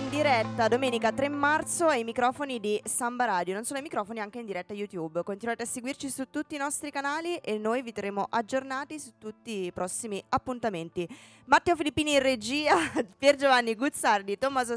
11.04 0.00 0.02
in 0.02 0.08
diretta 0.08 0.68
domenica 0.68 1.12
3 1.12 1.28
marzo 1.28 1.86
ai 1.86 2.04
microfoni 2.04 2.58
di 2.58 2.80
Samba 2.84 3.26
Radio, 3.26 3.52
non 3.54 3.64
solo 3.64 3.78
ai 3.78 3.84
microfoni 3.84 4.18
anche 4.18 4.38
in 4.38 4.46
diretta 4.46 4.72
YouTube. 4.72 5.22
Continuate 5.22 5.64
a 5.64 5.66
seguirci 5.66 6.08
su 6.08 6.24
tutti 6.30 6.54
i 6.54 6.58
nostri 6.58 6.90
canali 6.90 7.36
e 7.36 7.58
noi 7.58 7.82
vi 7.82 7.92
terremo 7.92 8.26
aggiornati 8.28 8.98
su 8.98 9.12
tutti 9.18 9.66
i 9.66 9.72
prossimi 9.72 10.22
appuntamenti. 10.30 11.06
Matteo 11.50 11.74
Filippini 11.74 12.12
in 12.12 12.22
regia, 12.22 12.76
Pier 13.18 13.34
Giovanni 13.34 13.74
Guzzardi, 13.74 14.38
Tommaso 14.38 14.76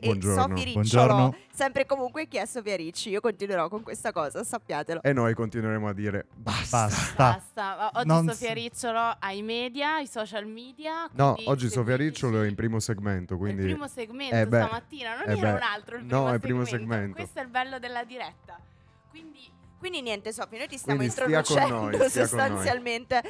e 0.00 0.20
Sofi 0.20 0.62
Ricciolo. 0.62 0.72
buongiorno. 0.72 1.36
Sempre 1.52 1.86
comunque 1.86 2.28
chi 2.28 2.36
è 2.36 2.46
Sofia 2.46 2.76
Ricci. 2.76 3.08
Io 3.10 3.20
continuerò 3.20 3.68
con 3.68 3.82
questa 3.82 4.12
cosa, 4.12 4.44
sappiatelo. 4.44 5.02
E 5.02 5.12
noi 5.12 5.34
continueremo 5.34 5.88
a 5.88 5.92
dire 5.92 6.26
basta. 6.32 6.84
Basta. 6.84 7.14
Basta, 7.16 7.90
oggi 7.94 8.06
Non 8.06 8.28
Sofia 8.28 8.52
Ricciolo 8.52 9.16
ai 9.18 9.42
media, 9.42 9.96
ai 9.96 10.06
social 10.06 10.46
media. 10.46 11.08
No, 11.14 11.34
oggi 11.46 11.68
Sofia. 11.68 11.96
Ricciolo 11.96 12.42
è 12.42 12.46
in 12.46 12.54
primo 12.54 12.78
segmento, 12.78 13.34
È 13.34 13.36
quindi 13.36 13.62
il 13.62 13.70
primo 13.70 13.88
segmento 13.88 14.36
Eh 14.36 14.46
beh, 14.46 14.62
stamattina, 14.62 15.16
non 15.16 15.28
eh 15.28 15.32
era 15.36 15.50
beh, 15.50 15.56
un 15.56 15.62
altro 15.62 15.96
il 15.96 16.04
no, 16.04 16.08
primo 16.10 16.28
è 16.30 16.34
il 16.34 16.40
primo 16.40 16.64
segmento. 16.64 16.92
segmento. 16.92 17.16
Questo 17.16 17.38
è 17.40 17.42
il 17.42 17.48
bello 17.48 17.78
della 17.80 18.04
diretta. 18.04 18.56
Quindi 19.10 19.50
Quindi 19.80 20.00
niente 20.00 20.32
Sofia, 20.32 20.58
noi 20.58 20.68
ti 20.68 20.78
stiamo 20.78 21.00
Quindi 21.00 21.12
introducendo 21.16 22.08
sostanzialmente. 22.08 23.22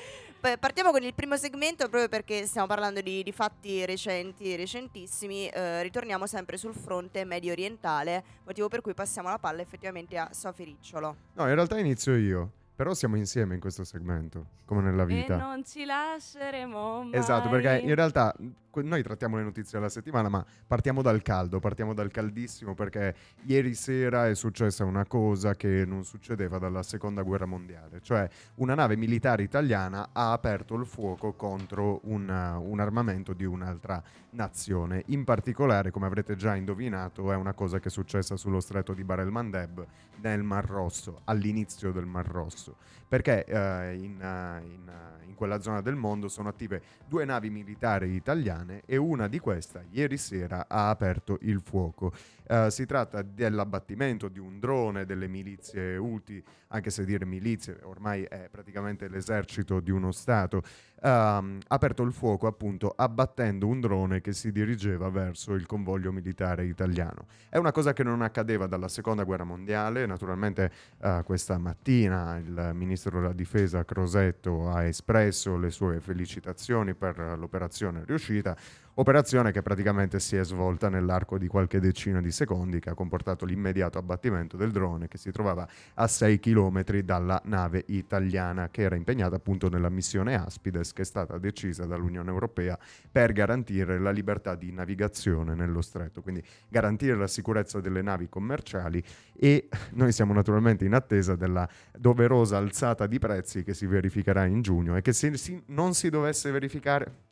Partiamo 0.61 0.91
con 0.91 1.03
il 1.03 1.15
primo 1.15 1.39
segmento 1.39 1.89
proprio 1.89 2.07
perché 2.07 2.45
stiamo 2.45 2.67
parlando 2.67 3.01
di, 3.01 3.23
di 3.23 3.33
fatti 3.33 3.87
recenti, 3.87 4.55
recentissimi. 4.57 5.49
Eh, 5.49 5.83
ritorniamo 5.83 6.27
sempre 6.27 6.59
sul 6.59 6.75
fronte 6.75 7.25
medio 7.25 7.53
orientale, 7.53 8.23
motivo 8.45 8.69
per 8.69 8.83
cui 8.83 8.93
passiamo 8.93 9.31
la 9.31 9.39
palla 9.39 9.63
effettivamente 9.63 10.19
a 10.19 10.29
Sofia 10.33 10.67
Ricciolo. 10.67 11.17
No, 11.33 11.49
in 11.49 11.55
realtà 11.55 11.79
inizio 11.79 12.15
io. 12.15 12.51
Però 12.77 12.93
siamo 12.93 13.17
insieme 13.17 13.55
in 13.55 13.61
questo 13.61 13.85
segmento, 13.85 14.47
come 14.67 14.83
nella 14.83 15.05
e 15.05 15.07
vita. 15.07 15.37
non 15.37 15.65
ci 15.65 15.87
lasceremo 15.87 17.05
mai. 17.05 17.19
Esatto, 17.19 17.49
perché 17.49 17.79
in 17.79 17.95
realtà 17.95 18.35
noi 18.83 19.03
trattiamo 19.03 19.37
le 19.37 19.43
notizie 19.43 19.79
della 19.79 19.91
settimana, 19.91 20.29
ma 20.29 20.45
partiamo 20.67 21.03
dal 21.03 21.23
caldo, 21.23 21.61
partiamo 21.61 21.95
dal 21.95 22.11
caldissimo, 22.11 22.75
perché 22.75 23.15
ieri 23.45 23.75
sera 23.75 24.29
è 24.29 24.35
successa 24.35 24.85
una 24.85 25.05
cosa 25.07 25.55
che 25.55 25.85
non 25.87 26.05
succedeva 26.05 26.59
dalla 26.59 26.83
seconda 26.83 27.23
guerra 27.23 27.47
mondiale, 27.47 28.01
cioè 28.03 28.29
una 28.57 28.75
nave 28.75 28.97
militare 28.97 29.43
italiana 29.43 30.11
ha 30.13 30.33
aperto 30.33 30.75
il 30.75 30.87
fuoco 30.87 31.33
contro 31.35 32.01
un, 32.05 32.29
uh, 32.29 32.71
un 32.71 32.81
armamento 32.81 33.33
di 33.33 33.45
un'altra 33.45 34.03
nazione. 34.31 35.03
In 35.07 35.25
particolare, 35.25 35.91
come 35.91 36.07
avrete 36.07 36.35
già 36.37 36.55
indovinato, 36.57 37.33
è 37.33 37.37
una 37.37 37.53
cosa 37.53 37.79
che 37.79 37.89
è 37.89 37.91
successa 37.91 38.37
sullo 38.37 38.61
stretto 38.61 38.93
di 38.93 39.05
Bar 39.05 39.21
el 39.21 39.31
Mandeb 39.31 39.87
nel 40.21 40.43
Mar 40.43 40.67
Rosso, 40.67 41.21
all'inizio 41.25 41.93
del 41.93 42.07
Mar 42.07 42.27
Rosso 42.27 42.77
perché 43.15 43.45
eh, 43.45 43.95
in, 43.95 44.19
in, 44.65 44.93
in 45.27 45.35
quella 45.35 45.61
zona 45.61 45.81
del 45.81 45.95
mondo 45.95 46.29
sono 46.29 46.49
attive 46.49 46.83
due 47.07 47.25
navi 47.25 47.51
militari 47.51 48.15
italiane 48.15 48.64
e 48.87 48.97
una 48.97 49.29
di 49.29 49.39
queste 49.39 49.87
ieri 49.91 50.17
sera 50.17 50.67
ha 50.69 50.89
aperto 50.89 51.39
il 51.43 51.61
fuoco. 51.61 52.13
Eh, 52.47 52.71
si 52.71 52.85
tratta 52.85 53.23
dell'abbattimento 53.23 54.29
di 54.29 54.39
un 54.39 54.61
drone 54.61 55.07
delle 55.07 55.29
milizie 55.29 55.97
Houthi, 55.97 56.43
anche 56.69 56.91
se 56.91 57.05
dire 57.05 57.25
milizie 57.25 57.79
ormai 57.85 58.25
è 58.25 58.49
praticamente 58.51 59.09
l'esercito 59.09 59.81
di 59.81 59.91
uno 59.91 60.13
Stato, 60.13 60.63
ha 61.07 61.43
aperto 61.69 62.03
il 62.03 62.13
fuoco 62.13 62.47
appunto 62.47 62.93
abbattendo 62.97 63.67
un 63.67 63.79
drone 63.81 64.23
che 64.23 64.33
si 64.33 64.51
dirigeva 64.51 65.11
verso 65.11 65.53
il 65.53 65.67
convoglio 65.67 66.11
militare 66.13 66.65
italiano. 66.65 67.27
È 67.51 67.59
una 67.59 67.73
cosa 67.73 67.93
che 67.93 68.03
non 68.03 68.23
accadeva 68.23 68.67
dalla 68.67 68.89
seconda 68.89 69.25
guerra 69.25 69.45
mondiale, 69.45 70.07
naturalmente 70.07 70.73
eh, 71.03 71.23
questa 71.25 71.59
mattina 71.59 72.39
il 72.39 72.71
ministro 72.73 73.21
della 73.21 73.35
difesa 73.35 73.85
Crosetto 73.85 74.71
ha 74.71 74.85
espresso 74.85 75.59
le 75.59 75.71
sue 75.71 76.01
felicitazioni 76.01 76.95
per 76.95 77.19
l'operazione 77.39 78.03
riuscita, 78.07 78.57
operazione 78.95 79.51
che 79.51 79.63
praticamente 79.63 80.21
si 80.21 80.37
è 80.37 80.45
svolta 80.45 80.89
nell'arco 80.89 81.39
di 81.39 81.49
qualche 81.49 81.81
decina 81.81 82.21
di 82.21 82.31
secondi 82.31 82.79
che 82.79 82.91
ha 82.91 82.95
comportato 82.95 83.45
l'immediato 83.45 83.99
abbattimento 83.99 84.57
del 84.57 84.71
drone 84.71 85.09
che 85.09 85.19
si 85.19 85.31
trovava 85.33 85.67
a 85.95 86.07
6 86.07 86.39
km 86.39 87.01
dalla 87.01 87.41
nave 87.47 87.85
italiana 87.89 88.69
che 88.71 88.83
era 88.83 88.95
impegnata 88.95 89.37
appunto 89.37 89.69
nella 89.69 89.89
missione 89.89 90.35
Aspides 90.35 90.93
che 90.93 91.03
è 91.03 91.05
stata 91.05 91.39
decisa 91.39 91.87
dall'Unione 91.87 92.31
Europea 92.31 92.79
per 93.11 93.33
garantire 93.33 93.99
la 93.99 94.11
libertà 94.11 94.55
di 94.55 94.71
navigazione 94.71 95.55
nello 95.55 95.83
stretto, 95.83 96.23
quindi 96.23 96.43
garantire 96.69 97.17
la 97.17 97.27
sicurezza 97.27 97.81
delle 97.81 98.03
navi 98.03 98.29
commerciali 98.29 99.03
e 99.37 99.69
noi 99.93 100.13
siamo 100.13 100.33
naturalmente 100.33 100.85
in 100.85 100.95
attesa 100.95 101.35
della 101.35 101.69
doverosa 101.97 102.57
alzata 102.59 103.07
di 103.07 103.19
prezzi 103.19 103.65
che 103.65 103.75
si 103.75 103.87
verificherà 103.87 104.45
in 104.45 104.63
giugno 104.63 104.97
e 104.97 105.03
che 105.03 105.13
se 105.13 105.37
si- 105.37 105.63
non 105.67 105.95
si 105.95 106.11
dovesse 106.11 106.51
verificare 106.51 107.24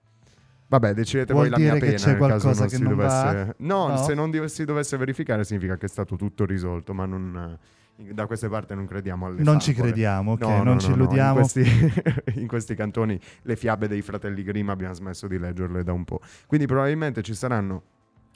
Vabbè, 0.72 0.94
decidete 0.94 1.34
Vuol 1.34 1.50
voi 1.50 1.58
la 1.58 1.58
mia 1.58 1.78
pena 1.78 1.96
c'è 1.96 2.06
nel 2.12 2.16
caso 2.16 2.16
qualcosa 2.16 2.60
non 2.60 2.68
che 2.70 2.76
si 2.76 2.82
non 2.82 2.96
dovesse? 2.96 3.54
No, 3.58 3.88
No? 3.88 3.96
se 3.98 4.14
non 4.14 4.30
di- 4.30 4.48
si 4.48 4.64
dovesse 4.64 4.96
verificare 4.96 5.44
significa 5.44 5.76
che 5.76 5.84
è 5.84 5.88
stato 5.88 6.16
tutto 6.16 6.46
risolto, 6.46 6.94
ma 6.94 7.04
non 7.04 7.58
da 7.94 8.24
queste 8.26 8.48
parti 8.48 8.74
non 8.74 8.86
crediamo 8.86 9.26
alle 9.26 9.42
Non 9.42 9.60
ci 9.60 9.72
favole. 9.74 9.92
crediamo, 9.92 10.32
ok, 10.32 10.40
No, 10.40 10.48
no, 10.48 10.62
non 10.62 10.72
no, 10.74 10.80
ci 10.80 10.90
illudiamo. 10.92 11.40
In, 11.40 11.40
questi, 11.40 11.92
in 12.40 12.46
questi 12.46 12.74
cantoni 12.74 13.20
le 13.42 13.56
fiabe 13.56 13.86
dei 13.86 14.00
fratelli 14.00 14.42
Grimm 14.42 14.70
abbiamo 14.70 14.94
smesso 14.94 15.26
di 15.28 15.38
leggerle 15.38 15.84
da 15.84 15.92
un 15.92 16.04
po'. 16.04 16.20
Quindi 16.46 16.66
probabilmente 16.66 17.20
ci 17.20 17.34
saranno 17.34 17.82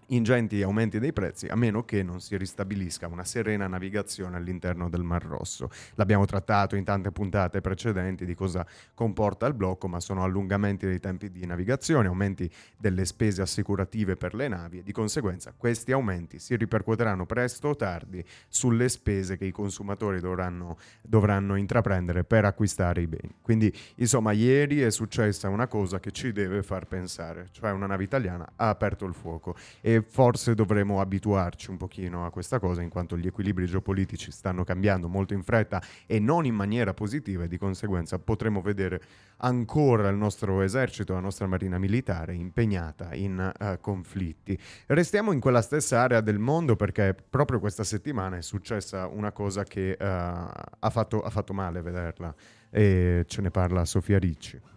ingenti 0.09 0.63
aumenti 0.63 0.99
dei 0.99 1.13
prezzi 1.13 1.47
a 1.47 1.57
meno 1.57 1.85
che 1.85 2.03
non 2.03 2.21
si 2.21 2.37
ristabilisca 2.37 3.09
una 3.09 3.25
serena 3.25 3.67
navigazione 3.67 4.37
all'interno 4.37 4.89
del 4.89 5.03
Mar 5.03 5.25
Rosso. 5.25 5.71
L'abbiamo 5.95 6.25
trattato 6.27 6.77
in 6.77 6.85
tante 6.85 7.11
puntate 7.11 7.61
precedenti 7.61 8.25
di 8.25 8.35
cosa 8.35 8.67
comporta 8.95 9.47
il 9.47 9.55
blocco, 9.55 9.89
ma 9.89 10.01
sono 10.01 10.23
allungamenti 10.23 10.87
dei 10.87 11.01
tempi 11.01 11.31
di 11.31 11.45
navigazione, 11.47 12.09
aumenti 12.09 12.51
delle 12.77 13.05
spese 13.05 13.43
assicurative 13.43 14.17
per 14.17 14.35
le 14.35 14.49
navi 14.49 14.79
e 14.79 14.83
di 14.83 14.93
conseguenza 14.93 15.53
questi 15.57 15.93
aumenti 15.93 16.39
si 16.39 16.57
ripercuoteranno 16.57 17.27
presto 17.27 17.69
o 17.69 17.77
tardi 17.77 18.25
sulle 18.49 18.89
spese 18.89 19.37
che 19.37 19.45
i 19.45 19.51
consumatori 19.51 20.21
dovranno, 20.21 20.79
dovranno 21.03 21.57
intraprendere 21.57 22.25
per 22.25 22.45
acquistare 22.45 23.01
i 23.01 23.07
beni. 23.07 23.35
Quindi 23.43 23.73
insomma 23.97 24.33
ieri 24.33 24.81
è 24.81 24.91
successa 24.91 25.49
una 25.49 25.67
cosa 25.67 25.99
che 25.99 26.13
ci 26.13 26.33
deve 26.33 26.63
far 26.63 26.87
pensare, 26.87 27.49
cioè 27.51 27.71
una 27.71 27.87
nave 27.87 28.05
italiana 28.05 28.47
ha 28.57 28.69
aperto 28.69 29.05
il 29.07 29.15
fuoco 29.15 29.57
e 29.81 29.96
forse 30.03 30.55
dovremo 30.55 31.01
abituarci 31.01 31.71
un 31.71 31.77
pochino 31.77 32.25
a 32.25 32.31
questa 32.31 32.59
cosa 32.59 32.83
in 32.83 32.89
quanto 32.89 33.17
gli 33.17 33.27
equilibri 33.27 33.67
geopolitici 33.67 34.31
stanno 34.31 34.65
cambiando 34.65 35.09
molto 35.09 35.35
in 35.35 35.43
fretta 35.43 35.83
e 36.07 36.19
non 36.19 36.45
in 36.47 36.55
maniera 36.55 36.95
positiva 36.95 37.45
e 37.45 37.49
di 37.49 37.59
conseguenza 37.59 38.19
potremo 38.19 38.61
vedere 38.61 39.01
ancora 39.39 40.09
il 40.09 40.17
nostro 40.17 40.63
esercito, 40.63 41.13
la 41.13 41.21
nostra 41.21 41.47
marina 41.47 41.79
militare 41.79 42.35
impegnata 42.35 43.15
in 43.15 43.53
eh, 43.59 43.79
conflitti. 43.81 44.59
Restiamo 44.87 45.33
in 45.33 45.41
quella 45.41 45.63
stessa 45.63 46.01
area 46.01 46.21
del 46.21 46.39
mondo 46.39 46.77
perché 46.77 47.15
proprio 47.29 47.59
questa 47.61 47.85
settimana 47.85 48.37
è 48.37 48.43
successa 48.43 49.07
una 49.07 49.33
cosa 49.33 49.65
che 49.65 49.91
eh, 49.93 49.97
ha, 49.99 50.91
fatto, 50.91 51.23
ha 51.23 51.31
fatto 51.31 51.53
male 51.53 51.83
vederla 51.83 52.35
e 52.71 53.25
ce 53.27 53.41
ne 53.43 53.51
parla 53.51 53.85
Sofia 53.85 54.19
Ricci. 54.19 54.75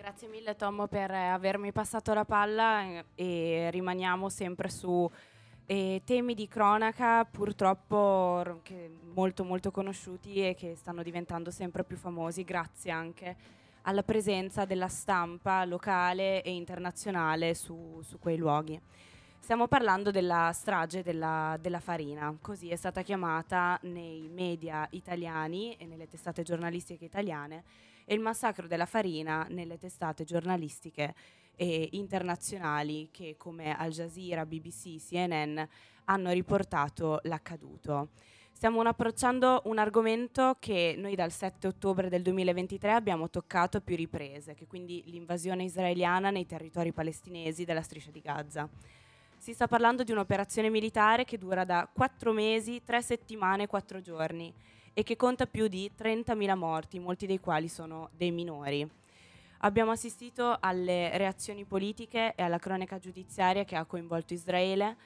Grazie 0.00 0.28
mille 0.28 0.56
Tom 0.56 0.86
per 0.88 1.10
eh, 1.10 1.26
avermi 1.26 1.72
passato 1.72 2.14
la 2.14 2.24
palla 2.24 2.84
eh, 2.84 3.04
e 3.14 3.70
rimaniamo 3.70 4.30
sempre 4.30 4.70
su 4.70 5.08
eh, 5.66 6.00
temi 6.06 6.32
di 6.32 6.48
cronaca 6.48 7.26
purtroppo 7.26 8.62
molto 9.12 9.44
molto 9.44 9.70
conosciuti 9.70 10.36
e 10.36 10.54
che 10.54 10.74
stanno 10.74 11.02
diventando 11.02 11.50
sempre 11.50 11.84
più 11.84 11.98
famosi 11.98 12.44
grazie 12.44 12.90
anche 12.90 13.36
alla 13.82 14.02
presenza 14.02 14.64
della 14.64 14.88
stampa 14.88 15.66
locale 15.66 16.40
e 16.44 16.50
internazionale 16.50 17.54
su, 17.54 18.00
su 18.02 18.18
quei 18.18 18.38
luoghi. 18.38 18.80
Stiamo 19.38 19.68
parlando 19.68 20.10
della 20.10 20.50
strage 20.54 21.02
della, 21.02 21.58
della 21.60 21.80
farina, 21.80 22.34
così 22.40 22.70
è 22.70 22.76
stata 22.76 23.02
chiamata 23.02 23.78
nei 23.82 24.30
media 24.32 24.86
italiani 24.92 25.74
e 25.74 25.84
nelle 25.84 26.08
testate 26.08 26.42
giornalistiche 26.42 27.04
italiane 27.04 27.64
e 28.10 28.14
il 28.14 28.20
massacro 28.20 28.66
della 28.66 28.86
farina 28.86 29.46
nelle 29.50 29.78
testate 29.78 30.24
giornalistiche 30.24 31.14
e 31.54 31.90
internazionali 31.92 33.08
che 33.12 33.36
come 33.38 33.72
Al 33.76 33.92
Jazeera, 33.92 34.44
BBC, 34.44 34.96
CNN 34.96 35.60
hanno 36.06 36.32
riportato 36.32 37.20
l'accaduto. 37.22 38.08
Stiamo 38.50 38.80
approcciando 38.80 39.62
un 39.66 39.78
argomento 39.78 40.56
che 40.58 40.96
noi 40.98 41.14
dal 41.14 41.30
7 41.30 41.68
ottobre 41.68 42.08
del 42.08 42.22
2023 42.22 42.90
abbiamo 42.90 43.30
toccato 43.30 43.76
a 43.76 43.80
più 43.80 43.94
riprese, 43.94 44.54
che 44.54 44.66
quindi 44.66 45.04
l'invasione 45.06 45.62
israeliana 45.62 46.30
nei 46.30 46.46
territori 46.46 46.92
palestinesi 46.92 47.64
della 47.64 47.82
striscia 47.82 48.10
di 48.10 48.20
Gaza. 48.20 48.68
Si 49.38 49.52
sta 49.52 49.68
parlando 49.68 50.02
di 50.02 50.10
un'operazione 50.10 50.68
militare 50.68 51.24
che 51.24 51.38
dura 51.38 51.64
da 51.64 51.88
4 51.90 52.32
mesi, 52.32 52.82
3 52.82 53.02
settimane 53.02 53.62
e 53.62 53.66
4 53.68 54.00
giorni 54.00 54.52
e 54.92 55.02
che 55.02 55.16
conta 55.16 55.46
più 55.46 55.68
di 55.68 55.90
30.000 55.96 56.56
morti, 56.56 56.98
molti 56.98 57.26
dei 57.26 57.40
quali 57.40 57.68
sono 57.68 58.10
dei 58.16 58.30
minori. 58.30 58.88
Abbiamo 59.62 59.90
assistito 59.90 60.56
alle 60.58 61.16
reazioni 61.18 61.64
politiche 61.64 62.34
e 62.34 62.42
alla 62.42 62.58
cronaca 62.58 62.98
giudiziaria 62.98 63.64
che 63.64 63.76
ha 63.76 63.84
coinvolto 63.84 64.32
Israele, 64.32 64.96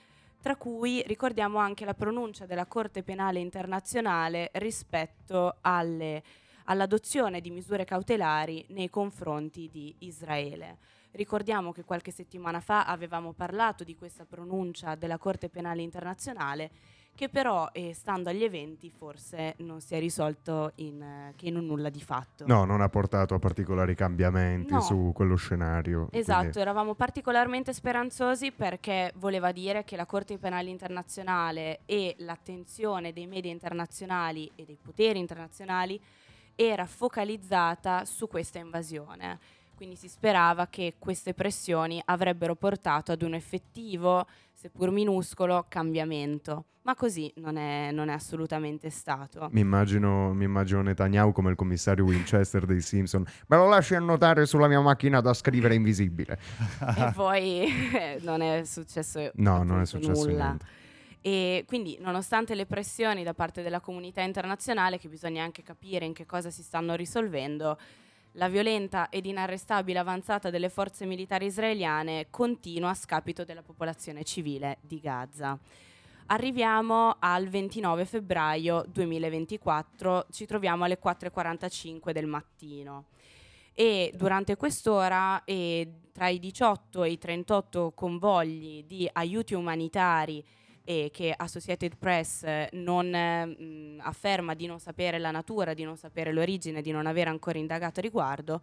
tra 0.40 0.56
cui 0.56 1.02
ricordiamo 1.06 1.58
anche 1.58 1.84
la 1.84 1.94
pronuncia 1.94 2.46
della 2.46 2.66
Corte 2.66 3.02
Penale 3.02 3.40
Internazionale 3.40 4.50
rispetto 4.54 5.56
alle, 5.62 6.22
all'adozione 6.64 7.40
di 7.40 7.50
misure 7.50 7.84
cautelari 7.84 8.64
nei 8.68 8.90
confronti 8.90 9.68
di 9.72 9.94
Israele. 10.00 10.78
Ricordiamo 11.12 11.72
che 11.72 11.84
qualche 11.84 12.10
settimana 12.10 12.60
fa 12.60 12.84
avevamo 12.84 13.32
parlato 13.32 13.84
di 13.84 13.96
questa 13.96 14.24
pronuncia 14.24 14.94
della 14.96 15.18
Corte 15.18 15.48
Penale 15.48 15.82
Internazionale 15.82 16.70
che 17.14 17.28
però, 17.28 17.68
eh, 17.72 17.94
stando 17.94 18.28
agli 18.30 18.42
eventi, 18.42 18.90
forse 18.90 19.54
non 19.58 19.80
si 19.80 19.94
è 19.94 20.00
risolto 20.00 20.72
in, 20.76 21.00
eh, 21.00 21.32
che 21.36 21.46
in 21.46 21.56
un 21.56 21.66
nulla 21.66 21.88
di 21.88 22.00
fatto. 22.02 22.44
No, 22.46 22.64
non 22.64 22.80
ha 22.80 22.88
portato 22.88 23.34
a 23.34 23.38
particolari 23.38 23.94
cambiamenti 23.94 24.72
No. 24.72 24.80
su 24.80 25.12
quello 25.14 25.36
scenario. 25.36 26.08
Esatto, 26.10 26.38
quindi- 26.40 26.58
eravamo 26.60 26.94
particolarmente 26.94 27.72
speranzosi 27.72 28.50
perché 28.52 29.12
voleva 29.16 29.52
dire 29.52 29.84
che 29.84 29.96
la 29.96 30.06
Corte 30.06 30.38
Penale 30.38 30.70
Internazionale 30.70 31.80
e 31.86 32.14
l'attenzione 32.18 33.12
dei 33.12 33.26
media 33.26 33.50
internazionali 33.52 34.50
e 34.56 34.64
dei 34.64 34.78
poteri 34.80 35.18
internazionali 35.18 36.00
era 36.56 36.86
focalizzata 36.86 38.04
su 38.04 38.28
questa 38.28 38.58
invasione. 38.58 39.38
Quindi 39.74 39.96
si 39.96 40.08
sperava 40.08 40.66
che 40.68 40.94
queste 40.98 41.34
pressioni 41.34 42.00
avrebbero 42.04 42.54
portato 42.54 43.12
ad 43.12 43.22
un 43.22 43.34
effettivo, 43.34 44.26
seppur 44.52 44.90
minuscolo, 44.90 45.66
cambiamento. 45.68 46.66
Ma 46.82 46.94
così 46.94 47.32
non 47.36 47.56
è, 47.56 47.90
non 47.92 48.10
è 48.10 48.12
assolutamente 48.12 48.90
stato. 48.90 49.48
Mi 49.52 49.60
immagino, 49.60 50.34
mi 50.34 50.44
immagino 50.44 50.82
Netanyahu 50.82 51.32
come 51.32 51.48
il 51.50 51.56
commissario 51.56 52.04
Winchester 52.04 52.66
dei 52.66 52.82
Simpson. 52.82 53.24
Me 53.46 53.56
lo 53.56 53.66
lasci 53.68 53.94
annotare 53.94 54.44
sulla 54.44 54.68
mia 54.68 54.80
macchina 54.80 55.20
da 55.22 55.32
scrivere 55.32 55.74
invisibile. 55.74 56.38
e 56.96 57.10
poi 57.16 57.72
non 58.20 58.42
è 58.42 58.64
successo 58.64 59.30
No, 59.36 59.62
non 59.62 59.80
è 59.80 59.86
successo 59.86 60.26
nulla. 60.26 60.44
niente. 60.44 60.66
E 61.22 61.64
quindi, 61.66 61.96
nonostante 62.02 62.54
le 62.54 62.66
pressioni 62.66 63.24
da 63.24 63.32
parte 63.32 63.62
della 63.62 63.80
comunità 63.80 64.20
internazionale, 64.20 64.98
che 64.98 65.08
bisogna 65.08 65.42
anche 65.42 65.62
capire 65.62 66.04
in 66.04 66.12
che 66.12 66.26
cosa 66.26 66.50
si 66.50 66.62
stanno 66.62 66.94
risolvendo, 66.96 67.78
la 68.36 68.48
violenta 68.48 69.08
ed 69.08 69.26
inarrestabile 69.26 69.98
avanzata 69.98 70.50
delle 70.50 70.68
forze 70.68 71.06
militari 71.06 71.46
israeliane 71.46 72.26
continua 72.30 72.90
a 72.90 72.94
scapito 72.94 73.44
della 73.44 73.62
popolazione 73.62 74.24
civile 74.24 74.78
di 74.80 75.00
Gaza. 75.00 75.58
Arriviamo 76.26 77.16
al 77.18 77.48
29 77.48 78.04
febbraio 78.06 78.84
2024, 78.88 80.26
ci 80.30 80.46
troviamo 80.46 80.84
alle 80.84 80.98
4.45 80.98 82.12
del 82.12 82.26
mattino 82.26 83.04
e 83.74 84.12
durante 84.14 84.56
quest'ora 84.56 85.42
eh, 85.44 85.92
tra 86.12 86.28
i 86.28 86.38
18 86.38 87.04
e 87.04 87.10
i 87.10 87.18
38 87.18 87.92
convogli 87.94 88.84
di 88.84 89.08
aiuti 89.12 89.54
umanitari 89.54 90.42
e 90.84 91.10
che 91.12 91.32
Associated 91.34 91.96
Press 91.98 92.42
eh, 92.44 92.68
non 92.72 93.08
mh, 93.08 94.00
afferma 94.02 94.54
di 94.54 94.66
non 94.66 94.78
sapere 94.78 95.18
la 95.18 95.30
natura, 95.30 95.72
di 95.74 95.82
non 95.82 95.96
sapere 95.96 96.32
l'origine, 96.32 96.82
di 96.82 96.90
non 96.90 97.06
aver 97.06 97.28
ancora 97.28 97.58
indagato 97.58 98.00
a 98.00 98.02
riguardo, 98.02 98.60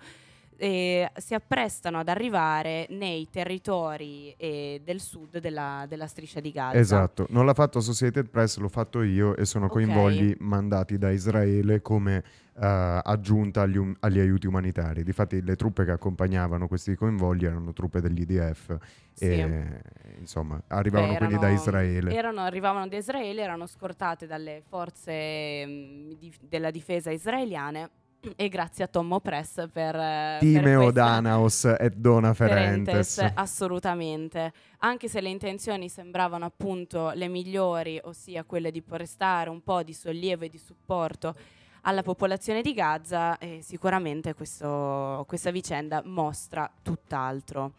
eh, 0.57 1.09
si 1.15 1.33
apprestano 1.33 1.97
ad 1.97 2.07
arrivare 2.07 2.85
nei 2.89 3.27
territori 3.31 4.31
eh, 4.37 4.79
del 4.83 4.99
sud 5.01 5.39
della, 5.39 5.85
della 5.89 6.05
striscia 6.05 6.39
di 6.39 6.51
Gaza. 6.51 6.77
Esatto, 6.77 7.25
non 7.29 7.47
l'ha 7.47 7.55
fatto 7.55 7.79
Associated 7.79 8.29
Press, 8.29 8.57
l'ho 8.57 8.69
fatto 8.69 9.01
io 9.01 9.35
e 9.35 9.45
sono 9.45 9.65
Ok. 9.65 9.71
coinvogli 9.71 10.35
mandati 10.37 10.99
da 10.99 11.09
Israele 11.09 11.81
come 11.81 12.23
aggiunta 12.65 13.61
agli, 13.61 13.77
um- 13.77 13.95
agli 13.99 14.19
aiuti 14.19 14.45
umanitari. 14.47 15.03
Difatti 15.03 15.41
le 15.41 15.55
truppe 15.55 15.83
che 15.85 15.91
accompagnavano 15.91 16.67
questi 16.67 16.95
convogli 16.95 17.45
erano 17.45 17.73
truppe 17.73 18.01
dell'IDF 18.01 18.77
Sì. 19.13 19.25
e 19.25 19.81
insomma 20.19 20.61
arrivavano 20.67 21.13
Beh, 21.13 21.17
quindi 21.17 21.35
da 21.35 21.41
erano- 21.47 21.55
Israele. 21.59 22.13
erano- 22.15 22.41
arrivavano 22.41 22.87
da 22.87 22.97
Israele, 22.97 23.41
erano 23.41 23.65
scortate 23.65 24.27
dalle 24.27 24.61
forze 24.67 25.65
mh, 25.65 26.17
di- 26.19 26.33
della 26.41 26.69
difesa 26.71 27.09
israeliane 27.11 27.89
e 28.35 28.49
grazie 28.49 28.83
a 28.83 28.87
Tommo 28.87 29.19
Press 29.19 29.67
per, 29.71 29.95
eh, 29.95 30.37
Timeo 30.41 30.91
Danaos 30.91 31.65
et 31.65 31.95
Dona 31.95 32.35
Ferentes. 32.35 33.15
Ferentes, 33.15 33.31
assolutamente. 33.35 34.53
Anche 34.79 35.07
se 35.07 35.21
le 35.21 35.29
intenzioni 35.29 35.89
sembravano 35.89 36.45
appunto 36.45 37.11
le 37.15 37.27
migliori, 37.27 37.99
ossia 38.03 38.43
quelle 38.43 38.69
di 38.69 38.83
prestare 38.83 39.49
un 39.49 39.63
po' 39.63 39.81
di 39.81 39.93
sollievo 39.93 40.45
e 40.45 40.49
di 40.49 40.59
supporto 40.59 41.35
alla 41.81 42.03
popolazione 42.03 42.61
di 42.61 42.73
Gaza, 42.73 43.37
eh, 43.37 43.61
sicuramente 43.61 44.33
questo- 44.33 45.25
questa 45.27 45.51
vicenda 45.51 46.01
mostra 46.05 46.71
tutt'altro. 46.81 47.73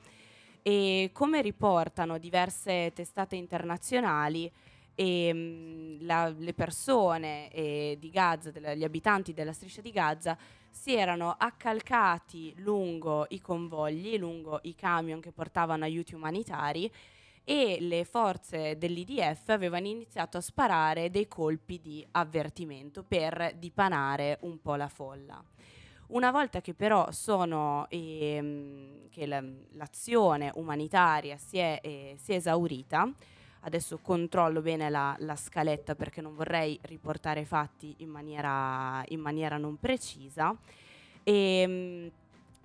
E 0.62 1.10
come 1.12 1.43
riportano 1.43 2.19
diverse 2.19 2.93
testate 2.94 3.37
internazionali, 3.37 4.50
ehm, 4.94 6.04
la- 6.04 6.28
le 6.28 6.52
persone 6.54 7.50
eh, 7.50 7.96
di 7.99 8.10
Gaza, 8.10 8.50
della- 8.50 8.75
gli 8.75 8.84
abitanti 8.84 9.32
della 9.32 9.52
striscia 9.52 9.81
di 9.81 9.90
Gaza, 9.90 10.37
si 10.70 10.94
erano 10.94 11.34
accalcati 11.38 12.54
lungo 12.58 13.26
i 13.28 13.40
convogli, 13.40 14.16
lungo 14.19 14.60
i 14.62 14.75
camion 14.75 15.20
che 15.20 15.32
portavano 15.32 15.84
aiuti 15.84 16.14
umanitari 16.14 16.90
e 17.44 17.78
le 17.80 18.04
forze 18.04 18.78
dell'IDF 18.78 19.48
avevano 19.48 19.86
iniziato 19.86 20.36
a 20.36 20.40
sparare 20.40 21.10
dei 21.10 21.26
colpi 21.26 21.80
di 21.80 22.06
avvertimento 22.12 23.02
per 23.02 23.54
dipanare 23.58 24.38
un 24.42 24.60
po' 24.60 24.76
la 24.76 24.88
folla. 24.88 25.42
Una 26.08 26.30
volta 26.30 26.60
che 26.60 26.74
però 26.74 27.10
sono, 27.10 27.86
ehm, 27.88 29.08
che 29.08 29.26
la- 29.26 29.42
l'azione 29.72 30.50
umanitaria 30.56 31.36
si 31.38 31.56
è, 31.58 31.80
eh, 31.82 32.16
si 32.18 32.32
è 32.32 32.36
esaurita, 32.36 33.10
adesso 33.60 33.98
controllo 34.02 34.60
bene 34.60 34.90
la, 34.90 35.16
la 35.20 35.36
scaletta 35.36 35.94
perché 35.94 36.20
non 36.20 36.34
vorrei 36.34 36.78
riportare 36.82 37.44
fatti 37.44 37.94
in 37.98 38.10
maniera, 38.10 39.02
in 39.08 39.20
maniera 39.20 39.56
non 39.56 39.78
precisa, 39.78 40.54
ehm, 41.24 42.10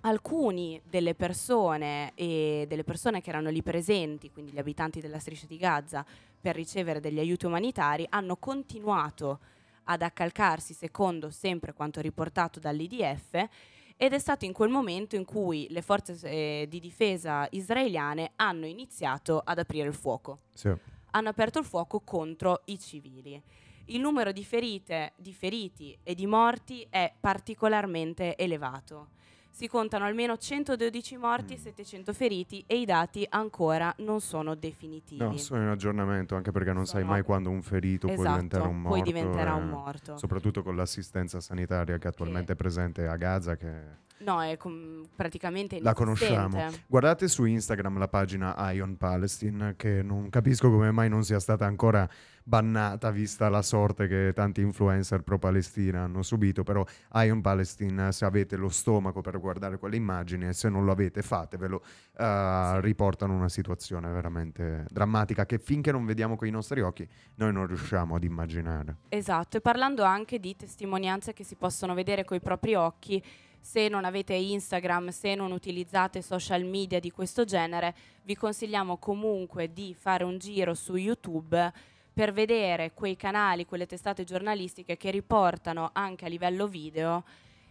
alcuni 0.02 0.80
delle 0.84 1.14
persone, 1.14 2.12
e 2.14 2.66
delle 2.68 2.84
persone 2.84 3.20
che 3.20 3.30
erano 3.30 3.50
lì 3.50 3.62
presenti, 3.62 4.30
quindi 4.30 4.52
gli 4.52 4.58
abitanti 4.58 5.00
della 5.00 5.18
striscia 5.18 5.46
di 5.46 5.56
Gaza, 5.56 6.04
per 6.40 6.54
ricevere 6.54 7.00
degli 7.00 7.18
aiuti 7.18 7.46
umanitari, 7.46 8.06
hanno 8.10 8.36
continuato 8.36 9.40
ad 9.84 10.02
accalcarsi 10.02 10.74
secondo 10.74 11.30
sempre 11.30 11.72
quanto 11.72 12.00
riportato 12.00 12.60
dall'IDF 12.60 13.48
ed 13.96 14.12
è 14.12 14.18
stato 14.18 14.44
in 14.44 14.52
quel 14.52 14.70
momento 14.70 15.16
in 15.16 15.24
cui 15.24 15.66
le 15.70 15.82
forze 15.82 16.16
eh, 16.22 16.66
di 16.68 16.78
difesa 16.78 17.48
israeliane 17.50 18.32
hanno 18.36 18.66
iniziato 18.66 19.42
ad 19.44 19.58
aprire 19.58 19.88
il 19.88 19.94
fuoco. 19.94 20.42
Sì. 20.54 20.72
Hanno 21.10 21.28
aperto 21.28 21.58
il 21.58 21.64
fuoco 21.64 22.00
contro 22.00 22.62
i 22.66 22.78
civili. 22.78 23.42
Il 23.86 24.00
numero 24.00 24.30
di, 24.30 24.44
ferite, 24.44 25.14
di 25.16 25.32
feriti 25.32 25.98
e 26.02 26.14
di 26.14 26.26
morti 26.26 26.86
è 26.88 27.12
particolarmente 27.18 28.36
elevato. 28.36 29.08
Si 29.50 29.66
contano 29.66 30.04
almeno 30.04 30.36
112 30.36 31.16
morti 31.16 31.54
e 31.54 31.56
Mm. 31.56 31.62
700 31.62 32.12
feriti 32.12 32.62
e 32.66 32.78
i 32.80 32.84
dati 32.84 33.26
ancora 33.28 33.92
non 33.98 34.20
sono 34.20 34.54
definitivi. 34.54 35.20
No, 35.22 35.36
sono 35.36 35.62
in 35.62 35.68
aggiornamento 35.68 36.36
anche 36.36 36.52
perché 36.52 36.72
non 36.72 36.86
sai 36.86 37.00
Sono- 37.00 37.12
mai 37.12 37.22
quando 37.22 37.50
un 37.50 37.62
ferito 37.62 38.06
può 38.06 38.14
Esatto, 38.16 38.30
diventare 38.34 38.68
un 38.68 38.80
morto. 38.80 38.88
poi 38.96 39.02
diventerà 39.02 39.56
eh, 39.56 39.60
un 39.60 39.68
morto. 39.68 40.16
Soprattutto 40.16 40.62
con 40.62 40.76
l'assistenza 40.76 41.40
sanitaria 41.40 41.98
che 41.98 42.06
attualmente 42.08 42.52
è 42.52 42.56
presente 42.56 43.06
a 43.08 43.16
Gaza 43.16 43.56
che 43.56 44.06
No, 44.20 44.42
è 44.42 44.56
com- 44.56 45.06
praticamente 45.14 45.80
La 45.80 45.94
conosciamo. 45.94 46.70
Guardate 46.86 47.28
su 47.28 47.44
Instagram 47.44 47.98
la 47.98 48.08
pagina 48.08 48.72
Ion 48.72 48.96
Palestine, 48.96 49.74
che 49.76 50.02
non 50.02 50.28
capisco 50.28 50.70
come 50.70 50.90
mai 50.90 51.08
non 51.08 51.24
sia 51.24 51.38
stata 51.38 51.66
ancora 51.66 52.08
bannata, 52.42 53.10
vista 53.10 53.48
la 53.50 53.60
sorte 53.62 54.08
che 54.08 54.32
tanti 54.34 54.62
influencer 54.62 55.22
pro-Palestina 55.22 56.02
hanno 56.02 56.22
subito. 56.22 56.64
Però 56.64 56.84
Ion 57.14 57.40
Palestine, 57.40 58.10
se 58.10 58.24
avete 58.24 58.56
lo 58.56 58.68
stomaco 58.70 59.20
per 59.20 59.38
guardare 59.38 59.78
quelle 59.78 59.96
immagini, 59.96 60.48
e 60.48 60.52
se 60.52 60.68
non 60.68 60.84
lo 60.84 60.92
avete, 60.92 61.22
fatevelo. 61.22 61.82
eh, 62.16 62.72
Sì. 62.74 62.80
Riportano 62.80 63.34
una 63.34 63.48
situazione 63.48 64.10
veramente 64.10 64.86
drammatica 64.90 65.46
che 65.46 65.58
finché 65.58 65.92
non 65.92 66.04
vediamo 66.04 66.36
con 66.36 66.46
i 66.48 66.50
nostri 66.50 66.80
occhi, 66.80 67.06
noi 67.36 67.52
non 67.52 67.66
riusciamo 67.66 68.14
ad 68.16 68.24
immaginare. 68.24 68.96
Esatto, 69.08 69.58
e 69.58 69.60
parlando 69.60 70.02
anche 70.02 70.40
di 70.40 70.56
testimonianze 70.56 71.32
che 71.32 71.44
si 71.44 71.54
possono 71.54 71.94
vedere 71.94 72.24
coi 72.24 72.40
propri 72.40 72.74
occhi, 72.74 73.22
se 73.60 73.88
non 73.88 74.04
avete 74.04 74.34
Instagram, 74.34 75.08
se 75.08 75.34
non 75.34 75.52
utilizzate 75.52 76.22
social 76.22 76.64
media 76.64 77.00
di 77.00 77.10
questo 77.10 77.44
genere, 77.44 77.94
vi 78.22 78.36
consigliamo 78.36 78.96
comunque 78.98 79.72
di 79.72 79.94
fare 79.98 80.24
un 80.24 80.38
giro 80.38 80.74
su 80.74 80.96
YouTube 80.96 81.72
per 82.12 82.32
vedere 82.32 82.92
quei 82.94 83.16
canali, 83.16 83.66
quelle 83.66 83.86
testate 83.86 84.24
giornalistiche 84.24 84.96
che 84.96 85.10
riportano 85.10 85.90
anche 85.92 86.24
a 86.24 86.28
livello 86.28 86.66
video 86.66 87.24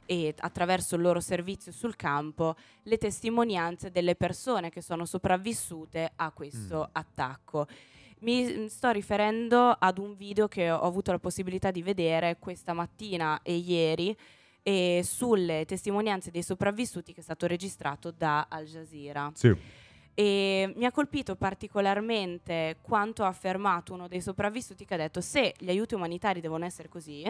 e 0.06 0.34
attraverso 0.38 0.96
il 0.96 1.02
loro 1.02 1.20
servizio 1.20 1.72
sul 1.74 1.98
campo 1.98 2.56
le 2.84 2.98
testimonianze 2.98 3.92
delle 3.92 4.16
persone 4.16 4.70
che 4.70 4.82
sono 4.82 5.06
sopravvissute 5.06 6.14
a 6.16 6.32
questo 6.32 6.78
Mm. 6.88 6.90
attacco. 6.94 7.68
Mi 8.20 8.46
mm, 8.46 8.66
sto 8.68 8.90
riferendo 8.92 9.76
ad 9.78 9.98
un 9.98 10.16
video 10.16 10.48
che 10.48 10.72
ho 10.72 10.80
avuto 10.80 11.12
la 11.12 11.20
possibilità 11.20 11.70
di 11.72 11.84
vedere 11.84 12.38
questa 12.40 12.72
mattina 12.74 13.42
e 13.44 13.56
ieri 13.58 14.18
e 14.68 15.00
sulle 15.02 15.64
testimonianze 15.64 16.30
dei 16.30 16.44
sopravvissuti 16.44 17.14
che 17.14 17.22
è 17.22 17.24
stato 17.24 17.48
registrato 17.48 18.12
da 18.12 18.48
Al 18.50 18.66
Jazeera. 18.66 19.32
Sì. 19.34 19.56
E 20.14 20.74
mi 20.76 20.84
ha 20.84 20.92
colpito 20.92 21.38
particolarmente 21.38 22.76
quanto 22.82 23.24
ha 23.24 23.28
affermato 23.28 23.94
uno 23.94 24.10
dei 24.10 24.20
sopravvissuti 24.20 24.84
che 24.84 24.96
ha 24.96 24.98
detto 24.98 25.22
se 25.22 25.54
gli 25.58 25.70
aiuti 25.70 25.94
umanitari 25.96 26.42
devono 26.42 26.66
essere 26.66 26.90
così, 26.90 27.24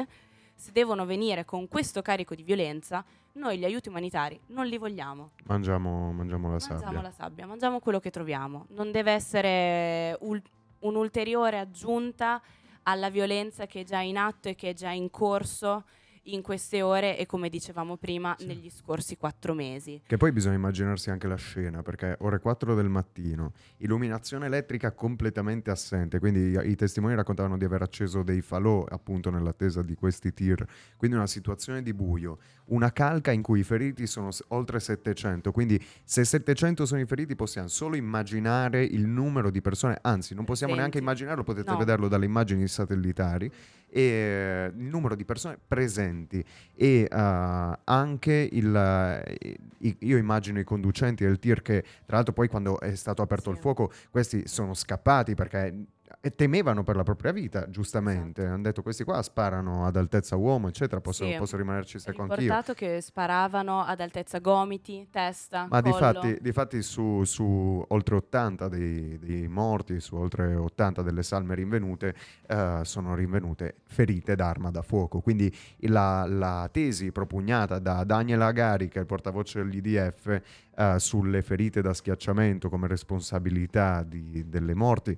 se 0.56 0.72
devono 0.72 1.06
venire 1.06 1.46
con 1.46 1.68
questo 1.68 2.02
carico 2.02 2.34
di 2.34 2.42
violenza, 2.42 3.06
noi 3.34 3.60
gli 3.60 3.66
aiuti 3.66 3.90
umanitari 3.90 4.40
non 4.48 4.66
li 4.66 4.80
vogliamo. 4.80 5.30
Mangiamo, 5.44 6.12
mangiamo 6.12 6.48
la 6.48 6.54
Mangiamo 6.54 6.80
sabbia. 6.80 7.02
la 7.04 7.12
sabbia, 7.12 7.46
mangiamo 7.46 7.80
quello 7.80 8.00
che 8.00 8.10
troviamo. 8.10 8.66
Non 8.70 8.92
deve 8.92 9.12
essere 9.12 10.18
ul- 10.22 10.42
un'ulteriore 10.80 11.60
aggiunta 11.60 12.42
alla 12.82 13.12
violenza 13.12 13.68
che 13.68 13.82
è 13.82 13.84
già 13.84 14.00
in 14.00 14.18
atto 14.18 14.50
e 14.50 14.56
che 14.56 14.72
è 14.72 14.74
già 14.74 14.90
in 14.90 15.12
corso 15.12 15.84
in 16.28 16.42
queste 16.42 16.82
ore 16.82 17.18
e 17.18 17.26
come 17.26 17.50
dicevamo 17.50 17.98
prima 17.98 18.36
Sì. 18.38 18.48
negli 18.48 18.70
scorsi 18.70 19.16
quattro 19.18 19.54
mesi. 19.54 20.02
Che 20.06 20.18
poi 20.18 20.32
bisogna 20.32 20.56
immaginarsi 20.56 21.10
anche 21.10 21.28
la 21.28 21.36
scena, 21.36 21.82
perché 21.84 22.16
ore 22.20 22.40
4 22.40 22.76
del 22.76 22.90
mattino, 22.90 23.54
illuminazione 23.78 24.46
elettrica 24.48 24.92
completamente 24.92 25.72
assente, 25.72 26.20
quindi 26.20 26.40
i, 26.52 26.70
i 26.72 26.76
testimoni 26.76 27.16
raccontavano 27.16 27.58
di 27.58 27.66
aver 27.66 27.82
acceso 27.82 28.24
dei 28.24 28.42
falò 28.42 28.84
appunto 28.84 29.30
nell'attesa 29.30 29.82
di 29.82 29.96
questi 29.96 30.34
tir, 30.34 30.66
quindi 30.98 31.16
una 31.16 31.28
situazione 31.28 31.82
di 31.82 31.94
buio, 31.94 32.40
una 32.66 32.92
calca 32.92 33.32
in 33.32 33.42
cui 33.42 33.60
i 33.60 33.64
feriti 33.64 34.06
sono 34.08 34.30
oltre 34.50 34.80
700, 34.80 35.52
quindi 35.52 35.82
se 36.04 36.24
700 36.26 36.86
sono 36.86 37.00
i 37.02 37.06
feriti 37.06 37.36
possiamo 37.36 37.68
solo 37.70 37.96
immaginare 37.96 38.84
il 38.84 39.06
numero 39.08 39.50
di 39.50 39.62
persone, 39.62 39.98
anzi 40.02 40.34
non 40.36 40.44
possiamo 40.46 40.74
neanche 40.74 41.00
Presenti. 41.00 41.10
immaginarlo, 41.22 41.44
potete 41.44 41.72
No. 41.72 41.78
vederlo 41.78 42.08
dalle 42.08 42.26
immagini 42.26 42.68
satellitari, 42.68 43.50
e 43.98 44.02
eh, 44.02 44.72
il 44.78 44.84
numero 44.86 45.16
di 45.16 45.26
persone 45.26 45.58
presenti 45.68 46.44
e 46.76 47.08
eh, 47.12 47.78
anche 47.84 48.50
il 48.52 48.76
eh, 48.76 49.58
i- 49.80 49.96
io 50.02 50.18
immagino 50.18 50.60
i 50.60 50.64
conducenti 50.64 51.24
del 51.24 51.40
tir 51.40 51.62
che 51.64 51.82
tra 52.06 52.18
l'altro 52.18 52.34
poi 52.34 52.48
quando 52.48 52.80
è 52.80 52.94
stato 52.96 53.22
aperto 53.24 53.50
Sì. 53.50 53.56
il 53.56 53.62
fuoco 53.62 53.92
questi 54.12 54.48
sono 54.48 54.74
scappati 54.74 55.34
perché 55.34 55.74
eh, 56.22 56.36
temevano 56.36 56.84
per 56.84 56.96
la 56.96 57.04
propria 57.04 57.32
vita 57.32 57.70
giustamente 57.70 58.42
Esatto. 58.42 58.54
hanno 58.54 58.64
detto 58.64 58.82
questi 58.82 59.04
qua 59.04 59.22
sparano 59.22 59.86
ad 59.86 59.96
altezza 59.96 60.36
uomo 60.36 60.68
eccetera 60.68 61.00
posso, 61.02 61.26
Sì. 61.26 61.36
posso 61.38 61.58
rimanerci 61.58 62.00
secco 62.00 62.22
anch'io 62.24 62.38
Riportato 62.38 62.74
che 62.74 63.02
sparavano 63.02 63.82
ad 63.84 64.00
altezza 64.02 64.40
gomiti, 64.40 65.08
testa, 65.12 65.68
ma 65.70 65.82
difatti, 65.82 66.38
difatti 66.42 66.82
su, 66.82 67.24
su 67.24 67.84
oltre 67.88 68.16
80 68.16 68.68
dei, 68.68 69.18
dei 69.20 69.48
morti, 69.48 70.00
su 70.00 70.16
oltre 70.16 70.56
80 70.56 71.02
delle 71.02 71.24
salme 71.24 71.56
rinvenute, 71.56 72.16
eh, 72.48 72.80
sono 72.84 73.16
rinvenute 73.16 73.78
ferite 73.86 74.36
d'arma 74.36 74.72
da 74.72 74.82
fuoco. 74.82 75.20
Quindi 75.22 75.54
la, 75.82 76.26
la 76.28 76.70
tesi 76.72 77.12
propugnata 77.12 77.80
da 77.80 78.04
Daniel 78.04 78.42
Agari, 78.42 78.88
che 78.88 78.98
è 78.98 79.02
il 79.02 79.08
portavoce 79.08 79.60
dell'IDF, 79.64 80.42
eh, 80.76 80.96
sulle 81.00 81.42
ferite 81.42 81.82
da 81.82 81.94
schiacciamento 81.94 82.70
come 82.70 82.88
responsabilità 82.88 84.04
di- 84.04 84.48
delle 84.48 84.74
morti, 84.74 85.18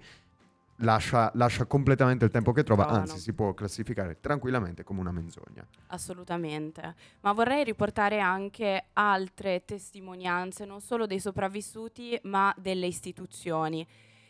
lascia, 0.79 1.31
lascia 1.36 1.65
completamente 1.65 2.25
il 2.25 2.31
tempo 2.31 2.51
che 2.51 2.63
trova, 2.63 2.83
Trovano. 2.83 3.03
anzi 3.03 3.19
si 3.19 3.33
può 3.33 3.53
classificare 3.53 4.19
tranquillamente 4.19 4.83
come 4.83 5.00
una 5.00 5.12
menzogna. 5.12 5.65
Assolutamente, 5.88 6.95
ma 7.21 7.31
vorrei 7.33 7.63
riportare 7.63 8.19
anche 8.19 8.86
altre 8.93 9.63
testimonianze, 9.65 10.65
non 10.65 10.81
solo 10.81 11.05
dei 11.05 11.19
sopravvissuti, 11.19 12.19
ma 12.24 12.53
delle 12.57 12.86
istituzioni. 12.88 13.86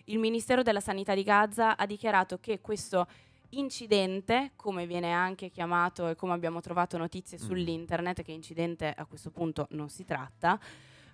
Il 0.06 0.20
Ministero 0.20 0.64
della 0.64 0.80
Sanità 0.80 1.14
di 1.14 1.24
Gaza 1.24 1.78
ha 1.78 1.86
dichiarato 1.86 2.40
che 2.40 2.60
questo 2.62 3.08
incidente, 3.54 4.52
come 4.56 4.86
viene 4.86 5.12
anche 5.12 5.50
chiamato 5.50 6.08
e 6.08 6.16
come 6.16 6.34
abbiamo 6.34 6.62
trovato 6.62 6.98
notizie 6.98 7.38
Mm. 7.38 7.42
sull'internet, 7.46 8.22
che 8.24 8.32
incidente 8.32 8.94
a 8.96 9.06
questo 9.06 9.32
punto 9.32 9.68
non 9.72 9.90
si 9.90 10.06
tratta, 10.06 10.60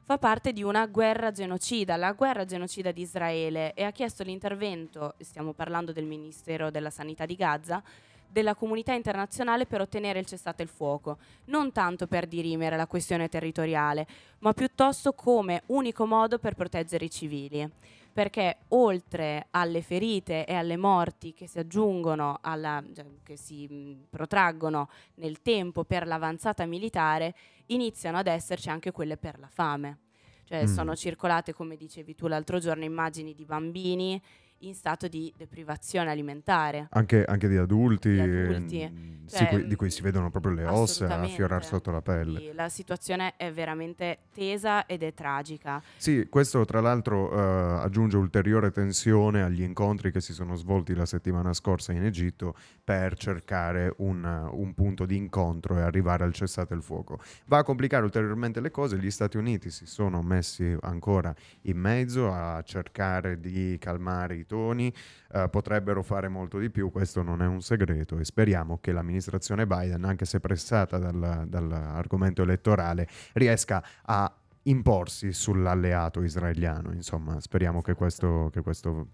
fa 0.05 0.19
parte 0.19 0.53
di 0.53 0.61
una 0.61 0.85
guerra 0.85 1.31
genocida, 1.31 1.95
la 1.95 2.11
guerra 2.11 2.45
genocida 2.45 2.91
di 2.91 3.01
Israele, 3.01 3.73
e 3.73 3.83
ha 3.83 3.91
chiesto 3.91 4.21
l'intervento, 4.21 5.15
stiamo 5.17 5.51
parlando 5.53 5.91
del 5.91 6.05
Ministero 6.05 6.69
della 6.69 6.91
Sanità 6.91 7.25
di 7.25 7.35
Gaza, 7.35 7.81
della 8.29 8.53
comunità 8.53 8.93
internazionale 8.93 9.65
per 9.65 9.81
ottenere 9.81 10.19
il 10.19 10.27
cessate 10.27 10.61
il 10.61 10.69
fuoco, 10.69 11.17
non 11.45 11.71
tanto 11.71 12.05
per 12.05 12.27
dirimere 12.27 12.77
la 12.77 12.85
questione 12.85 13.29
territoriale, 13.29 14.05
ma 14.39 14.53
piuttosto 14.53 15.13
come 15.13 15.63
unico 15.67 16.05
modo 16.05 16.37
per 16.37 16.53
proteggere 16.53 17.05
i 17.05 17.09
civili. 17.09 17.67
Perché 18.15 18.59
oltre 18.69 19.47
alle 19.51 19.81
ferite 19.81 20.45
e 20.45 20.53
alle 20.53 20.77
morti 20.77 21.33
che 21.33 21.47
si 21.47 21.59
aggiungono, 21.59 22.37
alla, 22.39 22.81
cioè, 22.95 23.05
che 23.23 23.35
si 23.35 23.67
mh, 23.67 24.05
protraggono 24.09 24.87
nel 25.15 25.41
tempo 25.41 25.83
per 25.83 26.07
l'avanzata 26.07 26.65
militare, 26.65 27.35
iniziano 27.67 28.17
ad 28.17 28.27
esserci 28.27 28.69
anche 28.69 28.91
quelle 28.93 29.17
per 29.17 29.37
la 29.37 29.49
fame. 29.49 29.97
Cioè 30.45 30.61
Mm. 30.63 30.65
sono 30.67 30.95
circolate, 30.95 31.51
come 31.51 31.75
dicevi 31.75 32.15
tu 32.15 32.27
l'altro 32.27 32.59
giorno, 32.59 32.85
immagini 32.85 33.33
di 33.35 33.43
bambini 33.43 34.21
in 34.59 34.73
stato 34.73 35.07
di 35.07 35.31
deprivazione 35.35 36.09
alimentare. 36.09 36.87
Anche, 36.91 37.23
anche 37.23 37.47
di 37.47 37.57
adulti, 37.57 38.11
Di 38.11 38.19
adulti. 38.19 39.23
sì, 39.25 39.37
Cioè, 39.37 39.47
cui- 39.47 39.67
di 39.67 39.75
cui 39.75 39.89
si 39.89 40.01
vedono 40.01 40.29
proprio 40.29 40.53
le 40.53 40.65
ossa 40.65 41.21
affiorare 41.21 41.63
sotto 41.63 41.91
la 41.91 42.01
pelle. 42.01 42.33
Quindi 42.39 42.53
La 42.53 42.69
situazione 42.69 43.33
è 43.37 43.51
veramente 43.51 44.19
tesa 44.33 44.85
ed 44.85 45.01
è 45.03 45.13
tragica. 45.13 45.81
Sì, 45.97 46.27
questo 46.29 46.63
tra 46.65 46.79
l'altro 46.79 47.31
eh, 47.31 47.83
aggiunge 47.83 48.17
ulteriore 48.17 48.71
tensione 48.71 49.41
agli 49.43 49.61
incontri 49.61 50.11
che 50.11 50.21
si 50.21 50.31
sono 50.33 50.55
svolti 50.55 50.93
la 50.93 51.05
settimana 51.05 51.53
scorsa 51.53 51.91
in 51.91 52.03
Egitto 52.03 52.55
per 52.83 53.17
cercare 53.17 53.93
un, 53.97 54.23
un 54.51 54.73
punto 54.73 55.05
di 55.05 55.15
incontro 55.15 55.77
e 55.77 55.81
arrivare 55.81 56.23
al 56.23 56.33
cessate 56.33 56.73
il 56.75 56.83
fuoco. 56.83 57.19
Va 57.45 57.57
a 57.59 57.63
complicare 57.63 58.03
ulteriormente 58.03 58.59
le 58.61 58.71
cose, 58.71 58.97
gli 58.97 59.09
Stati 59.11 59.37
Uniti 59.37 59.69
si 59.71 59.85
sono 59.87 60.21
messi 60.21 60.75
ancora 60.81 61.33
in 61.63 61.77
mezzo 61.77 62.31
a 62.31 62.61
cercare 62.63 63.39
di 63.39 63.75
calmare 63.79 64.35
i 64.35 64.44
toni, 64.45 64.93
eh, 65.33 65.47
potrebbero 65.49 66.03
fare 66.03 66.27
molto 66.27 66.57
di 66.57 66.69
più, 66.69 66.91
questo 66.91 67.21
non 67.21 67.41
è 67.41 67.45
un 67.47 67.61
segreto 67.61 68.17
e 68.17 68.25
speriamo 68.25 68.79
che 68.79 68.91
l'amministrazione 68.91 69.65
Biden, 69.65 70.03
anche 70.05 70.25
se 70.25 70.39
pressata 70.39 70.97
dal- 70.97 71.45
dall'argomento 71.47 72.41
elettorale, 72.41 73.07
riesca 73.33 73.83
a 74.03 74.31
imporsi 74.63 75.31
sull'alleato 75.31 76.23
israeliano. 76.23 76.91
Insomma, 76.91 77.39
speriamo 77.39 77.81
che 77.81 77.93
questo, 77.93 78.49
che 78.51 78.61
questo 78.61 79.07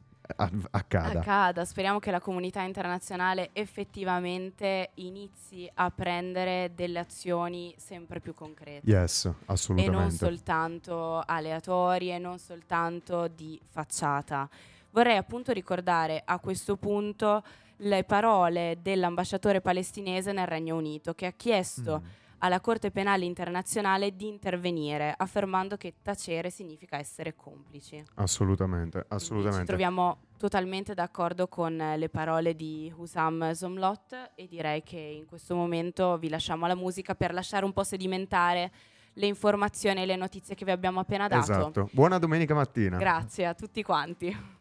accada. 0.72 1.20
Accada, 1.20 1.66
speriamo 1.66 2.00
che 2.00 2.12
la 2.12 2.20
comunità 2.20 2.62
internazionale 2.62 3.50
effettivamente 3.54 4.92
inizi 4.96 5.70
a 5.74 5.92
prendere 5.92 6.72
delle 6.74 7.00
azioni 7.00 7.74
sempre 7.78 8.20
più 8.20 8.34
concrete. 8.34 8.90
Yes, 8.90 9.26
E 9.26 9.30
non 9.30 9.36
assolutamente. 9.48 10.16
soltanto 10.16 11.22
aleatorie, 11.26 12.18
non 12.18 12.38
soltanto 12.40 13.28
di 13.28 13.60
facciata. 13.70 14.50
Vorrei 14.92 15.18
appunto 15.18 15.52
ricordare 15.52 16.22
a 16.24 16.40
questo 16.40 16.78
punto 16.78 17.44
le 17.78 18.04
parole 18.04 18.78
dell'ambasciatore 18.82 19.62
palestinese 19.62 20.32
nel 20.32 20.46
Regno 20.48 20.76
Unito 20.76 21.14
che 21.14 21.26
ha 21.26 21.32
chiesto 21.32 22.02
Mm. 22.04 22.06
alla 22.44 22.60
Corte 22.60 22.92
Penale 22.92 23.26
Internazionale 23.26 24.16
di 24.16 24.28
intervenire, 24.28 25.14
affermando 25.16 25.78
che 25.78 25.94
tacere 26.02 26.50
significa 26.50 26.98
essere 26.98 27.36
complici. 27.36 28.04
Assolutamente, 28.16 28.90
Quindi 29.00 29.08
Ci 29.10 29.16
assolutamente. 29.16 29.66
troviamo 29.66 30.18
totalmente 30.38 30.94
d'accordo 30.96 31.48
con 31.48 31.80
eh, 31.80 31.98
le 31.98 32.10
parole 32.10 32.56
di 32.56 32.92
Husam 32.96 33.52
Zomlot 33.52 34.32
e 34.36 34.48
direi 34.48 34.82
che 34.84 34.98
in 34.98 35.26
questo 35.28 35.56
momento 35.56 36.18
vi 36.18 36.30
lasciamo 36.30 36.66
alla 36.66 36.76
musica 36.76 37.14
per 37.16 37.32
lasciare 37.34 37.64
un 37.64 37.74
po' 37.74 37.84
sedimentare 37.84 38.72
le 39.14 39.26
informazioni 39.28 40.02
e 40.02 40.06
le 40.06 40.16
notizie 40.16 40.56
che 40.56 40.66
vi 40.66 40.72
abbiamo 40.72 41.00
appena 41.00 41.28
dato. 41.28 41.52
Esatto. 41.52 41.90
Buona 41.92 42.18
domenica 42.18 42.54
mattina. 42.56 42.98
Grazie 42.98 43.46
a 43.46 43.54
tutti 43.54 43.84
quanti. 43.84 44.60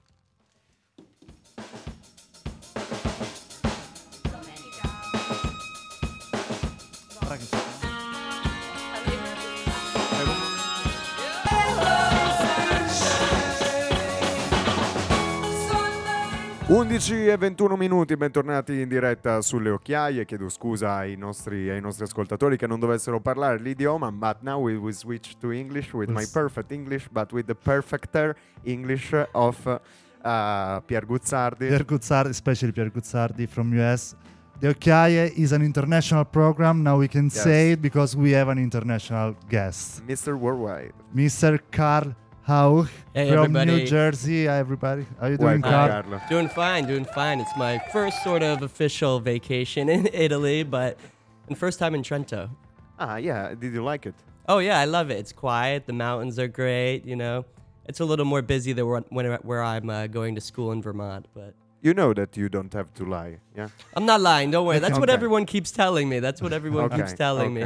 11 16.70 17.28
e 17.28 17.36
21 17.36 17.74
minuti, 17.76 18.16
bentornati 18.16 18.80
in 18.80 18.86
diretta 18.88 19.42
sulle 19.42 19.70
occhiaie. 19.70 20.24
Chiedo 20.24 20.48
scusa 20.48 20.92
ai 20.98 21.16
nostri, 21.16 21.68
ai 21.68 21.80
nostri 21.80 22.04
ascoltatori 22.04 22.56
che 22.56 22.68
non 22.68 22.78
dovessero 22.78 23.18
parlare 23.18 23.58
l'idioma, 23.58 24.12
but 24.12 24.36
now 24.42 24.62
we 24.62 24.76
will 24.76 24.92
switch 24.92 25.36
to 25.40 25.50
English 25.50 25.92
with 25.92 26.08
my 26.10 26.24
perfect 26.32 26.70
English, 26.70 27.08
but 27.10 27.32
with 27.32 27.46
the 27.46 27.56
perfecter 27.56 28.36
English 28.62 29.12
of 29.32 29.58
uh, 29.66 30.80
Pier 30.86 31.04
Guzzardi. 31.04 31.66
Pierre 31.66 31.84
Guzzardi, 31.84 32.28
especially 32.28 32.70
Pierre 32.72 32.92
Guzzardi 32.92 33.48
from 33.48 33.72
US. 33.76 34.14
The 34.60 34.68
Occhiaie 34.68 35.32
is 35.34 35.50
an 35.50 35.62
international 35.62 36.24
program. 36.24 36.82
Now 36.82 36.98
we 36.98 37.08
can 37.08 37.24
Yes. 37.24 37.42
say 37.42 37.72
it 37.72 37.80
because 37.80 38.16
we 38.16 38.30
have 38.32 38.48
an 38.48 38.58
international 38.58 39.34
guest, 39.48 40.04
Mr. 40.06 40.38
Worldwide. 40.38 40.92
Mr. 41.12 41.58
Karl 41.72 42.14
Hauch 42.50 42.88
Hey, 43.14 43.30
from 43.30 43.52
New. 43.52 43.86
Jersey. 43.86 44.46
Hi, 44.46 44.58
everybody. 44.58 45.06
How 45.20 45.26
are 45.26 45.30
you 45.30 45.36
doing, 45.36 45.60
Welcome, 45.60 46.02
Carlo. 46.02 46.20
Doing 46.28 46.48
fine, 46.48 46.84
doing 46.84 47.04
fine. 47.04 47.38
It's 47.38 47.56
my 47.56 47.78
first 47.92 48.24
sort 48.24 48.42
of 48.42 48.62
official 48.62 49.20
vacation 49.20 49.88
in 49.88 50.08
Italy, 50.12 50.64
but 50.64 50.98
and 51.46 51.56
first 51.56 51.78
time 51.78 51.94
in 51.94 52.02
Trento. 52.02 52.50
Ah, 52.98 53.16
yeah, 53.18 53.54
did 53.54 53.72
you 53.72 53.84
like 53.84 54.04
it? 54.04 54.14
Oh 54.48 54.58
yeah, 54.58 54.80
I 54.80 54.84
love 54.84 55.12
it. 55.12 55.18
It's 55.18 55.32
quiet. 55.32 55.86
The 55.86 55.92
mountains 55.92 56.40
are 56.40 56.48
great. 56.48 57.04
You 57.06 57.14
know, 57.14 57.44
it's 57.84 58.00
a 58.00 58.04
little 58.04 58.24
more 58.24 58.42
busy 58.42 58.72
than 58.72 58.84
where, 58.88 59.00
when, 59.10 59.26
where 59.50 59.62
I'm 59.62 59.88
uh, 59.88 60.08
going 60.08 60.34
to 60.34 60.40
school 60.40 60.72
in 60.72 60.82
Vermont, 60.82 61.26
but 61.34 61.54
You 61.82 61.94
know 61.94 62.12
that 62.14 62.36
you 62.36 62.48
don't 62.48 62.72
have 62.74 62.88
to 62.94 63.04
lie. 63.04 63.38
Yeah. 63.56 63.68
I'm 63.96 64.06
not 64.06 64.20
lying. 64.20 64.50
Don't 64.50 64.66
worry. 64.66 64.80
That's 64.80 64.98
what 64.98 65.08
everyone 65.08 65.46
keeps 65.46 65.70
telling 65.70 66.08
me. 66.08 66.18
That's 66.20 66.42
what 66.42 66.52
everyone 66.52 66.90
keeps 66.90 67.12
telling 67.14 67.54
me. 67.54 67.64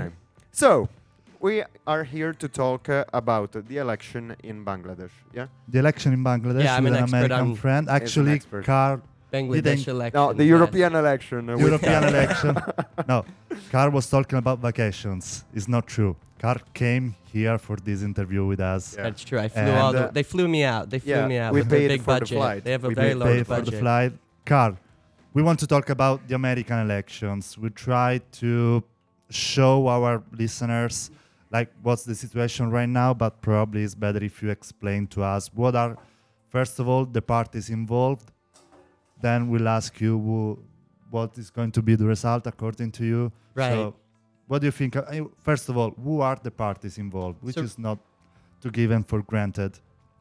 So, 0.53 0.88
we 1.45 1.63
are 1.87 2.05
here 2.05 2.33
to 2.43 2.49
talk 2.49 2.89
uh, 2.89 3.05
about 3.13 3.51
the 3.69 3.77
election 3.85 4.35
in 4.43 4.65
Bangladesh. 4.65 5.15
Yeah. 5.39 5.47
The 5.69 5.79
election 5.85 6.13
in 6.17 6.23
Bangladesh 6.25 6.65
Yeah, 6.65 6.77
I'm 6.77 6.85
with 6.85 6.95
an 6.95 6.99
an 6.99 7.05
expert 7.05 7.17
American 7.19 7.51
on- 7.51 7.57
friend. 7.65 7.85
Actually. 7.99 8.39
Carl, 8.73 8.99
Bangladesh 9.33 9.63
Didn't- 9.63 9.89
election. 9.97 10.21
No, 10.21 10.33
the 10.33 10.45
yes. 10.45 10.55
European 10.57 10.93
election. 11.03 11.41
uh, 11.51 11.57
European 11.69 12.03
election. 12.13 12.53
No, 13.13 13.19
Carl 13.73 13.91
was 13.99 14.07
talking 14.09 14.39
about 14.45 14.59
vacations. 14.69 15.45
It's 15.57 15.69
not 15.69 15.85
true. 15.87 16.13
Carl 16.43 16.61
came 16.83 17.07
here 17.35 17.59
for 17.67 17.77
this 17.89 18.01
interview 18.11 18.43
with 18.47 18.61
us. 18.61 18.85
Yeah. 18.97 19.03
That's 19.05 19.23
true. 19.29 19.39
I 19.47 19.49
flew 19.49 19.63
And, 19.63 19.79
all 19.83 19.93
the, 19.93 20.05
uh, 20.09 20.11
they 20.17 20.23
flew 20.23 20.49
me 20.57 20.63
out. 20.65 20.85
They 20.93 20.99
flew 21.07 21.13
yeah, 21.21 21.29
me 21.33 21.37
out 21.45 21.53
we 21.53 21.61
with 21.61 21.69
their 21.69 21.79
paid 21.81 21.89
big 21.89 22.03
for 22.03 22.21
the 22.21 22.27
flight. 22.27 22.65
They 22.65 22.73
have 22.77 22.85
a 22.85 22.89
We 22.89 22.95
very 22.95 23.09
did 23.15 23.19
low 23.23 23.27
Pay 23.27 23.43
for 23.43 23.57
budget. 23.57 23.75
the 23.75 23.81
flight. 23.85 24.13
Carl, 24.47 24.73
we 25.37 25.43
want 25.43 25.59
to 25.65 25.67
talk 25.75 25.87
about 25.91 26.17
the 26.29 26.35
American 26.43 26.79
elections. 26.87 27.59
We 27.63 27.69
try 27.89 28.11
to 28.41 28.83
show 29.31 29.89
our 29.89 30.23
listeners 30.43 31.11
like 31.55 31.71
what's 31.83 32.05
the 32.05 32.15
situation 32.25 32.65
right 32.79 32.89
now, 33.03 33.15
but 33.15 33.41
probably 33.41 33.85
it's 33.85 33.95
better 33.95 34.23
if 34.31 34.43
you 34.43 34.51
explain 34.51 35.07
to 35.15 35.23
us 35.23 35.43
what 35.55 35.75
are 35.83 35.97
first 36.49 36.75
of 36.81 36.89
all 36.89 37.05
the 37.19 37.23
parties 37.23 37.71
involved. 37.71 38.29
Then 39.23 39.49
we'll 39.51 39.69
ask 39.69 40.01
you 40.01 40.13
who, 40.27 40.59
what 41.11 41.39
is 41.39 41.49
going 41.51 41.71
to 41.79 41.83
be 41.89 41.95
the 41.95 42.05
result 42.15 42.47
according 42.47 42.91
to 42.99 43.05
you. 43.13 43.33
Right. 43.55 43.71
So 43.73 43.95
what 44.49 44.59
do 44.61 44.67
you 44.67 44.73
think? 44.81 44.97
uh, 44.97 45.05
First 45.49 45.69
of 45.69 45.77
all, 45.79 45.91
who 46.05 46.21
are 46.21 46.37
the 46.43 46.51
parties 46.51 46.99
involved, 46.99 47.39
which 47.47 47.55
So- 47.55 47.63
is 47.63 47.79
not 47.79 47.99
to 48.63 48.71
give 48.71 48.91
them 48.91 49.05
for 49.05 49.23
granted. 49.23 49.73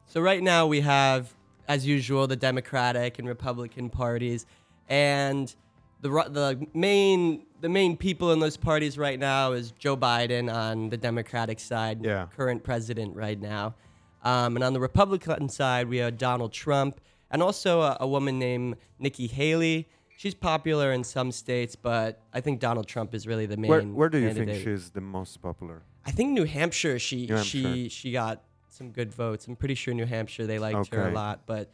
So 0.06 0.20
right 0.20 0.42
now 0.42 0.66
we 0.66 0.80
have, 0.82 1.34
as 1.66 1.80
usual, 1.86 2.26
the 2.26 2.36
Democratic 2.36 3.18
and 3.18 3.26
Republican 3.26 3.88
parties, 3.90 4.46
and 4.88 5.54
the 6.04 6.10
the 6.30 6.66
main 6.74 7.46
the 7.60 7.68
main 7.68 7.96
people 7.96 8.32
in 8.32 8.40
those 8.40 8.58
parties 8.58 8.98
right 8.98 9.18
now 9.18 9.52
is 9.52 9.70
Joe 9.72 9.96
Biden 9.96 10.52
on 10.52 10.90
the 10.90 10.98
Democratic 10.98 11.58
side, 11.58 12.04
Yeah. 12.04 12.26
current 12.36 12.62
president 12.62 13.16
right 13.16 13.40
now, 13.40 13.74
um, 14.22 14.56
and 14.56 14.62
on 14.62 14.74
the 14.74 14.80
Republican 14.80 15.48
side 15.48 15.88
we 15.88 15.96
have 15.98 16.18
Donald 16.18 16.52
Trump 16.52 17.00
and 17.30 17.42
also 17.42 17.80
a, 17.80 17.96
a 18.00 18.06
woman 18.06 18.38
named 18.38 18.76
Nikki 18.98 19.26
Haley. 19.26 19.88
She's 20.16 20.34
popular 20.34 20.92
in 20.92 21.02
some 21.04 21.32
states, 21.32 21.74
but 21.74 22.20
I 22.32 22.40
think 22.40 22.60
Donald 22.60 22.86
Trump 22.86 23.14
is 23.14 23.26
really 23.26 23.46
the 23.46 23.56
main. 23.56 23.70
Where, 23.70 23.82
where 23.82 24.08
do 24.08 24.18
you 24.18 24.28
candidate. 24.28 24.62
think 24.62 24.78
she's 24.78 24.90
the 24.90 25.00
most 25.00 25.40
popular? 25.42 25.82
I 26.06 26.10
think 26.10 26.32
New 26.32 26.44
Hampshire. 26.44 26.98
She 26.98 27.26
New 27.26 27.42
she 27.42 27.62
Hampshire. 27.62 27.90
she 27.90 28.12
got 28.12 28.42
some 28.68 28.90
good 28.90 29.10
votes. 29.12 29.46
I'm 29.48 29.56
pretty 29.56 29.74
sure 29.74 29.94
New 29.94 30.06
Hampshire 30.06 30.46
they 30.46 30.58
liked 30.58 30.92
her 30.94 31.08
a 31.08 31.12
lot, 31.12 31.42
but 31.46 31.70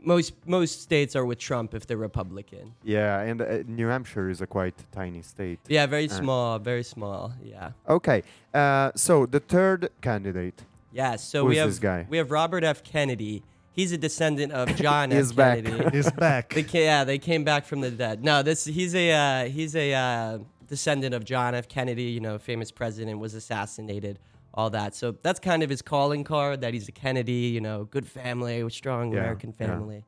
most 0.00 0.32
most 0.46 0.82
states 0.82 1.16
are 1.16 1.24
with 1.24 1.38
Trump 1.38 1.74
if 1.74 1.86
they're 1.86 1.96
Republican. 1.96 2.74
Yeah, 2.84 3.20
and 3.20 3.40
uh, 3.42 3.58
New 3.66 3.88
Hampshire 3.88 4.28
is 4.30 4.40
a 4.40 4.46
quite 4.46 4.74
tiny 4.92 5.22
state. 5.22 5.58
Yeah, 5.68 5.86
very 5.86 6.08
Uh, 6.08 6.14
small, 6.14 6.58
very 6.58 6.82
small. 6.84 7.32
Yeah. 7.42 7.72
Okay, 7.88 8.22
uh, 8.54 8.92
so 8.94 9.26
the 9.26 9.40
third 9.40 9.90
candidate. 10.00 10.62
Yeah. 10.92 11.16
So 11.16 11.42
Who's 11.44 11.50
we 11.50 11.56
have 11.56 11.68
this 11.68 11.78
guy? 11.78 12.06
we 12.08 12.16
have 12.18 12.30
Robert 12.30 12.64
F. 12.64 12.82
Kennedy. 12.82 13.42
He's 13.72 13.92
a 13.92 13.98
descendant 13.98 14.52
of 14.52 14.74
John 14.82 15.10
He's 15.10 15.30
F. 15.30 15.36
back. 15.36 15.62
Kennedy. 15.64 15.90
He's 15.96 16.10
back. 16.12 16.54
They 16.54 16.62
ca- 16.64 16.82
yeah, 16.84 17.04
they 17.04 17.18
came 17.18 17.44
back 17.44 17.64
from 17.66 17.80
the 17.80 17.90
dead. 17.90 18.24
No, 18.24 18.42
this 18.42 18.64
he's 18.64 18.94
a 18.94 19.10
uh, 19.12 19.44
he's 19.48 19.74
a 19.76 19.92
uh, 19.94 20.38
descendant 20.68 21.14
of 21.14 21.24
John 21.24 21.54
F. 21.54 21.68
Kennedy. 21.68 22.04
You 22.04 22.20
know, 22.20 22.38
famous 22.38 22.70
president 22.70 23.18
was 23.20 23.34
assassinated. 23.34 24.18
All 24.58 24.70
that. 24.70 24.92
So 24.96 25.14
that's 25.22 25.38
kind 25.38 25.62
of 25.62 25.70
his 25.70 25.82
calling 25.82 26.24
card. 26.24 26.62
That 26.62 26.74
he's 26.74 26.88
a 26.88 26.92
Kennedy. 26.92 27.46
You 27.56 27.60
know, 27.60 27.84
good 27.84 28.04
family, 28.08 28.68
strong 28.70 29.12
Yeah, 29.12 29.20
American 29.20 29.54
yeah. 29.56 29.66
family. 29.68 30.04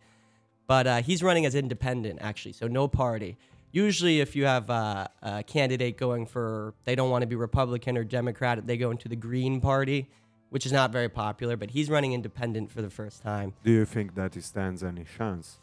But 0.66 0.86
uh, 0.88 1.02
he's 1.02 1.22
running 1.22 1.46
as 1.46 1.54
independent 1.54 2.18
actually, 2.20 2.54
so 2.54 2.66
no 2.66 2.88
party. 2.88 3.36
Usually, 3.70 4.18
if 4.18 4.34
you 4.34 4.46
have 4.46 4.68
uh, 4.68 5.06
a 5.22 5.44
candidate 5.44 5.96
going 5.96 6.26
for 6.26 6.74
they 6.84 6.96
don't 6.96 7.10
want 7.10 7.22
to 7.22 7.28
be 7.28 7.36
Republican 7.36 7.96
or 7.96 8.02
Democrat, 8.02 8.66
they 8.66 8.76
go 8.76 8.90
into 8.90 9.08
the 9.08 9.14
Green 9.14 9.60
Party, 9.60 10.08
which 10.48 10.66
is 10.66 10.72
not 10.72 10.90
very 10.90 11.08
popular. 11.08 11.56
But 11.56 11.70
he's 11.70 11.88
running 11.88 12.12
independent 12.12 12.72
for 12.72 12.82
the 12.82 12.90
first 12.90 13.22
time. 13.22 13.54
Do 13.62 13.70
you 13.70 13.84
think 13.84 14.16
that 14.16 14.34
he 14.34 14.40
stands 14.40 14.82
any 14.82 15.04
chance? 15.16 15.60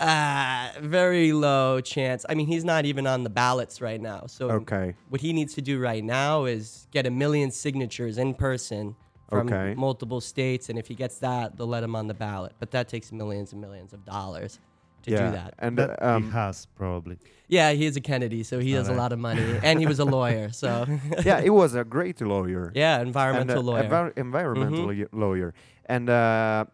Uh, 0.00 0.70
very 0.80 1.32
low 1.32 1.80
chance. 1.80 2.24
I 2.28 2.34
mean, 2.34 2.46
he's 2.46 2.64
not 2.64 2.86
even 2.86 3.06
on 3.06 3.22
the 3.22 3.30
ballots 3.30 3.80
right 3.80 4.00
now. 4.00 4.24
So 4.26 4.50
Okay. 4.50 4.94
what 5.10 5.20
he 5.20 5.32
needs 5.32 5.54
to 5.54 5.62
do 5.62 5.78
right 5.78 6.02
now 6.02 6.44
is 6.46 6.86
get 6.90 7.06
a 7.06 7.10
million 7.10 7.50
signatures 7.50 8.16
in 8.18 8.34
person 8.34 8.96
from 9.28 9.46
Okay. 9.52 9.74
multiple 9.76 10.20
states, 10.20 10.68
and 10.70 10.78
if 10.78 10.88
he 10.88 10.94
gets 10.94 11.18
that, 11.18 11.56
they'll 11.56 11.66
let 11.66 11.84
him 11.84 11.94
on 11.94 12.06
the 12.08 12.14
ballot. 12.14 12.52
But 12.58 12.70
that 12.72 12.88
takes 12.88 13.12
millions 13.12 13.52
and 13.52 13.60
millions 13.60 13.92
of 13.92 14.04
dollars 14.04 14.58
to 15.02 15.10
yeah, 15.10 15.26
do 15.26 15.32
that. 15.32 15.54
and 15.58 15.78
that 15.78 16.02
uh, 16.02 16.16
um, 16.16 16.24
he 16.24 16.30
has 16.30 16.66
probably. 16.76 17.16
Yeah, 17.48 17.72
he 17.72 17.84
is 17.86 17.96
a 17.96 18.00
Kennedy, 18.00 18.42
so 18.42 18.58
he 18.58 18.72
has 18.72 18.88
a 18.88 18.90
Alright. 18.92 19.02
lot 19.02 19.12
of 19.12 19.18
money, 19.18 19.58
and 19.62 19.78
he 19.78 19.86
was 19.86 19.98
a 19.98 20.04
lawyer. 20.04 20.50
So 20.50 20.86
yeah, 21.24 21.40
he 21.42 21.50
was 21.50 21.74
a 21.74 21.84
great 21.84 22.20
lawyer. 22.20 22.72
yeah, 22.74 22.98
and, 22.98 23.06
environmental 23.06 23.60
uh, 23.60 23.72
lawyer. 23.72 23.84
envir- 23.88 24.12
environmental 24.18 24.86
Mhm. 24.88 24.98
y- 25.00 25.06
lawyer. 25.12 25.52
And 25.86 26.08
uh, 26.10 26.64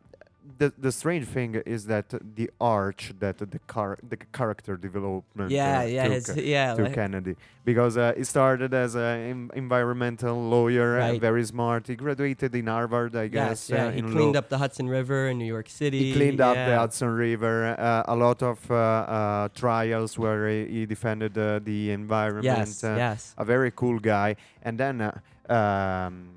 the 0.59 0.73
the 0.79 0.93
strange 0.93 1.27
thing 1.27 1.55
is 1.67 1.87
that 1.87 2.07
the 2.37 2.51
arch 2.61 3.13
that 3.19 3.39
the 3.39 3.59
car 3.67 3.99
the 4.09 4.17
character 4.17 4.77
development 4.77 5.51
yeah, 5.51 5.81
uh, 5.81 5.83
yeah, 5.83 6.19
took, 6.21 6.37
yeah. 6.37 6.75
to 6.75 6.85
like- 6.85 6.95
Kennedy 6.95 7.37
because 7.65 7.97
uh, 7.97 8.13
he 8.17 8.23
started 8.23 8.73
as 8.73 8.95
an 8.95 9.51
environmental 9.55 10.37
lawyer, 10.49 11.01
uh, 11.01 11.11
Right. 11.11 11.21
very 11.21 11.45
smart. 11.45 11.89
He 11.89 11.97
graduated 11.97 12.55
in 12.55 12.69
Harvard, 12.69 13.17
I 13.17 13.27
guess. 13.27 13.69
yes, 13.69 13.71
yeah. 13.71 13.87
uh, 13.87 13.91
he 13.91 14.03
cleaned 14.03 14.35
law. 14.35 14.39
up 14.39 14.49
the 14.49 14.59
Hudson 14.59 14.89
River 14.89 15.29
in 15.29 15.39
New 15.39 15.51
York 15.57 15.69
City. 15.69 15.99
He 15.99 16.13
cleaned 16.13 16.41
up 16.41 16.55
the. 16.55 16.77
Hudson 16.77 17.09
River. 17.09 17.75
Uh, 17.77 18.15
a 18.15 18.15
lot 18.15 18.41
of 18.43 18.59
uh, 18.71 18.75
uh, 18.75 19.49
trials 19.49 20.17
where 20.17 20.49
he, 20.49 20.67
he 20.67 20.87
defended 20.87 21.37
uh, 21.37 21.59
the 21.63 21.91
environment. 21.91 22.45
Yes, 22.45 22.83
yes. 22.85 23.35
A 23.37 23.45
very 23.45 23.73
cool 23.73 23.99
guy. 23.99 24.37
And 24.63 24.79
then 24.79 25.01
uh, 25.01 25.53
um, 25.53 26.29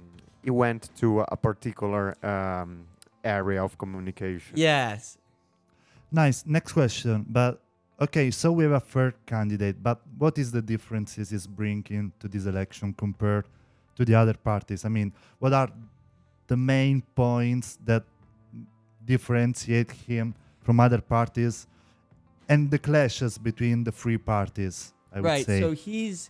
he 0.44 0.50
went 0.50 0.90
to 0.98 1.22
a 1.22 1.38
particular 1.38 2.16
um, 2.26 2.86
area 3.24 3.64
of 3.64 3.78
communication. 3.78 4.54
Yes. 4.56 5.18
Nice. 6.12 6.44
Next 6.46 6.74
question. 6.74 7.26
But 7.30 7.62
okay, 8.02 8.32
so 8.32 8.52
we 8.52 8.64
have 8.64 8.74
a 8.74 8.80
third 8.80 9.14
candidate. 9.26 9.82
But 9.82 10.02
what 10.18 10.38
is 10.38 10.52
the 10.52 10.62
differences 10.62 11.30
he's 11.30 11.48
bringing 11.48 12.12
to 12.20 12.28
this 12.28 12.46
election 12.46 12.94
compared 12.94 13.46
to 13.96 14.06
the 14.06 14.16
other 14.16 14.34
parties? 14.34 14.86
I 14.86 14.90
mean, 14.90 15.14
what 15.40 15.54
are 15.54 15.70
the 16.48 16.58
main 16.58 17.04
points 17.16 17.78
that 17.86 18.04
differentiate 19.06 19.92
him 19.92 20.36
from 20.62 20.80
other 20.80 21.02
parties, 21.02 21.68
and 22.48 22.70
the 22.70 22.80
clashes 22.80 23.38
between 23.38 23.84
the 23.84 23.92
three 23.92 24.18
parties? 24.18 24.94
I 25.14 25.22
would 25.22 25.26
right. 25.26 25.46
say. 25.46 25.60
So 25.60 25.72
he's 25.72 26.30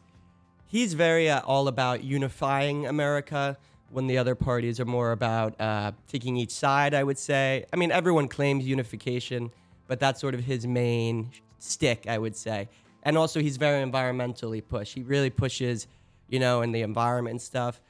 he's 0.66 0.94
very 0.94 1.30
uh, 1.30 1.42
all 1.46 1.68
about 1.68 2.04
unifying 2.04 2.86
America. 2.86 3.58
When 3.92 4.08
the 4.08 4.18
other 4.20 4.36
parties 4.36 4.80
are 4.80 4.86
more 4.86 5.12
about 5.12 5.60
uh, 5.60 5.92
taking 6.08 6.38
each 6.38 6.52
side, 6.52 6.94
I 6.94 7.04
would 7.04 7.18
say. 7.18 7.66
I 7.74 7.76
mean, 7.76 7.92
everyone 7.92 8.28
claims 8.28 8.66
unification, 8.68 9.52
but 9.88 10.00
that's 10.00 10.22
sort 10.22 10.36
of 10.36 10.42
his 10.42 10.68
main 10.68 11.32
stick, 11.58 12.06
I 12.08 12.18
would 12.18 12.36
say. 12.36 12.70
And 13.04 13.18
also, 13.18 13.40
he's 13.40 13.58
very 13.58 13.84
environmentally 13.84 14.62
pushed. 14.68 14.94
He 14.94 15.02
really 15.02 15.30
pushes, 15.32 15.88
you 16.30 16.40
know, 16.40 16.62
in 16.62 16.72
the 16.72 16.82
environment 16.82 17.32
and 17.34 17.42
stuff. 17.42 17.82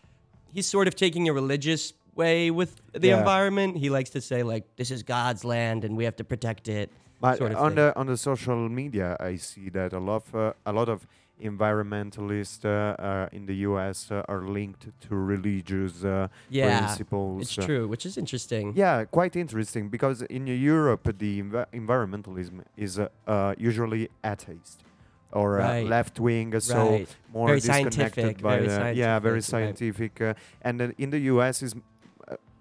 He's 0.53 0.67
sort 0.67 0.87
of 0.87 0.95
taking 0.95 1.27
a 1.27 1.33
religious 1.33 1.93
way 2.15 2.49
with 2.49 2.79
the 2.93 3.09
Yeah. 3.09 3.19
environment. 3.19 3.77
He 3.77 3.89
likes 3.89 4.09
to 4.11 4.21
say 4.21 4.43
like, 4.43 4.63
"This 4.77 4.91
is 4.91 5.03
God's 5.03 5.43
land, 5.43 5.83
and 5.83 5.97
we 5.97 6.05
have 6.05 6.15
to 6.17 6.23
protect 6.23 6.67
it." 6.69 6.89
But 7.19 7.37
sort 7.37 7.51
of 7.51 7.57
on 7.57 7.71
thing. 7.71 7.75
the 7.75 7.97
on 7.99 8.05
the 8.07 8.17
social 8.17 8.69
media, 8.69 9.17
I 9.19 9.35
see 9.35 9.69
that 9.69 9.91
a 9.93 9.99
lot 9.99 10.23
of, 10.27 10.35
uh, 10.35 10.53
a 10.65 10.71
lot 10.71 10.87
of 10.89 11.05
environmentalists 11.41 12.65
uh, 12.65 12.69
uh, 13.01 13.29
in 13.31 13.45
the 13.45 13.55
U.S. 13.69 14.11
Uh, 14.11 14.23
are 14.27 14.43
linked 14.47 14.87
to 15.01 15.15
religious 15.15 16.03
uh, 16.03 16.27
Yeah, 16.49 16.79
principles. 16.85 17.41
it's 17.43 17.65
true, 17.65 17.87
which 17.87 18.05
is 18.05 18.17
interesting. 18.17 18.73
Yeah, 18.75 19.05
quite 19.05 19.35
interesting 19.35 19.89
because 19.89 20.21
in 20.23 20.47
Europe 20.47 21.03
the 21.17 21.41
env- 21.41 21.65
environmentalism 21.73 22.63
is 22.77 22.99
uh, 22.99 23.07
uh, 23.27 23.55
usually 23.57 24.09
atheist 24.23 24.83
or 25.31 25.61
uh, 25.61 25.81
left 25.83 26.19
wing, 26.19 26.59
so 26.59 26.89
Right. 26.89 27.15
more 27.31 27.47
Very 27.49 27.59
disconnected 27.59 27.93
scientific, 27.93 28.41
by 28.41 28.59
very 28.59 28.67
the 28.93 28.99
yeah, 28.99 29.19
very 29.19 29.41
scientific, 29.41 30.17
scientific. 30.17 30.39
Uh, 30.61 30.67
and 30.67 30.93
in 30.97 31.09
the 31.11 31.19
U.S. 31.33 31.61
is 31.61 31.75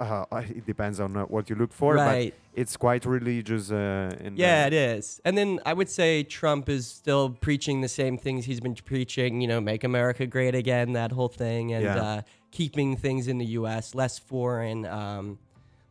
uh, 0.00 0.24
it 0.48 0.64
depends 0.66 1.00
on 1.00 1.16
uh, 1.16 1.24
what 1.24 1.48
you 1.50 1.56
look 1.56 1.72
for, 1.72 1.94
right. 1.94 2.32
but 2.34 2.60
it's 2.60 2.76
quite 2.76 3.04
religious. 3.04 3.70
Uh, 3.70 4.14
in 4.20 4.36
Yeah, 4.36 4.66
it 4.66 4.72
is. 4.72 5.20
And 5.24 5.36
then 5.36 5.60
I 5.66 5.72
would 5.72 5.88
say 5.88 6.22
Trump 6.22 6.68
is 6.68 6.86
still 6.86 7.30
preaching 7.30 7.80
the 7.80 7.88
same 7.88 8.16
things 8.18 8.44
he's 8.44 8.60
been 8.60 8.74
preaching, 8.74 9.40
you 9.40 9.48
know, 9.48 9.60
make 9.60 9.84
America 9.84 10.26
great 10.26 10.54
again, 10.54 10.92
that 10.92 11.12
whole 11.12 11.28
thing, 11.28 11.72
and 11.72 11.84
Yeah. 11.84 11.96
uh, 12.02 12.22
keeping 12.50 12.96
things 12.96 13.28
in 13.28 13.38
the 13.38 13.46
U.S., 13.60 13.94
less 13.94 14.18
foreign, 14.18 14.86
um, 14.86 15.38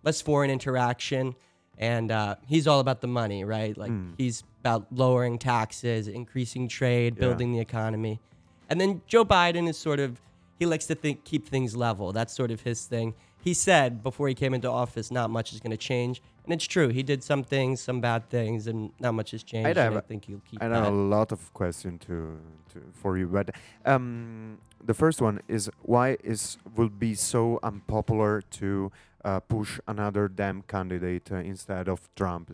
less 0.03 0.21
foreign 0.21 0.49
interaction. 0.49 1.35
And 1.77 2.11
uh, 2.11 2.35
he's 2.47 2.65
all 2.65 2.79
about 2.79 3.01
the 3.01 3.07
money, 3.07 3.43
right? 3.43 3.77
Like 3.77 3.91
Mm. 3.91 4.13
he's 4.17 4.43
about 4.61 4.87
lowering 4.91 5.37
taxes, 5.37 6.07
increasing 6.07 6.67
trade, 6.67 7.15
Yeah. 7.15 7.19
building 7.27 7.51
the 7.51 7.59
economy. 7.59 8.19
And 8.69 8.81
then 8.81 9.01
Joe 9.07 9.23
Biden 9.23 9.69
is 9.69 9.77
sort 9.77 9.99
of 9.99 10.21
he 10.59 10.65
likes 10.65 10.87
to 10.87 10.95
think 10.95 11.23
keep 11.23 11.47
things 11.47 11.75
level. 11.75 12.11
That's 12.11 12.33
sort 12.33 12.49
of 12.49 12.61
his 12.61 12.85
thing. 12.85 13.13
He 13.47 13.53
said 13.53 13.89
before 14.09 14.27
he 14.31 14.35
came 14.43 14.53
into 14.57 14.69
office, 14.83 15.07
not 15.19 15.27
much 15.37 15.47
is 15.53 15.59
going 15.63 15.75
to 15.79 15.83
change, 15.91 16.15
and 16.43 16.51
it's 16.55 16.67
true. 16.75 16.89
He 16.99 17.03
did 17.11 17.21
some 17.31 17.43
things, 17.53 17.75
some 17.89 17.99
bad 18.09 18.21
things, 18.35 18.59
and 18.69 18.79
not 19.05 19.13
much 19.19 19.29
has 19.35 19.43
changed. 19.51 19.67
I'd 19.69 19.77
have- 19.85 19.95
I 20.03 20.05
think 20.09 20.21
he'll 20.25 20.45
keep 20.49 20.61
I 20.63 20.67
that. 20.67 20.87
a 20.87 20.95
lot 21.15 21.29
of 21.35 21.39
questions 21.61 21.97
to, 22.07 22.15
to 22.71 22.77
for 23.01 23.11
you, 23.19 23.27
but 23.37 23.47
um, 23.93 24.57
the 24.89 24.93
first 25.03 25.17
one 25.27 25.35
is 25.47 25.63
why 25.93 26.07
is 26.33 26.57
will 26.77 26.93
be 27.07 27.13
so 27.33 27.41
unpopular 27.69 28.33
to 28.59 28.69
uh, 29.25 29.39
push 29.55 29.71
another 29.93 30.23
damn 30.41 30.59
candidate 30.73 31.25
uh, 31.31 31.37
instead 31.53 31.85
of 31.93 31.99
Trump 32.19 32.45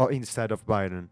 or 0.00 0.06
instead 0.20 0.50
of 0.52 0.60
Biden? 0.66 1.04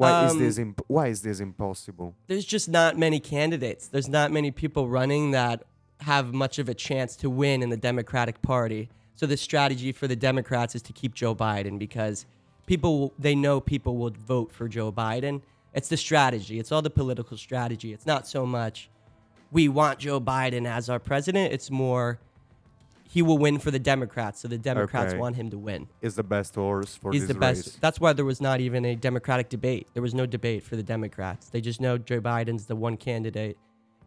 Why 0.00 0.26
is 0.26 0.34
this 0.44 0.56
Um, 0.58 0.62
imp- 0.64 0.86
why 0.96 1.06
is 1.14 1.20
this 1.22 1.38
impossible? 1.40 2.08
There's 2.28 2.44
just 2.56 2.68
not 2.68 2.90
many 3.06 3.18
candidates. 3.36 3.88
There's 3.92 4.08
not 4.18 4.30
many 4.38 4.50
people 4.62 4.82
running 5.00 5.24
that 5.40 5.58
have 6.00 6.32
much 6.32 6.58
of 6.58 6.68
a 6.68 6.74
chance 6.74 7.16
to 7.16 7.30
win 7.30 7.62
in 7.62 7.70
the 7.70 7.76
Democratic 7.76 8.40
Party. 8.42 8.88
So 9.14 9.26
the 9.26 9.36
strategy 9.36 9.92
for 9.92 10.06
the 10.06 10.16
Democrats 10.16 10.74
is 10.74 10.82
to 10.82 10.92
keep 10.92 11.14
Joe 11.14 11.34
Biden 11.34 11.78
because 11.78 12.24
people 12.66 13.12
they 13.18 13.34
know 13.34 13.60
people 13.60 13.96
will 13.96 14.10
vote 14.10 14.52
for 14.52 14.68
Joe 14.68 14.92
Biden. 14.92 15.42
It's 15.74 15.88
the 15.88 15.96
strategy. 15.96 16.58
It's 16.58 16.70
all 16.72 16.82
the 16.82 16.90
political 16.90 17.36
strategy. 17.36 17.92
It's 17.92 18.06
not 18.06 18.26
so 18.26 18.46
much 18.46 18.90
we 19.50 19.68
want 19.68 19.98
Joe 19.98 20.20
Biden 20.20 20.66
as 20.66 20.88
our 20.88 20.98
president. 20.98 21.52
It's 21.52 21.70
more 21.70 22.20
he 23.10 23.22
will 23.22 23.38
win 23.38 23.58
for 23.58 23.70
the 23.70 23.78
Democrats. 23.78 24.40
So 24.40 24.48
the 24.48 24.58
Democrats 24.58 25.12
Okay. 25.12 25.18
want 25.20 25.36
him 25.36 25.48
to 25.50 25.58
win. 25.58 25.88
Is 26.02 26.14
the 26.14 26.22
best 26.22 26.54
horse 26.54 26.94
for 26.94 27.10
He's 27.10 27.22
this 27.22 27.28
the 27.34 27.40
best. 27.40 27.66
race? 27.66 27.78
That's 27.80 27.98
why 27.98 28.12
there 28.12 28.26
was 28.26 28.40
not 28.40 28.60
even 28.60 28.84
a 28.84 28.94
Democratic 28.94 29.48
debate. 29.48 29.86
There 29.94 30.02
was 30.02 30.14
no 30.14 30.26
debate 30.26 30.62
for 30.62 30.76
the 30.76 30.82
Democrats. 30.82 31.48
They 31.48 31.62
just 31.62 31.80
know 31.80 31.96
Joe 31.96 32.20
Biden's 32.20 32.66
the 32.66 32.76
one 32.76 32.96
candidate. 32.98 33.56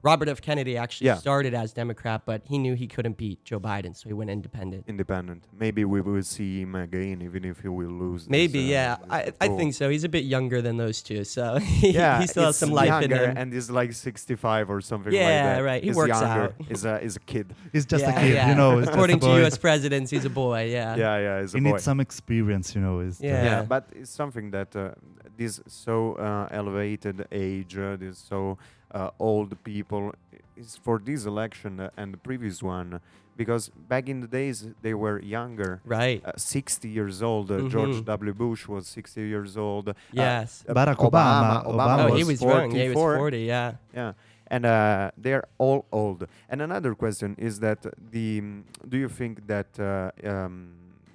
Robert 0.04 0.28
F. 0.30 0.42
Kennedy 0.42 0.78
actually 0.78 1.08
Yeah. 1.08 1.16
started 1.16 1.54
as 1.54 1.74
Democrat, 1.74 2.24
but 2.26 2.42
he 2.46 2.58
knew 2.58 2.74
he 2.74 2.88
couldn't 2.88 3.18
beat 3.18 3.44
Joe 3.44 3.60
Biden, 3.60 3.96
so 3.96 4.10
he 4.10 4.14
went 4.14 4.30
independent. 4.30 4.86
Independent. 4.88 5.44
Maybe 5.58 5.86
we 5.86 6.02
will 6.02 6.24
see 6.24 6.62
him 6.62 6.76
again, 6.76 7.22
even 7.22 7.46
if 7.46 7.60
he 7.62 7.68
will 7.68 7.90
lose. 7.90 8.24
this, 8.24 8.30
Maybe, 8.30 8.60
uh, 8.76 8.78
yeah. 8.78 8.98
I, 9.10 9.32
I 9.40 9.48
think 9.50 9.74
so. 9.76 9.90
He's 9.90 10.04
a 10.04 10.10
bit 10.10 10.24
younger 10.26 10.62
than 10.62 10.78
those 10.78 11.02
two, 11.02 11.24
so 11.24 11.58
he, 11.60 11.92
yeah, 11.92 12.20
he 12.20 12.28
still 12.28 12.46
has 12.46 12.58
some 12.58 12.72
life 12.72 13.04
in 13.04 13.12
younger 13.12 13.28
him. 13.30 13.38
and 13.38 13.54
he's 13.54 13.70
like 13.70 13.94
65 13.94 14.70
or 14.70 14.82
something 14.82 15.12
like 15.14 15.20
Yeah, 15.20 15.56
that. 15.56 15.60
right. 15.62 15.82
He 15.84 15.90
He's 15.90 15.96
works 15.96 16.10
younger. 16.10 16.26
out. 16.26 16.54
He's 16.68 16.84
a, 16.86 17.00
he's 17.00 17.16
a 17.16 17.20
kid. 17.22 17.54
He's 17.72 17.86
just 17.86 18.04
Yeah, 18.04 18.18
a 18.18 18.20
kid, 18.22 18.34
yeah. 18.34 18.50
you 18.50 18.56
know. 18.56 18.78
he's 18.78 18.86
just 18.86 18.90
a 18.90 18.94
According 18.94 19.20
to 19.20 19.26
boy. 19.28 19.38
U.S. 19.40 19.58
presidents, 19.58 20.10
he's 20.12 20.26
a 20.26 20.30
boy. 20.30 20.66
Yeah. 20.72 20.96
Yeah, 21.02 21.18
yeah, 21.18 21.42
he's 21.42 21.54
a 21.54 21.58
He 21.58 21.64
boy. 21.64 21.72
needs 21.72 21.84
some 21.84 22.00
experience, 22.00 22.76
you 22.76 22.82
know. 22.82 23.02
Yeah. 23.02 23.44
yeah, 23.44 23.62
but 23.64 23.88
it's 23.96 24.10
something 24.12 24.52
that 24.52 24.76
uh, 24.76 24.92
this 25.38 25.60
so 25.68 26.14
uh, 26.14 26.48
elevated 26.52 27.28
age, 27.32 27.78
uh, 27.78 27.96
this 27.98 28.18
so 28.20 28.58
uh, 28.94 29.10
old 29.20 29.62
people, 29.64 30.14
is 30.56 30.78
for 30.78 31.00
this 31.00 31.26
election 31.26 31.80
uh, 31.80 31.90
and 31.98 32.14
the 32.14 32.18
previous 32.18 32.62
one, 32.62 33.00
because 33.38 33.70
back 33.88 34.08
in 34.10 34.20
the 34.22 34.28
days 34.28 34.68
they 34.82 34.94
were 34.94 35.20
younger. 35.22 35.82
Right. 35.86 36.22
Uh, 36.24 36.34
60 36.38 36.88
years 36.90 37.24
old. 37.24 37.50
Uh, 37.52 37.68
George 37.70 37.96
Mhm. 38.02 38.06
W. 38.06 38.34
Bush 38.34 38.68
was 38.68 38.88
60 38.88 39.22
years 39.22 39.58
old. 39.58 39.90
Uh, 39.90 39.94
Yes. 40.12 40.64
uh, 40.68 40.74
Barack 40.74 40.98
Obama- 40.98 41.64
Obama, 41.64 41.66
Obama 41.66 42.04
oh, 42.06 42.12
was 42.12 42.18
he 42.20 42.24
was 42.26 42.42
young. 42.42 42.72
Yeah, 42.76 42.84
he 42.84 42.90
was 42.90 42.94
44. 42.96 43.18
40. 43.18 43.40
Yeah. 43.46 43.72
Yeah, 43.94 44.14
and 44.48 44.66
uh, 44.66 45.12
they're 45.18 45.46
all 45.58 45.86
old. 45.92 46.28
And 46.50 46.62
another 46.62 46.94
question 46.96 47.36
is 47.38 47.60
that 47.62 47.80
the 48.12 48.42
do 48.88 48.98
you 48.98 49.10
think 49.10 49.48
that 49.48 49.80
uh, 49.80 50.12
um, 50.30 50.74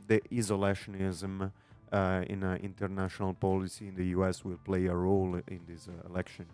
the 0.09 0.21
isolationism 0.33 1.51
uh, 1.93 2.25
in 2.29 2.43
uh, 2.43 2.57
international 2.63 3.35
policy 3.35 3.89
in 3.89 3.95
the 3.95 4.07
U.S. 4.17 4.45
will 4.45 4.59
play 4.65 4.87
a 4.87 4.95
role 4.95 5.35
in 5.47 5.61
these 5.69 5.89
uh, 5.89 6.09
elections? 6.11 6.51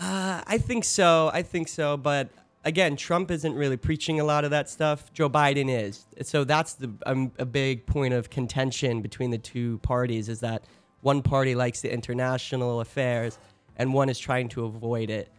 Uh, 0.00 0.42
I 0.46 0.58
think 0.58 0.84
so. 0.84 1.30
I 1.32 1.42
think 1.42 1.68
so. 1.68 1.96
But 1.96 2.30
again, 2.64 2.96
Trump 2.96 3.30
isn't 3.30 3.54
really 3.54 3.76
preaching 3.76 4.18
a 4.18 4.24
lot 4.24 4.44
of 4.44 4.50
that 4.50 4.68
stuff. 4.68 5.12
Joe 5.12 5.28
Biden 5.28 5.68
is. 5.68 6.06
So 6.22 6.44
that's 6.44 6.74
the 6.74 6.90
um, 7.06 7.32
a 7.38 7.44
big 7.44 7.86
point 7.86 8.14
of 8.14 8.30
contention 8.30 9.02
between 9.02 9.30
the 9.30 9.38
two 9.38 9.78
parties 9.78 10.28
is 10.28 10.40
that 10.40 10.64
one 11.02 11.22
party 11.22 11.54
likes 11.54 11.82
the 11.82 11.92
international 11.92 12.80
affairs 12.80 13.38
and 13.76 13.94
one 13.94 14.08
is 14.08 14.18
trying 14.18 14.48
to 14.50 14.64
avoid 14.64 15.10
it. 15.10 15.30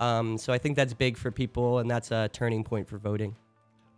Um, 0.00 0.38
so 0.38 0.52
I 0.52 0.58
think 0.58 0.76
that's 0.76 0.94
big 0.94 1.18
for 1.18 1.30
people, 1.30 1.78
and 1.78 1.90
that's 1.90 2.10
a 2.10 2.30
turning 2.32 2.64
point 2.64 2.88
for 2.88 2.96
voting. 2.96 3.36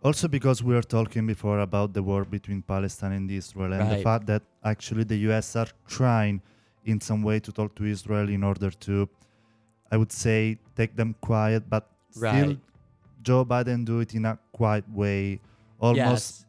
Also, 0.03 0.27
because 0.27 0.61
we 0.61 0.73
were 0.73 0.81
talking 0.81 1.25
before 1.25 1.59
about 1.59 1.93
the 1.93 2.03
war 2.03 2.25
between 2.25 2.61
Palestine 2.61 3.13
and 3.13 3.31
Israel, 3.31 3.71
and 3.71 3.89
the 3.89 4.03
fact 4.03 4.25
that 4.25 4.43
actually 4.65 5.05
the 5.05 5.15
US 5.29 5.55
are 5.55 5.69
trying 5.87 6.41
in 6.83 6.99
some 6.99 7.23
way 7.23 7.39
to 7.39 7.51
talk 7.53 7.73
to 7.75 7.85
Israel 7.85 8.27
in 8.27 8.43
order 8.43 8.69
to, 8.69 9.07
I 9.91 9.97
would 9.97 10.11
say, 10.11 10.57
take 10.75 10.95
them 10.95 11.15
quiet, 11.21 11.69
but 11.69 11.87
still 12.11 12.57
Joe 13.21 13.45
Biden 13.45 13.85
do 13.85 13.99
it 13.99 14.13
in 14.13 14.25
a 14.25 14.37
quiet 14.51 14.85
way, 14.91 15.39
almost 15.79 16.41
yes. 16.41 16.45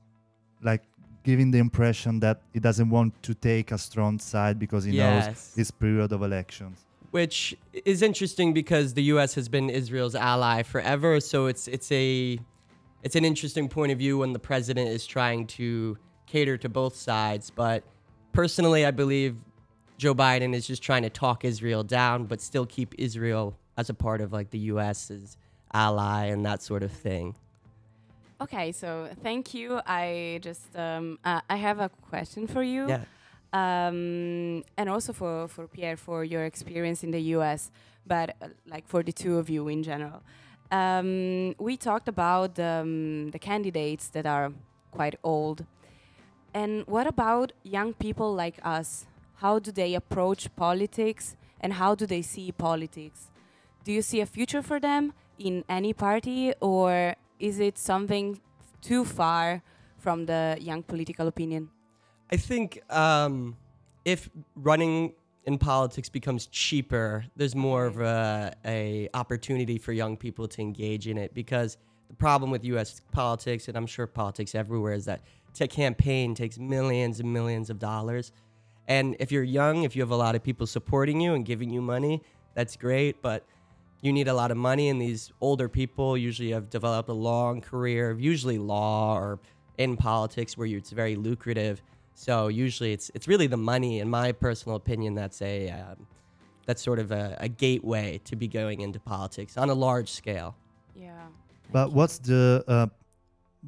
like 0.62 0.82
giving 1.22 1.50
the 1.50 1.58
impression 1.58 2.20
that 2.20 2.42
he 2.52 2.60
doesn't 2.60 2.90
want 2.90 3.22
to 3.22 3.34
take 3.34 3.72
a 3.72 3.78
strong 3.78 4.18
side 4.18 4.58
because 4.58 4.84
he 4.84 4.96
knows 4.96 5.54
this 5.54 5.70
period 5.70 6.12
of 6.12 6.22
elections. 6.22 6.84
which 7.14 7.56
is 7.84 8.02
interesting 8.02 8.52
because 8.52 8.94
the 8.94 9.04
U.S. 9.14 9.34
has 9.36 9.48
been 9.48 9.70
Israel's 9.70 10.16
ally 10.16 10.64
forever. 10.64 11.20
So 11.20 11.46
it's 11.46 11.68
it's 11.68 11.92
a 11.92 12.40
it's 13.04 13.14
an 13.14 13.24
interesting 13.24 13.68
point 13.68 13.92
of 13.92 13.98
view 13.98 14.18
when 14.18 14.32
the 14.32 14.40
president 14.40 14.88
is 14.88 15.06
trying 15.06 15.46
to 15.58 15.96
cater 16.26 16.56
to 16.58 16.68
both 16.68 16.96
sides. 16.96 17.50
But 17.50 17.84
personally, 18.32 18.84
I 18.84 18.90
believe 18.90 19.36
Joe 19.96 20.14
Biden 20.14 20.54
is 20.54 20.66
just 20.66 20.82
trying 20.82 21.02
to 21.02 21.10
talk 21.10 21.44
Israel 21.44 21.82
down, 21.82 22.24
but 22.24 22.40
still 22.40 22.66
keep 22.66 22.94
Israel 22.98 23.56
as 23.76 23.90
a 23.90 23.94
part 23.94 24.20
of 24.20 24.32
like 24.32 24.50
the 24.50 24.58
U.S.'s 24.58 25.36
ally 25.72 26.26
and 26.26 26.44
that 26.46 26.62
sort 26.62 26.82
of 26.82 26.92
thing. 26.92 27.34
Okay, 28.40 28.72
so 28.72 29.08
thank 29.22 29.54
you. 29.54 29.80
I 29.86 30.38
just 30.42 30.76
um, 30.76 31.18
uh, 31.24 31.40
I 31.48 31.56
have 31.56 31.80
a 31.80 31.88
question 32.10 32.46
for 32.46 32.62
you. 32.62 32.88
Yeah. 32.88 33.04
um, 33.52 34.64
and 34.76 34.88
also 34.88 35.12
for, 35.12 35.48
for 35.48 35.68
Pierre 35.68 35.96
for 35.96 36.24
your 36.24 36.44
experience 36.44 37.04
in 37.04 37.12
the 37.12 37.20
US, 37.36 37.70
but 38.06 38.36
uh, 38.42 38.48
like 38.66 38.88
for 38.88 39.02
the 39.02 39.12
two 39.12 39.38
of 39.38 39.48
you 39.48 39.68
in 39.68 39.82
general. 39.82 40.22
Um, 40.70 41.54
we 41.58 41.76
talked 41.76 42.08
about 42.08 42.58
um, 42.58 43.30
the 43.30 43.38
candidates 43.38 44.08
that 44.08 44.26
are 44.26 44.52
quite 44.90 45.16
old. 45.22 45.64
And 46.52 46.84
what 46.86 47.06
about 47.06 47.52
young 47.62 47.94
people 47.94 48.34
like 48.34 48.58
us? 48.64 49.06
How 49.36 49.58
do 49.58 49.72
they 49.72 49.94
approach 49.94 50.54
politics 50.56 51.36
and 51.60 51.74
how 51.74 51.94
do 51.94 52.06
they 52.06 52.22
see 52.22 52.52
politics? 52.52 53.30
Do 53.84 53.92
you 53.92 54.02
see 54.02 54.20
a 54.20 54.26
future 54.26 54.62
for 54.62 54.80
them 54.80 55.12
in 55.38 55.64
any 55.68 55.92
party 55.92 56.54
or 56.60 57.16
is 57.38 57.60
it 57.60 57.78
something 57.78 58.40
too 58.80 59.04
far 59.04 59.62
from 59.98 60.26
the 60.26 60.56
young 60.60 60.82
political 60.82 61.26
opinion? 61.26 61.70
I 62.30 62.36
think 62.36 62.80
um, 62.90 63.56
if 64.04 64.30
running 64.54 65.14
in 65.44 65.58
politics 65.58 66.08
becomes 66.08 66.46
cheaper, 66.46 67.24
there's 67.36 67.54
more 67.54 67.86
of 67.86 68.00
a, 68.00 68.54
a 68.64 69.08
opportunity 69.14 69.78
for 69.78 69.92
young 69.92 70.16
people 70.16 70.48
to 70.48 70.60
engage 70.60 71.06
in 71.06 71.18
it 71.18 71.34
because 71.34 71.76
the 72.08 72.14
problem 72.14 72.50
with 72.50 72.64
U.S. 72.64 73.00
politics, 73.12 73.68
and 73.68 73.76
I'm 73.76 73.86
sure 73.86 74.06
politics 74.06 74.54
everywhere, 74.54 74.92
is 74.92 75.04
that 75.06 75.22
to 75.54 75.68
campaign 75.68 76.34
takes 76.34 76.58
millions 76.58 77.20
and 77.20 77.32
millions 77.32 77.70
of 77.70 77.78
dollars. 77.78 78.32
And 78.86 79.16
if 79.18 79.32
you're 79.32 79.42
young, 79.42 79.84
if 79.84 79.96
you 79.96 80.02
have 80.02 80.10
a 80.10 80.16
lot 80.16 80.34
of 80.34 80.42
people 80.42 80.66
supporting 80.66 81.20
you 81.20 81.34
and 81.34 81.44
giving 81.44 81.70
you 81.70 81.80
money, 81.80 82.22
that's 82.54 82.76
great. 82.76 83.22
But 83.22 83.46
you 84.02 84.12
need 84.12 84.28
a 84.28 84.34
lot 84.34 84.50
of 84.50 84.58
money, 84.58 84.90
and 84.90 85.00
these 85.00 85.32
older 85.40 85.68
people 85.68 86.18
usually 86.18 86.50
have 86.50 86.68
developed 86.68 87.08
a 87.08 87.14
long 87.14 87.62
career 87.62 88.10
of 88.10 88.20
usually 88.20 88.58
law 88.58 89.16
or 89.16 89.40
in 89.78 89.96
politics 89.96 90.58
where 90.58 90.66
you, 90.66 90.76
it's 90.76 90.90
very 90.90 91.16
lucrative. 91.16 91.82
So 92.14 92.48
usually 92.48 92.92
it's 92.92 93.10
it's 93.14 93.26
really 93.26 93.46
the 93.46 93.56
money, 93.56 94.00
in 94.00 94.08
my 94.10 94.32
personal 94.32 94.76
opinion, 94.76 95.14
that's 95.14 95.40
a 95.40 95.70
um, 95.70 96.06
that's 96.66 96.82
sort 96.82 96.98
of 96.98 97.12
a, 97.12 97.36
a 97.40 97.48
gateway 97.48 98.20
to 98.24 98.36
be 98.36 98.46
going 98.46 98.80
into 98.80 99.00
politics 99.00 99.56
on 99.56 99.70
a 99.70 99.74
large 99.74 100.10
scale. 100.10 100.54
Yeah. 100.94 101.12
But 101.72 101.92
what's 101.92 102.18
the 102.18 102.62
uh, 102.68 102.86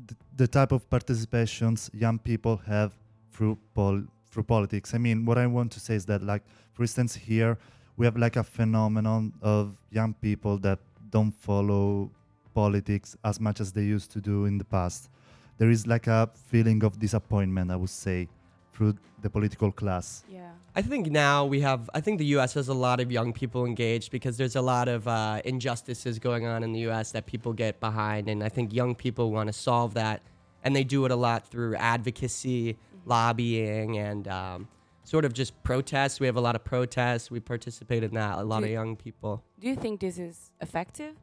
th- 0.07 0.19
the 0.37 0.47
type 0.47 0.71
of 0.71 0.89
participations 0.91 1.91
young 1.93 2.19
people 2.19 2.59
have 2.67 2.93
through 3.33 3.59
pol- 3.75 4.05
through 4.37 4.45
politics? 4.45 4.93
I 4.93 4.99
mean, 4.99 5.25
what 5.25 5.39
I 5.39 5.47
want 5.47 5.73
to 5.73 5.81
say 5.81 5.95
is 5.95 6.05
that, 6.07 6.23
like, 6.23 6.43
for 6.75 6.83
instance, 6.83 7.15
here 7.15 7.57
we 7.97 8.05
have 8.05 8.19
like 8.19 8.37
a 8.37 8.45
phenomenon 8.45 9.33
of 9.41 9.79
young 9.91 10.13
people 10.13 10.59
that 10.59 10.79
don't 11.09 11.33
follow 11.33 12.11
politics 12.53 13.17
as 13.25 13.41
much 13.41 13.61
as 13.63 13.73
they 13.73 13.85
used 13.85 14.11
to 14.13 14.21
do 14.21 14.45
in 14.45 14.59
the 14.59 14.65
past. 14.65 15.09
There 15.57 15.71
is 15.71 15.87
like 15.87 16.07
a 16.07 16.29
feeling 16.51 16.85
of 16.85 16.99
disappointment, 16.99 17.71
I 17.71 17.77
would 17.77 17.97
say, 18.07 18.29
through 18.75 18.97
the 19.23 19.31
political 19.31 19.73
class. 19.73 20.23
Yeah. 20.29 20.51
I 20.75 20.83
think 20.83 21.11
now 21.11 21.47
we 21.47 21.63
have. 21.63 21.89
I 21.95 22.03
think 22.03 22.19
the 22.19 22.31
U.S. 22.37 22.53
has 22.53 22.69
a 22.69 22.75
lot 22.75 23.01
of 23.01 23.11
young 23.11 23.33
people 23.33 23.65
engaged 23.65 24.11
because 24.11 24.37
there's 24.37 24.57
a 24.57 24.61
lot 24.61 24.87
of 24.89 25.09
uh, 25.09 25.41
injustices 25.47 26.19
going 26.19 26.45
on 26.45 26.63
in 26.63 26.73
the 26.73 26.81
U.S. 26.81 27.13
that 27.13 27.25
people 27.25 27.55
get 27.55 27.81
behind, 27.81 28.29
and 28.29 28.45
I 28.45 28.51
think 28.51 28.75
young 28.75 28.95
people 28.95 29.31
want 29.31 29.47
to 29.47 29.55
solve 29.55 29.95
that, 29.95 30.21
and 30.63 30.77
they 30.77 30.85
do 30.85 31.07
it 31.07 31.11
a 31.11 31.17
lot 31.17 31.49
through 31.49 31.77
advocacy, 31.77 32.77
lobbying, 33.07 33.97
and 33.97 34.29
um, 34.29 34.69
sort 35.05 35.25
of 35.25 35.33
just 35.33 35.63
protests. 35.63 36.21
We 36.21 36.27
have 36.27 36.37
a 36.37 36.41
lot 36.41 36.55
of 36.57 36.65
protests. 36.65 37.31
We 37.31 37.41
participate 37.41 38.05
in 38.05 38.13
that. 38.15 38.39
A 38.39 38.43
lot 38.43 38.61
Do- 38.61 38.67
of 38.67 38.71
young 38.71 38.97
people. 38.97 39.43
Do 39.59 39.69
you 39.69 39.77
think 39.77 40.01
this 40.01 40.19
is 40.19 40.51
effective? 40.61 41.15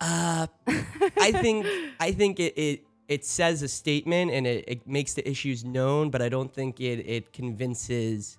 Uh, 0.00 0.48
I 0.66 1.30
think 1.30 1.64
I 2.00 2.10
think 2.10 2.40
it, 2.40 2.54
it 2.58 2.84
it 3.06 3.24
says 3.24 3.62
a 3.62 3.68
statement 3.68 4.32
and 4.32 4.46
it, 4.46 4.64
it 4.66 4.86
makes 4.86 5.14
the 5.14 5.28
issues 5.28 5.64
known, 5.64 6.10
but 6.10 6.20
I 6.20 6.28
don't 6.28 6.52
think 6.52 6.80
it 6.80 7.06
it 7.06 7.32
convinces 7.32 8.36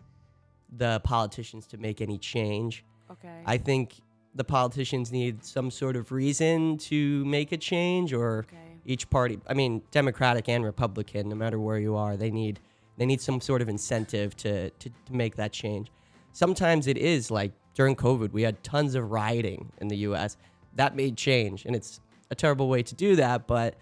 the 0.75 0.99
politicians 1.05 1.65
to 1.67 1.77
make 1.77 2.01
any 2.01 2.17
change. 2.17 2.83
Okay. 3.11 3.43
I 3.45 3.57
think 3.57 4.01
the 4.35 4.43
politicians 4.43 5.11
need 5.11 5.45
some 5.45 5.69
sort 5.69 5.95
of 5.95 6.11
reason 6.11 6.77
to 6.79 7.23
make 7.25 7.51
a 7.51 7.57
change 7.57 8.11
or 8.11 8.39
okay. 8.39 8.72
Each 8.85 9.09
party 9.09 9.39
i 9.47 9.53
mean 9.53 9.81
democratic 9.91 10.47
and 10.49 10.63
republican 10.65 11.29
no 11.29 11.35
matter 11.35 11.59
where 11.59 11.79
you 11.79 11.95
are 11.95 12.17
they 12.17 12.29
need 12.31 12.59
they 12.97 13.05
need 13.05 13.21
some 13.21 13.39
sort 13.41 13.61
of 13.61 13.67
incentive 13.69 14.35
to, 14.35 14.69
to, 14.71 14.89
to 15.05 15.13
make 15.13 15.35
that 15.35 15.51
change 15.51 15.91
sometimes 16.31 16.87
it 16.87 16.97
is 16.97 17.31
like 17.31 17.51
during 17.73 17.95
covid 17.95 18.31
we 18.31 18.41
had 18.43 18.61
tons 18.63 18.93
of 18.95 19.09
rioting 19.11 19.71
in 19.79 19.87
the 19.87 19.95
us 19.97 20.37
that 20.75 20.95
made 20.95 21.15
change 21.17 21.65
and 21.65 21.75
it's 21.75 21.99
a 22.31 22.35
terrible 22.35 22.67
way 22.67 22.81
to 22.83 22.95
do 22.95 23.15
that 23.15 23.47
but 23.47 23.75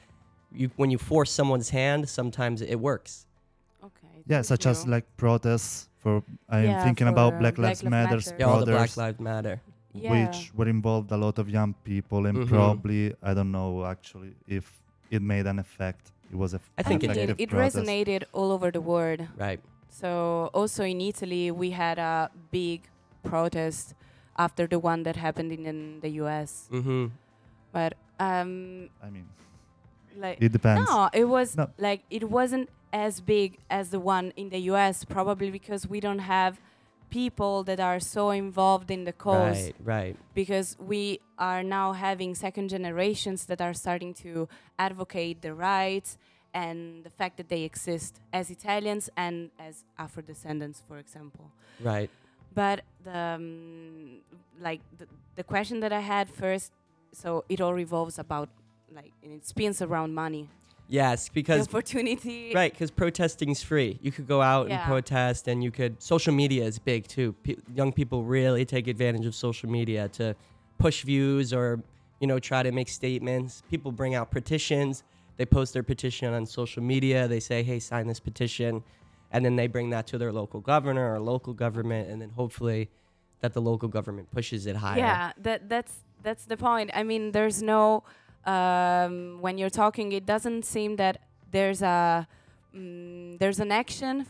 you, 0.54 0.70
when 0.76 0.92
you 0.92 0.98
force 0.98 1.32
someone's 1.32 1.70
hand 1.70 2.08
sometimes 2.10 2.62
it 2.62 2.76
works 2.80 3.26
Okay. 3.84 4.22
Yeah, 4.28 4.38
thank 4.38 4.46
such 4.46 4.66
as 4.68 4.86
like 4.86 5.06
protests 5.18 5.90
for 5.98 6.24
I'm 6.48 6.64
Yeah, 6.66 6.84
thinking 6.84 7.08
for, 7.08 7.12
about 7.14 7.40
Black 7.40 7.56
Black 7.56 7.70
Lives 7.70 7.84
Lives 7.84 7.92
Matter 7.92 8.16
Matter. 8.18 8.36
yeah, 8.38 8.46
all 8.46 8.60
the 8.60 8.66
black 8.72 8.96
lives 8.98 9.20
matter 9.20 9.62
Yeah. 9.94 10.12
which 10.12 10.54
were 10.54 10.68
involved 10.68 11.12
a 11.12 11.18
lot 11.18 11.40
of 11.40 11.50
young 11.50 11.74
people, 11.84 12.26
and 12.28 12.38
Mhm. 12.38 12.48
probably 12.48 13.14
I 13.24 13.34
don't 13.34 13.52
know 13.52 13.86
actually 13.86 14.36
if 14.48 14.81
it 15.12 15.22
made 15.22 15.46
an 15.46 15.60
effect. 15.60 16.12
It 16.32 16.38
was 16.38 16.54
a 16.54 16.58
f- 16.64 16.70
I 16.78 16.84
think 16.84 17.04
it 17.04 17.12
it, 17.12 17.14
did. 17.14 17.24
effective 17.30 17.44
it 17.44 17.50
protest. 17.50 17.76
resonated 17.78 18.24
all 18.34 18.52
over 18.52 18.72
the 18.72 18.82
world. 18.82 19.22
right 19.38 19.60
So 19.90 20.50
also 20.54 20.84
in 20.84 21.02
Italy, 21.02 21.52
we 21.52 21.72
had 21.72 21.98
a 22.00 22.32
big 22.52 22.80
protest 23.24 23.94
after 24.38 24.66
the 24.74 24.80
one 24.80 25.04
that 25.04 25.16
happened 25.18 25.52
in, 25.52 25.66
in 25.72 26.00
the 26.00 26.10
U.S. 26.24 26.70
mm-hmm 26.72 27.08
But 27.76 27.94
um, 28.20 28.90
I 29.04 29.10
mean, 29.10 29.28
like 30.18 30.38
it 30.42 30.52
depends. 30.52 30.90
no, 30.90 31.10
it 31.14 31.26
was 31.26 31.56
No. 31.58 31.68
like 31.78 32.02
it 32.10 32.24
wasn't 32.30 32.70
as 32.94 33.20
big 33.22 33.58
as 33.70 33.90
the 33.96 34.00
one 34.00 34.32
in 34.36 34.50
the 34.50 34.60
U.S. 34.72 35.04
Probably 35.06 35.50
because 35.52 35.88
we 35.94 36.00
don't 36.00 36.20
have 36.36 36.60
people 37.12 37.62
that 37.64 37.80
are 37.80 38.00
so 38.00 38.32
involved 38.32 38.90
in 38.90 39.04
the 39.04 39.14
cause. 39.14 39.62
right 39.66 39.76
right 39.84 40.16
because 40.34 40.78
we 40.80 41.20
are 41.38 41.62
now 41.62 41.92
having 41.92 42.34
second 42.34 42.70
generations 42.70 43.46
that 43.46 43.62
are 43.62 43.74
starting 43.74 44.14
to 44.14 44.48
advocate 44.80 45.42
the 45.42 45.54
rights 45.54 46.18
and 46.54 47.04
the 47.04 47.10
fact 47.10 47.38
that 47.38 47.50
they 47.50 47.64
exist 47.64 48.20
as 48.34 48.50
Italians 48.50 49.10
and 49.16 49.52
as 49.60 49.84
Afro 49.98 50.22
descendants, 50.24 50.82
for 50.88 50.98
example. 50.98 51.52
right 51.80 52.10
But 52.54 52.82
the 53.04 53.18
um, 53.36 54.22
like 54.60 54.82
the, 54.98 55.06
the 55.36 55.44
question 55.44 55.80
that 55.84 55.94
I 55.94 56.02
had 56.02 56.30
first, 56.30 56.72
so 57.14 57.30
it 57.48 57.62
all 57.62 57.74
revolves 57.74 58.20
about 58.20 58.50
like 58.94 59.14
and 59.24 59.32
it 59.34 59.48
spins 59.48 59.82
around 59.82 60.14
money, 60.14 60.50
yes 60.92 61.28
the 61.28 61.34
because 61.34 61.68
opportunity. 61.68 62.52
Right, 62.54 62.72
because 62.72 62.92
protesting's 62.92 63.64
free. 63.64 64.00
You 64.02 64.12
could 64.12 64.28
go 64.28 64.42
out 64.42 64.70
and 64.70 64.82
protest, 64.84 65.48
and 65.48 65.64
you 65.64 65.72
could. 65.72 66.02
Social 66.02 66.34
media 66.34 66.64
is 66.66 66.78
big 66.80 67.08
too. 67.08 67.34
Pe- 67.44 67.56
young 67.74 67.92
people 67.92 68.24
really 68.24 68.66
take 68.66 68.88
advantage 68.88 69.26
of 69.26 69.34
social 69.34 69.70
media 69.70 70.08
to 70.10 70.36
push 70.78 71.04
views 71.04 71.54
or, 71.54 71.82
you 72.20 72.28
know, 72.28 72.40
try 72.40 72.62
to 72.64 72.72
make 72.72 72.90
statements. 72.90 73.64
People 73.70 73.92
bring 73.92 74.16
out 74.16 74.32
petitions. 74.32 75.04
They 75.38 75.46
post 75.46 75.74
their 75.74 75.84
petition 75.84 76.34
on 76.34 76.46
social 76.46 76.84
media. 76.84 77.28
They 77.28 77.40
say, 77.40 77.64
"Hey, 77.64 77.80
sign 77.80 78.08
this 78.08 78.20
petition," 78.20 78.84
and 79.32 79.44
then 79.46 79.56
they 79.56 79.68
bring 79.68 79.90
that 79.92 80.06
to 80.08 80.18
their 80.18 80.32
local 80.32 80.60
governor 80.60 81.14
or 81.14 81.20
local 81.20 81.54
government, 81.54 82.10
and 82.10 82.22
then 82.22 82.30
hopefully, 82.32 82.90
that 83.40 83.54
the 83.54 83.62
local 83.62 83.90
government 83.90 84.30
pushes 84.32 84.66
it 84.68 84.76
higher. 84.76 85.00
Yeah, 85.00 85.32
that 85.38 85.70
that's 85.70 86.04
that's 86.24 86.46
the 86.46 86.58
point. 86.58 86.92
I 86.94 87.04
mean, 87.04 87.32
there's 87.32 87.62
no 87.62 88.04
um, 88.46 89.38
when 89.42 89.58
you're 89.58 89.70
talking, 89.70 90.12
it 90.12 90.26
doesn't 90.26 90.64
seem 90.66 90.96
that 90.98 91.22
there's 91.52 91.82
a 91.82 92.28
mm, 92.76 93.38
there's 93.40 93.60
an 93.60 93.72
action 93.72 94.26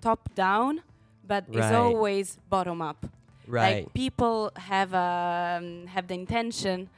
top 0.00 0.34
down, 0.34 0.82
but 1.26 1.44
it's 1.52 1.72
always 1.72 2.38
bottom 2.48 2.80
up. 2.82 3.06
Right. 3.46 3.84
Like 3.84 3.94
people 3.94 4.50
have 4.56 4.94
um, 4.94 5.86
have 5.86 6.06
the 6.08 6.14
intention 6.14 6.88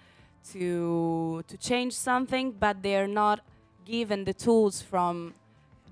to 0.53 1.43
to 1.49 1.57
change 1.57 1.93
something, 1.93 2.53
but 2.53 2.83
they're 2.83 3.09
not 3.09 3.41
given 3.85 4.25
the 4.25 4.33
tools 4.35 4.83
from 4.83 5.35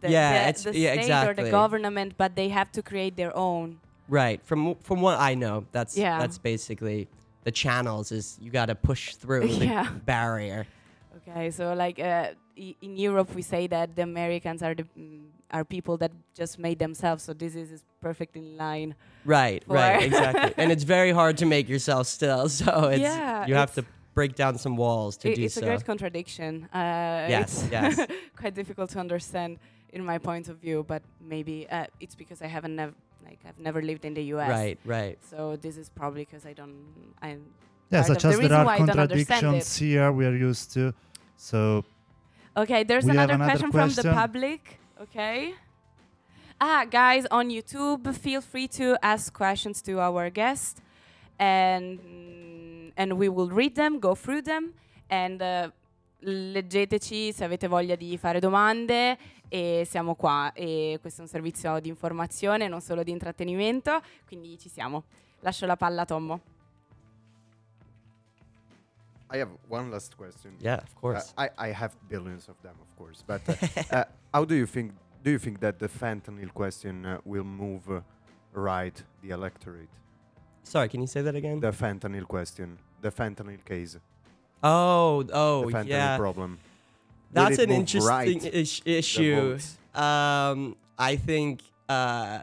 the, 0.01 0.11
Yeah, 0.11 0.33
the, 0.33 0.49
it's- 0.49 0.63
the 0.65 0.79
yeah, 0.79 1.01
state 1.03 1.29
or 1.29 1.35
the 1.35 1.51
government, 1.51 2.15
but 2.17 2.35
they 2.37 2.49
have 2.49 2.71
to 2.73 2.83
create 2.83 3.17
their 3.17 3.35
own. 3.37 3.81
Right. 4.09 4.41
From 4.45 4.75
from 4.83 5.01
what 5.01 5.19
I 5.19 5.35
know, 5.35 5.65
that's 5.73 5.97
Yeah. 5.97 6.19
that's 6.19 6.39
basically 6.39 7.09
the 7.45 7.53
channels 7.53 8.11
is 8.13 8.39
you 8.41 8.51
got 8.51 8.67
to 8.67 8.75
push 8.75 9.15
through 9.15 9.47
the 9.49 9.67
Yeah. 9.67 9.89
barrier. 10.07 10.67
Okay, 11.19 11.51
so 11.51 11.75
like 11.75 11.99
uh, 11.99 12.31
i- 12.59 12.77
in 12.83 12.97
Europe, 12.97 13.35
we 13.35 13.43
say 13.43 13.67
that 13.69 13.95
the 13.97 14.03
Americans 14.03 14.63
are 14.63 14.75
the 14.75 14.85
mm, 14.99 15.23
are 15.51 15.65
people 15.65 15.97
that 15.99 16.11
just 16.35 16.59
made 16.59 16.79
themselves. 16.79 17.23
So 17.25 17.33
this 17.33 17.55
is, 17.55 17.71
is 17.71 17.83
perfect 18.01 18.37
in 18.37 18.57
line. 18.57 18.95
Right, 19.25 19.63
right, 19.69 20.03
exactly. 20.09 20.53
and 20.57 20.73
it's 20.73 20.83
very 20.85 21.13
hard 21.13 21.37
to 21.39 21.47
make 21.47 21.69
yourself 21.69 22.07
still. 22.09 22.49
So 22.61 22.89
it's 22.89 23.01
Yeah, 23.01 23.47
you 23.47 23.55
have 23.55 23.73
to 23.75 23.85
break 24.15 24.35
down 24.35 24.59
some 24.59 24.77
walls 24.77 25.17
to 25.19 25.31
I- 25.31 25.35
do 25.35 25.43
it's 25.45 25.55
so. 25.55 25.61
a 25.63 25.65
great 25.67 25.85
contradiction. 25.85 26.69
Uh, 26.75 27.27
Yes, 27.37 27.63
it's 27.63 27.73
yes. 27.73 28.07
quite 28.37 28.55
difficult 28.55 28.91
to 28.91 28.99
understand 28.99 29.59
in 29.93 30.05
my 30.05 30.19
point 30.19 30.49
of 30.49 30.57
view, 30.59 30.83
but 30.87 31.03
maybe 31.21 31.69
uh, 31.71 31.87
it's 32.01 32.17
because 32.17 32.43
I 32.43 32.49
haven't 32.49 32.75
never 32.75 32.93
like 33.25 33.41
I've 33.47 33.59
never 33.59 33.83
lived 33.83 34.05
in 34.05 34.15
the 34.15 34.23
U.S. 34.35 34.51
right, 34.51 34.79
right. 34.85 35.19
So 35.31 35.57
this 35.57 35.77
is 35.77 35.89
probably 35.89 36.25
because 36.25 36.47
I 36.47 36.53
don't. 36.53 36.75
I'm 37.23 37.41
Yeah, 37.91 38.03
part 38.03 38.11
of 38.11 38.21
such 38.21 38.23
the 38.23 38.29
as 38.29 38.49
there 38.49 38.59
are 38.59 38.65
why 38.65 38.75
I 38.75 38.79
don't 38.79 38.91
understand 38.91 39.43
contradictions 39.43 39.77
here 39.77 40.13
we 40.13 40.27
are 40.27 40.37
used 40.37 40.73
to. 40.75 40.93
So 41.37 41.85
Okay, 42.57 42.85
there's 42.85 43.05
another, 43.05 43.35
another 43.35 43.51
question, 43.51 43.73
from 43.73 43.91
the 43.91 44.13
public. 44.15 44.79
Okay. 45.03 45.55
Ah, 46.61 46.85
guys 46.89 47.27
on 47.31 47.51
YouTube, 47.51 48.15
feel 48.15 48.41
free 48.41 48.69
to 48.69 48.97
ask 49.03 49.33
questions 49.33 49.83
to 49.83 49.99
our 49.99 50.31
guest, 50.31 50.81
and 51.39 51.99
and 52.97 53.15
we 53.19 53.29
will 53.29 53.51
read 53.51 53.75
them, 53.75 53.99
go 53.99 54.15
through 54.15 54.43
them, 54.43 54.73
and 55.11 55.43
uh, 55.43 55.69
leggeteci 56.23 57.33
se 57.33 57.45
avete 57.45 57.67
voglia 57.67 57.97
di 57.97 58.17
fare 58.17 58.39
domande 58.39 59.19
e 59.49 59.87
siamo 59.89 60.15
qua 60.15 60.53
e 60.53 60.99
questo 61.01 61.21
è 61.21 61.25
un 61.25 61.31
servizio 61.31 61.79
di 61.81 61.89
informazione, 61.89 62.69
non 62.69 62.81
solo 62.81 63.03
di 63.03 63.11
intrattenimento, 63.11 64.01
quindi 64.27 64.59
ci 64.59 64.69
siamo. 64.69 65.05
Lascio 65.41 65.67
la 65.67 65.77
palla 65.77 66.03
a 66.03 66.05
Tommo. 66.05 66.41
I 69.31 69.39
have 69.39 69.51
one 69.69 69.91
last 69.91 70.17
question. 70.17 70.55
Yeah, 70.61 70.79
of 70.79 70.91
Uh, 70.95 71.01
course. 71.01 71.35
I, 71.37 71.49
I 71.59 71.73
have 71.73 71.97
billions 72.09 72.49
of 72.49 72.57
them, 72.63 72.75
of 72.81 72.97
course. 72.97 73.23
But 73.27 73.41
uh, 73.49 73.55
uh, 73.97 74.05
how 74.33 74.45
do 74.45 74.55
you 74.55 74.67
think? 74.67 74.93
Do 75.23 75.31
you 75.31 75.39
think 75.39 75.61
that 75.61 75.79
the 75.79 75.89
fentanyl 75.89 76.53
question 76.53 77.05
uh, 77.07 77.19
will 77.25 77.45
move 77.45 77.89
uh, 77.91 78.01
right 78.53 79.03
the 79.23 79.31
electorate? 79.31 79.89
Sorry, 80.63 80.89
can 80.89 81.01
you 81.01 81.07
say 81.07 81.23
that 81.23 81.35
again? 81.35 81.61
The 81.61 81.73
fentanyl 81.73 82.27
question, 82.27 82.79
the 83.01 83.11
fentanyl 83.11 83.65
case, 83.65 83.99
oh, 84.63 85.25
oh, 85.33 85.65
the 85.67 85.73
fentanyl 85.73 85.89
yeah. 85.89 86.17
problem. 86.17 86.59
That's 87.35 87.59
an 87.59 87.71
interesting 87.71 88.09
right 88.09 88.83
issue. 88.87 89.59
Um, 89.95 90.77
I 90.99 91.17
think 91.17 91.63
uh, 91.89 92.39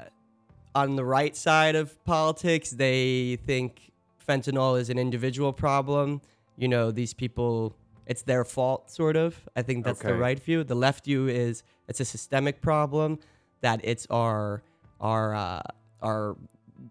on 0.76 0.96
the 0.96 1.06
right 1.06 1.36
side 1.36 1.76
of 1.76 2.04
politics, 2.06 2.72
they 2.72 3.38
think 3.46 3.92
fentanyl 4.28 4.80
is 4.80 4.90
an 4.90 4.98
individual 4.98 5.54
problem. 5.54 6.22
You 6.58 6.68
know, 6.68 6.92
these 6.92 7.14
people, 7.14 7.76
it's 8.06 8.22
their 8.24 8.44
fault, 8.46 8.90
sort 8.92 9.16
of. 9.18 9.40
I 9.56 9.62
think 9.62 9.84
that's 9.86 10.00
the 10.00 10.20
right 10.20 10.40
view. 10.40 10.64
The 10.64 10.76
left 10.76 11.06
view 11.06 11.28
is 11.28 11.64
it's 11.88 12.00
a 12.00 12.06
systemic 12.06 12.62
problem 12.62 13.20
that 13.62 13.82
it's 13.84 14.08
our 14.10 14.62
our 15.00 15.34
uh, 15.36 15.62
our 16.02 16.36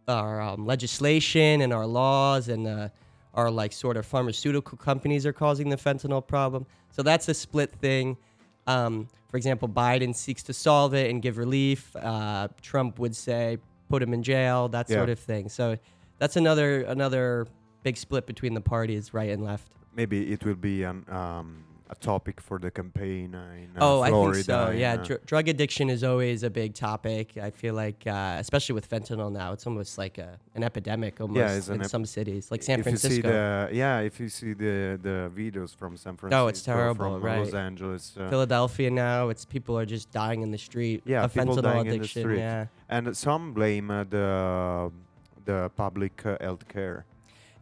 our 0.09 0.41
um, 0.41 0.67
legislation 0.67 1.61
and 1.61 1.73
our 1.73 1.87
laws 1.87 2.49
and 2.49 2.67
uh, 2.67 2.89
our 3.35 3.51
like 3.51 3.73
sort 3.73 3.97
of 3.97 4.05
pharmaceutical 4.07 4.77
companies 4.79 5.25
are 5.27 5.33
causing 5.33 5.69
the 5.69 5.77
fentanyl 5.77 6.27
problem. 6.27 6.67
So 6.91 7.03
that's 7.03 7.29
a 7.29 7.35
split 7.35 7.73
thing. 7.73 8.17
Um, 8.67 9.09
for 9.29 9.37
example, 9.37 9.69
Biden 9.69 10.15
seeks 10.15 10.43
to 10.45 10.53
solve 10.53 10.95
it 10.95 11.11
and 11.11 11.23
give 11.23 11.39
relief. 11.39 11.95
Uh, 11.97 12.49
Trump 12.61 12.99
would 12.99 13.15
say 13.15 13.59
put 13.89 14.03
him 14.03 14.13
in 14.13 14.23
jail, 14.23 14.69
that 14.69 14.89
Yeah. 14.89 14.97
sort 14.97 15.09
of 15.09 15.19
thing. 15.19 15.49
So 15.49 15.77
that's 16.19 16.37
another 16.37 16.83
another 16.83 17.47
big 17.83 17.97
split 17.97 18.27
between 18.27 18.55
the 18.55 18.61
parties, 18.61 19.15
right 19.15 19.31
and 19.31 19.43
left. 19.43 19.73
Maybe 19.95 20.33
it 20.33 20.45
will 20.45 20.55
be 20.55 20.83
an, 20.85 21.05
um, 21.09 21.65
a 21.91 21.95
topic 21.97 22.41
for 22.41 22.59
the 22.59 22.71
campaign 22.71 23.35
in 23.35 23.71
uh, 23.77 23.81
oh, 23.81 24.01
I 24.01 24.11
think 24.11 24.45
so. 24.45 24.71
Yeah, 24.71 24.95
uh, 24.95 24.97
dr- 25.05 25.27
drug 25.27 25.49
addiction 25.49 25.91
is 25.91 26.05
always 26.05 26.45
a 26.45 26.51
big 26.51 26.75
topic. 26.75 27.37
I 27.37 27.51
feel 27.51 27.75
like, 27.75 28.07
uh, 28.07 28.37
especially 28.39 28.75
with 28.75 28.89
fentanyl 28.89 29.33
now, 29.33 29.53
it's 29.53 29.67
almost 29.67 29.99
like 29.99 30.17
a, 30.19 30.39
an 30.55 30.63
epidemic 30.63 31.21
almost 31.21 31.57
it's 31.57 31.69
in 31.69 31.81
ep- 31.81 31.87
some 31.89 32.07
cities, 32.07 32.51
like 32.53 32.63
San 32.63 32.79
if 32.79 32.87
you 32.87 32.97
see 32.97 33.21
Francisco. 33.21 33.29
the 33.29 33.75
yeah, 33.75 33.99
if 34.01 34.21
you 34.21 34.29
see 34.29 34.53
the 34.53 34.99
the 35.03 35.31
videos 35.35 35.75
from 35.75 35.97
San 35.97 36.17
Francisco, 36.17 36.45
Oh, 36.45 36.47
it's 36.47 36.63
terrible, 36.63 37.15
from 37.19 37.23
right. 37.23 37.41
Los 37.41 37.55
Angeles, 37.55 38.17
uh, 38.17 38.29
Philadelphia 38.31 38.91
now, 38.91 39.29
it's 39.29 39.45
people 39.45 39.77
are 39.77 39.87
just 39.87 40.11
dying 40.13 40.43
in 40.43 40.51
the 40.53 40.59
street. 40.59 41.03
Yeah, 41.05 41.27
people 41.27 41.57
fentanyl 41.57 41.63
dying 41.63 41.81
in 41.81 41.87
the 41.89 41.97
addiction. 41.97 42.23
street. 42.23 42.39
Yeah, 42.39 42.67
and 42.89 43.17
some 43.17 43.53
blame 43.53 43.91
uh, 43.91 44.05
the 44.05 44.93
the 45.45 45.71
public 45.77 46.25
uh, 46.25 46.37
health 46.41 46.69
care. 46.69 47.05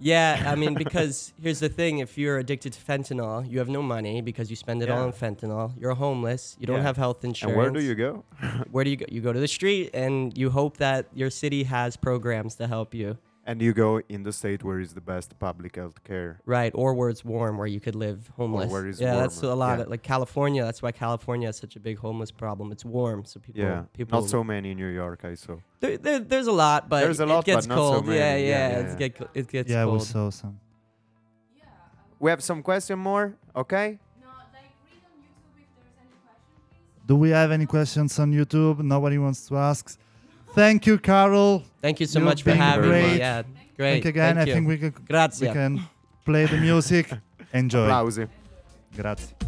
Yeah, 0.01 0.45
I 0.47 0.55
mean, 0.55 0.75
because 0.85 1.33
here's 1.43 1.61
the 1.61 1.69
thing: 1.69 1.99
if 1.99 2.17
you're 2.17 2.39
addicted 2.39 2.73
to 2.75 2.81
fentanyl, 2.81 3.51
you 3.51 3.59
have 3.59 3.69
no 3.69 3.83
money 3.83 4.21
because 4.21 4.51
you 4.51 4.57
spend 4.57 4.83
it 4.83 4.91
all 4.91 5.03
on 5.05 5.13
fentanyl. 5.13 5.73
You're 5.81 5.95
homeless. 5.95 6.57
You 6.61 6.67
don't 6.67 6.77
Yeah. 6.77 6.83
have 6.83 6.97
health 6.97 7.25
insurance. 7.25 7.43
And 7.43 7.51
insurance. 7.51 7.75
where 7.75 7.81
do 7.81 7.87
you 7.87 7.95
go? 7.95 8.65
Where 8.71 8.85
do 8.85 8.91
you 8.91 8.97
go? 8.97 9.07
You 9.11 9.21
go 9.21 9.33
to 9.33 9.41
the 9.41 9.49
street, 9.49 9.91
and 9.95 10.37
you 10.37 10.51
hope 10.51 10.77
that 10.79 11.07
your 11.15 11.31
city 11.31 11.65
has 11.65 11.97
programs 11.97 12.55
to 12.57 12.67
help 12.67 12.95
you. 12.95 13.19
And 13.49 13.63
you 13.63 13.73
go 13.73 14.03
in 14.11 14.25
the 14.25 14.33
state 14.33 14.63
where 14.63 14.79
is 14.79 14.93
the 14.93 15.01
best 15.01 15.39
public 15.39 15.77
health 15.77 16.05
care. 16.05 16.39
Right, 16.45 16.71
or 16.75 16.93
where 16.93 17.09
it's 17.09 17.25
warm, 17.25 17.57
where 17.57 17.67
you 17.67 17.81
could 17.81 17.95
live 17.95 18.31
homeless. 18.37 18.71
where 18.71 18.87
it's 18.87 19.01
yeah, 19.01 19.17
that's 19.17 19.43
a 19.43 19.55
lot. 19.55 19.79
yeah. 19.79 19.85
Of, 19.85 19.89
like 19.89 20.03
California, 20.03 20.63
that's 20.63 20.83
why 20.83 20.93
California 20.93 21.49
has 21.49 21.57
such 21.57 21.75
a 21.75 21.81
big 21.81 21.97
homeless 21.97 22.31
problem. 22.31 22.73
It's 22.73 22.85
warm, 22.85 23.25
so 23.25 23.41
people. 23.41 23.63
Yeah, 23.63 23.85
people. 23.95 24.21
not 24.21 24.29
so 24.29 24.45
many 24.45 24.73
in 24.73 24.77
New 24.77 24.89
York, 24.89 25.25
I 25.25 25.33
saw. 25.33 25.57
There, 25.81 25.97
there, 25.97 26.19
there's 26.19 26.47
a 26.47 26.53
lot, 26.53 26.91
but 26.91 27.01
There's 27.01 27.21
a 27.21 27.23
it 27.23 27.27
lot, 27.27 27.47
but 27.47 27.53
gets 27.55 27.67
not 27.67 27.77
so 27.77 28.03
many. 28.03 28.19
Yeah, 28.19 28.37
Yeah, 28.37 28.37
yeah, 28.37 28.49
yeah, 28.49 28.79
it's 28.81 29.01
yeah. 29.01 29.09
Get, 29.09 29.31
it 29.33 29.49
gets 29.49 29.71
yeah, 29.71 29.87
we 29.87 30.01
saw 30.01 30.29
some. 30.29 30.61
Yeah, 31.57 31.65
We 32.19 32.29
have 32.29 32.43
some 32.43 32.63
question 32.63 32.99
more, 32.99 33.35
okay? 33.57 33.99
Do 37.07 37.17
we 37.17 37.31
have 37.31 37.51
any 37.51 37.65
questions 37.65 38.19
on 38.19 38.31
YouTube? 38.35 38.81
Nobody 38.81 39.17
wants 39.17 39.49
to 39.49 39.57
ask. 39.57 39.99
Thank 40.59 40.87
you, 40.89 40.99
Carol. 40.99 41.63
Thank 41.81 42.01
you 42.01 42.07
so 42.07 42.19
You've 42.19 42.27
much 42.27 42.43
for 42.43 42.53
having 42.53 42.91
great. 42.91 43.13
me. 43.13 43.19
Yeah, 43.19 43.43
great. 43.77 43.93
Thank 43.93 44.05
you 44.07 44.09
again. 44.11 44.35
Thank 44.35 44.47
I 44.47 44.49
you. 44.49 44.55
think 44.55 44.67
we 44.69 44.79
can 44.79 44.91
Grazie. 45.09 45.47
we 45.47 45.53
can 45.53 45.89
play 46.25 46.47
the 46.47 46.57
music. 46.57 47.07
Enjoy. 47.53 47.87
Applausi. 47.87 48.29
Grazie. 48.97 49.48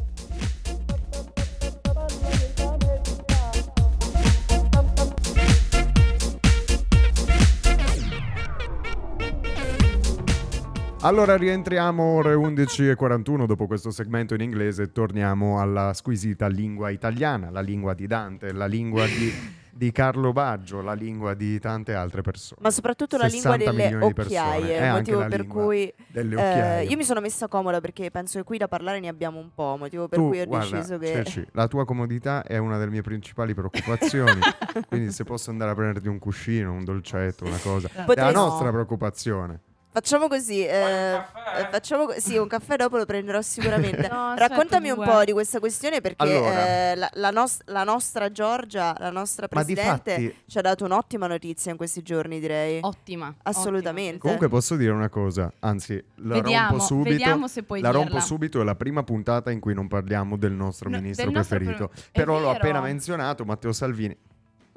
Allora 11.02 11.34
rientriamo 11.34 12.02
ore 12.02 12.34
11.41 12.34 13.46
dopo 13.46 13.66
questo 13.66 13.90
segmento 13.90 14.34
in 14.34 14.42
inglese 14.42 14.82
e 14.82 14.92
torniamo 14.92 15.58
alla 15.58 15.94
squisita 15.94 16.46
lingua 16.46 16.90
italiana, 16.90 17.48
la 17.48 17.62
lingua 17.62 17.94
di 17.94 18.06
Dante, 18.06 18.52
la 18.52 18.66
lingua 18.66 19.06
di, 19.06 19.32
di 19.70 19.92
Carlo 19.92 20.34
Baggio, 20.34 20.82
la 20.82 20.92
lingua 20.92 21.32
di 21.32 21.58
tante 21.58 21.94
altre 21.94 22.20
persone. 22.20 22.60
Ma 22.62 22.70
soprattutto 22.70 23.16
la 23.16 23.28
lingua 23.28 23.56
60 23.56 23.72
delle 23.72 24.04
occhiaie, 24.04 24.76
E 24.76 24.84
anche 24.84 25.12
motivo 25.12 25.26
per 25.26 25.46
cui 25.46 25.90
eh, 26.12 26.84
io 26.86 26.96
mi 26.98 27.04
sono 27.04 27.20
messa 27.22 27.48
comoda 27.48 27.80
perché 27.80 28.10
penso 28.10 28.36
che 28.36 28.44
qui 28.44 28.58
da 28.58 28.68
parlare 28.68 29.00
ne 29.00 29.08
abbiamo 29.08 29.38
un 29.38 29.54
po', 29.54 29.76
motivo 29.78 30.06
per 30.06 30.18
tu, 30.18 30.28
cui 30.28 30.42
ho 30.42 30.44
guarda, 30.44 30.76
deciso 30.76 30.98
che 30.98 31.24
Ceci, 31.24 31.46
la 31.52 31.66
tua 31.66 31.86
comodità 31.86 32.42
è 32.42 32.58
una 32.58 32.76
delle 32.76 32.90
mie 32.90 33.00
principali 33.00 33.54
preoccupazioni, 33.54 34.40
quindi 34.86 35.12
se 35.12 35.24
posso 35.24 35.48
andare 35.48 35.70
a 35.70 35.74
prenderti 35.74 36.08
un 36.08 36.18
cuscino, 36.18 36.70
un 36.72 36.84
dolcetto, 36.84 37.46
una 37.46 37.56
cosa, 37.56 37.88
è 37.88 38.14
la 38.16 38.32
nostra 38.32 38.68
preoccupazione. 38.70 39.60
Facciamo 39.92 40.28
così, 40.28 40.64
eh, 40.64 41.20
facciamo 41.68 42.06
co- 42.06 42.14
sì, 42.18 42.36
un 42.36 42.46
caffè 42.46 42.76
dopo 42.76 42.96
lo 42.96 43.04
prenderò 43.06 43.42
sicuramente. 43.42 44.06
No, 44.10 44.34
Raccontami 44.36 44.88
un 44.90 44.94
due. 44.96 45.04
po' 45.06 45.24
di 45.24 45.32
questa 45.32 45.58
questione 45.58 46.00
perché 46.00 46.22
Allora. 46.22 46.90
eh, 46.92 46.94
la, 46.94 47.10
la 47.14 47.30
nos- 47.30 47.58
la 47.66 47.82
nostra 47.82 48.30
Giorgia, 48.30 48.94
la 48.98 49.10
nostra 49.10 49.48
presidente, 49.48 50.16
difatti- 50.16 50.42
ci 50.46 50.58
ha 50.58 50.60
dato 50.60 50.84
un'ottima 50.84 51.26
notizia 51.26 51.72
in 51.72 51.76
questi 51.76 52.02
giorni, 52.02 52.38
direi. 52.38 52.78
Ottima. 52.82 53.34
Assolutamente. 53.42 54.10
ottima. 54.18 54.20
Comunque 54.22 54.48
posso 54.48 54.76
dire 54.76 54.92
una 54.92 55.08
cosa, 55.08 55.52
anzi 55.60 55.94
la 56.16 56.34
Vediamo, 56.34 56.68
rompo 56.70 56.84
subito. 56.84 57.10
vediamo 57.10 57.48
se 57.48 57.62
puoi 57.64 57.80
la 57.80 57.90
rompo 57.90 58.06
dirla. 58.10 58.20
subito, 58.20 58.60
è 58.60 58.64
la 58.64 58.76
prima 58.76 59.02
puntata 59.02 59.50
in 59.50 59.58
cui 59.58 59.74
non 59.74 59.88
parliamo 59.88 60.36
del 60.36 60.52
nostro 60.52 60.88
No, 60.88 60.98
ministro 61.00 61.26
del 61.26 61.34
nostro 61.34 61.56
preferito. 61.56 61.88
pre- 61.88 62.00
è 62.02 62.08
Però 62.12 62.34
l'ho 62.34 62.46
vero. 62.46 62.50
appena 62.58 62.80
menzionato, 62.80 63.44
Matteo 63.44 63.72
Salvini. 63.72 64.16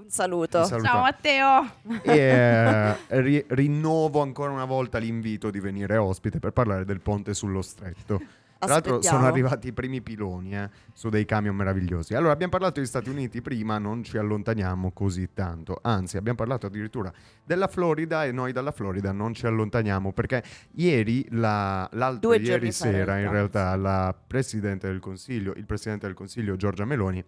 Un 0.03 0.09
saluto. 0.09 0.59
Un 0.59 0.65
saluto. 0.65 0.87
Ciao 0.87 1.01
Matteo. 1.01 1.71
E 2.03 2.17
eh, 2.17 2.95
ri- 3.21 3.45
rinnovo 3.47 4.21
ancora 4.21 4.51
una 4.51 4.65
volta 4.65 4.97
l'invito 4.97 5.49
di 5.49 5.61
venire 5.61 5.95
ospite 5.95 6.39
per 6.39 6.51
parlare 6.51 6.83
del 6.83 6.99
ponte 6.99 7.33
sullo 7.33 7.61
stretto. 7.61 8.21
Tra 8.59 8.73
l'altro 8.73 9.01
sono 9.01 9.25
arrivati 9.25 9.67
i 9.67 9.73
primi 9.73 10.01
piloni 10.01 10.55
eh, 10.55 10.69
su 10.93 11.09
dei 11.09 11.25
camion 11.25 11.55
meravigliosi. 11.55 12.15
Allora 12.15 12.31
abbiamo 12.31 12.51
parlato 12.51 12.79
degli 12.79 12.87
Stati 12.87 13.09
Uniti 13.09 13.41
prima, 13.41 13.77
non 13.77 14.03
ci 14.03 14.17
allontaniamo 14.17 14.91
così 14.91 15.29
tanto. 15.33 15.79
Anzi, 15.81 16.17
abbiamo 16.17 16.37
parlato 16.37 16.65
addirittura 16.65 17.11
della 17.43 17.67
Florida 17.67 18.25
e 18.25 18.31
noi 18.31 18.51
dalla 18.51 18.71
Florida 18.71 19.11
non 19.11 19.33
ci 19.33 19.45
allontaniamo 19.45 20.11
perché 20.13 20.43
ieri, 20.75 21.25
la, 21.31 21.89
l'altro 21.93 22.33
ieri 22.35 22.71
sera, 22.71 23.19
in 23.19 23.29
realtà, 23.29 23.75
la 23.75 24.15
Presidente 24.15 24.87
del 24.87 24.99
Consiglio, 24.99 25.53
il 25.55 25.65
Presidente 25.65 26.05
del 26.05 26.15
Consiglio 26.15 26.55
Giorgia 26.55 26.85
Meloni 26.85 27.23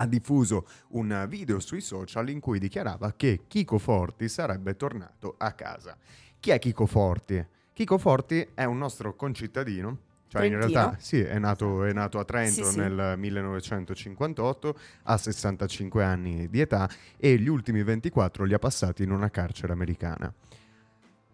ha 0.00 0.06
diffuso 0.06 0.66
un 0.88 1.26
video 1.28 1.60
sui 1.60 1.80
social 1.80 2.28
in 2.30 2.40
cui 2.40 2.58
dichiarava 2.58 3.12
che 3.14 3.42
Chico 3.46 3.78
Forti 3.78 4.28
sarebbe 4.28 4.74
tornato 4.74 5.34
a 5.38 5.52
casa. 5.52 5.96
Chi 6.40 6.50
è 6.50 6.58
Chico 6.58 6.86
Forti? 6.86 7.46
Chico 7.74 7.98
Forti 7.98 8.48
è 8.54 8.64
un 8.64 8.78
nostro 8.78 9.14
concittadino. 9.14 10.08
Cioè, 10.30 10.44
in 10.44 10.52
Trentino. 10.52 10.80
realtà, 10.80 10.96
sì, 11.00 11.20
è 11.20 11.40
nato, 11.40 11.82
è 11.84 11.92
nato 11.92 12.20
a 12.20 12.24
Trento 12.24 12.64
Sì, 12.64 12.70
sì. 12.70 12.78
nel 12.78 13.14
1958, 13.18 14.78
ha 15.02 15.16
65 15.16 16.04
anni 16.04 16.48
di 16.48 16.60
età 16.60 16.88
e 17.16 17.36
gli 17.36 17.48
ultimi 17.48 17.82
24 17.82 18.44
li 18.44 18.54
ha 18.54 18.58
passati 18.60 19.02
in 19.02 19.10
una 19.10 19.28
carcere 19.28 19.72
americana. 19.72 20.32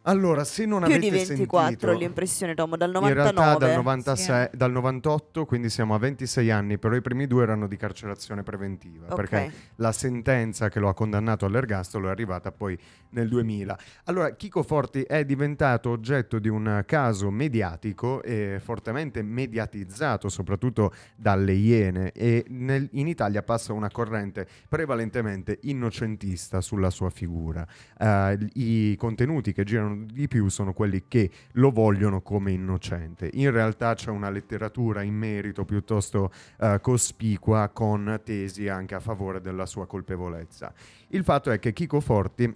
Allora, 0.09 0.45
se 0.45 0.67
non 0.67 0.85
Più 0.85 0.95
avete 0.95 1.11
di 1.11 1.11
24 1.11 1.67
sentito, 1.69 1.93
l'impressione, 1.93 2.55
Tom, 2.55 2.77
dal 2.77 2.89
in 2.91 2.95
99. 2.95 3.33
realtà 3.35 3.67
dal, 3.67 3.75
96 3.77 4.49
dal 4.53 4.71
98, 4.71 5.45
quindi 5.47 5.69
siamo 5.69 5.95
a 5.95 5.99
26 5.99 6.51
anni, 6.51 6.79
però 6.79 6.95
i 6.95 7.01
primi 7.01 7.27
due 7.27 7.43
erano 7.43 7.67
di 7.67 7.77
carcerazione 7.77 8.45
preventiva, 8.45 9.07
Ok. 9.09 9.15
perché 9.17 9.53
la 9.77 9.91
sentenza 9.91 10.69
che 10.69 10.79
lo 10.79 10.89
ha 10.89 10.95
condannato 10.95 11.45
all'ergastolo 11.45 12.07
è 12.07 12.11
arrivata 12.11 12.53
poi 12.53 12.79
nel 13.11 13.29
2000. 13.29 13.77
Allora, 14.05 14.31
Chico 14.37 14.63
Forti 14.63 15.03
è 15.03 15.25
diventato 15.25 15.91
oggetto 15.91 16.39
di 16.39 16.49
un 16.49 16.85
caso 16.87 17.31
mediatico 17.31 18.23
e 18.23 18.61
fortemente 18.63 19.23
mediatizzato, 19.23 20.29
soprattutto 20.29 20.93
dalle 21.17 21.53
Iene, 21.53 22.13
e 22.13 22.45
nel- 22.49 22.89
in 22.93 23.09
Italia 23.09 23.43
passa 23.43 23.73
una 23.73 23.91
corrente 23.91 24.47
prevalentemente 24.69 25.59
innocentista 25.63 26.61
sulla 26.61 26.91
sua 26.91 27.11
figura. 27.11 27.67
Eh, 27.99 28.39
I 28.55 28.95
contenuti 28.97 29.53
che 29.53 29.65
girano 29.65 29.95
di 30.05 30.29
più 30.29 30.49
sono 30.49 30.73
quelli 30.73 31.05
che 31.09 31.31
lo 31.53 31.71
vogliono 31.71 32.21
come 32.21 32.53
innocente. 32.53 33.31
In 33.35 33.51
realtà 33.51 33.95
c'è 33.95 34.11
una 34.11 34.31
letteratura 34.31 35.03
in 35.03 35.15
merito 35.15 35.65
piuttosto 35.65 36.31
eh, 36.61 36.79
cospicua 36.81 37.71
con 37.71 38.21
tesi 38.25 38.69
anche 38.69 38.95
a 38.95 39.01
favore 39.01 39.41
della 39.41 39.67
sua 39.67 39.87
colpevolezza. 39.87 40.73
Il 41.09 41.25
fatto 41.25 41.51
è 41.51 41.59
che 41.59 41.73
Chico 41.73 42.01
Forti 42.01 42.55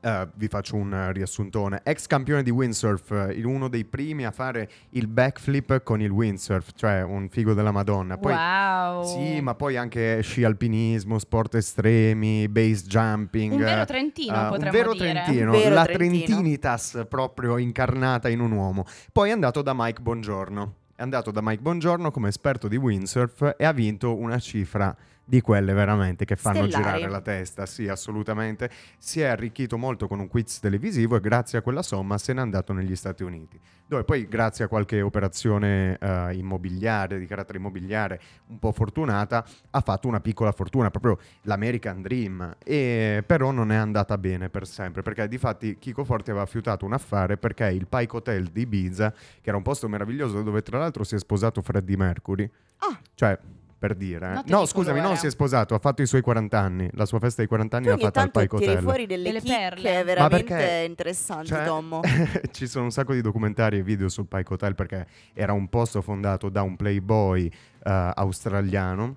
eh, 0.00 0.28
vi 0.34 0.48
faccio 0.48 0.76
un 0.76 0.92
eh, 0.92 1.12
riassuntone. 1.12 1.80
Ex 1.84 2.06
campione 2.06 2.42
di 2.42 2.50
windsurf, 2.50 3.10
eh, 3.10 3.32
il- 3.34 3.44
uno 3.44 3.68
dei 3.68 3.84
primi 3.84 4.24
a 4.24 4.30
fare 4.30 4.68
il 4.90 5.06
backflip 5.06 5.82
con 5.82 6.00
il 6.00 6.10
windsurf, 6.10 6.70
cioè 6.74 7.02
un 7.02 7.28
figo 7.28 7.52
della 7.54 7.70
Madonna. 7.72 8.16
Poi, 8.18 8.32
wow. 8.32 9.04
Sì, 9.04 9.40
ma 9.40 9.54
poi 9.54 9.76
anche 9.76 10.20
sci 10.22 10.44
alpinismo, 10.44 11.18
sport 11.18 11.54
estremi, 11.56 12.48
base 12.48 12.84
jumping. 12.86 13.52
Un 13.52 13.58
vero 13.58 13.84
trentino, 13.84 14.34
Uh, 14.34 14.42
un 14.42 14.48
potremmo 14.48 14.72
vero 14.72 14.92
dire. 14.92 15.10
trentino, 15.12 15.52
Un 15.52 15.58
vero 15.58 15.74
la 15.74 15.84
trentino. 15.84 16.24
trentinitas 16.24 17.04
proprio 17.08 17.58
incarnata 17.58 18.28
in 18.28 18.40
un 18.40 18.52
uomo. 18.52 18.84
Poi 19.12 19.28
è 19.28 19.32
andato 19.32 19.62
da 19.62 19.72
Mike 19.74 20.00
Bongiorno. 20.00 20.74
È 20.94 21.02
andato 21.02 21.30
da 21.30 21.40
Mike 21.42 21.62
Bongiorno 21.62 22.10
come 22.10 22.28
esperto 22.28 22.68
di 22.68 22.76
windsurf 22.76 23.54
e 23.56 23.64
ha 23.64 23.72
vinto 23.72 24.18
una 24.18 24.38
cifra 24.38 24.94
di 25.30 25.40
quelle 25.40 25.72
veramente 25.72 26.24
che 26.24 26.34
fanno 26.34 26.66
Stellari. 26.66 26.82
girare 26.98 27.08
la 27.08 27.20
testa, 27.20 27.64
sì, 27.64 27.86
assolutamente. 27.86 28.68
Si 28.98 29.20
è 29.20 29.26
arricchito 29.26 29.78
molto 29.78 30.08
con 30.08 30.18
un 30.18 30.26
quiz 30.26 30.58
televisivo 30.58 31.14
e 31.14 31.20
grazie 31.20 31.58
a 31.58 31.62
quella 31.62 31.82
somma 31.82 32.18
se 32.18 32.32
n'è 32.32 32.40
andato 32.40 32.72
negli 32.72 32.96
Stati 32.96 33.22
Uniti, 33.22 33.56
dove 33.86 34.02
poi 34.02 34.26
grazie 34.26 34.64
a 34.64 34.68
qualche 34.68 35.00
operazione 35.00 35.96
eh, 36.00 36.34
immobiliare, 36.34 37.20
di 37.20 37.26
carattere 37.26 37.58
immobiliare 37.58 38.20
un 38.48 38.58
po' 38.58 38.72
fortunata, 38.72 39.46
ha 39.70 39.80
fatto 39.80 40.08
una 40.08 40.18
piccola 40.18 40.50
fortuna, 40.50 40.90
proprio 40.90 41.16
l'American 41.42 42.02
Dream, 42.02 42.56
e 42.64 43.22
però 43.24 43.52
non 43.52 43.70
è 43.70 43.76
andata 43.76 44.18
bene 44.18 44.48
per 44.48 44.66
sempre, 44.66 45.02
perché 45.02 45.28
di 45.28 45.38
fatti 45.38 45.78
Chico 45.78 46.02
Forti 46.02 46.30
aveva 46.30 46.46
fiutato 46.46 46.84
un 46.84 46.92
affare 46.92 47.36
perché 47.36 47.66
il 47.66 47.86
Pike 47.86 48.16
Hotel 48.16 48.48
di 48.48 48.62
Ibiza, 48.62 49.12
che 49.12 49.48
era 49.48 49.56
un 49.56 49.62
posto 49.62 49.88
meraviglioso 49.88 50.42
dove 50.42 50.60
tra 50.62 50.78
l'altro 50.78 51.04
si 51.04 51.14
è 51.14 51.18
sposato 51.20 51.62
Freddie 51.62 51.96
Mercury, 51.96 52.50
Ah. 52.78 52.98
cioè 53.14 53.38
per 53.80 53.94
dire, 53.94 54.26
eh. 54.26 54.42
No 54.50 54.60
di 54.60 54.66
scusami, 54.66 54.96
non 54.98 55.04
colore. 55.04 55.16
si 55.20 55.26
è 55.26 55.30
sposato, 55.30 55.74
ha 55.74 55.78
fatto 55.78 56.02
i 56.02 56.06
suoi 56.06 56.20
40 56.20 56.58
anni, 56.58 56.90
la 56.92 57.06
sua 57.06 57.18
festa 57.18 57.40
dei 57.40 57.48
40 57.48 57.76
anni 57.78 57.86
l'ha 57.86 57.96
fatta 57.96 58.20
al 58.20 58.30
tiri 58.30 58.48
Hotel. 58.50 58.78
fuori 58.82 59.06
delle, 59.06 59.32
Delle 59.32 59.40
perle. 59.40 60.04
veramente 60.04 60.44
perché- 60.54 60.84
interessanti, 60.86 61.46
Cioè, 61.46 61.64
Tommo. 61.64 62.02
ci 62.52 62.66
sono 62.66 62.84
un 62.84 62.90
sacco 62.90 63.14
di 63.14 63.22
documentari 63.22 63.78
e 63.78 63.82
video 63.82 64.10
sul 64.10 64.26
Pike 64.26 64.52
Hotel 64.52 64.74
perché 64.74 65.06
era 65.32 65.54
un 65.54 65.68
posto 65.70 66.02
fondato 66.02 66.50
da 66.50 66.60
un 66.60 66.76
playboy 66.76 67.46
eh, 67.46 68.10
australiano 68.14 69.16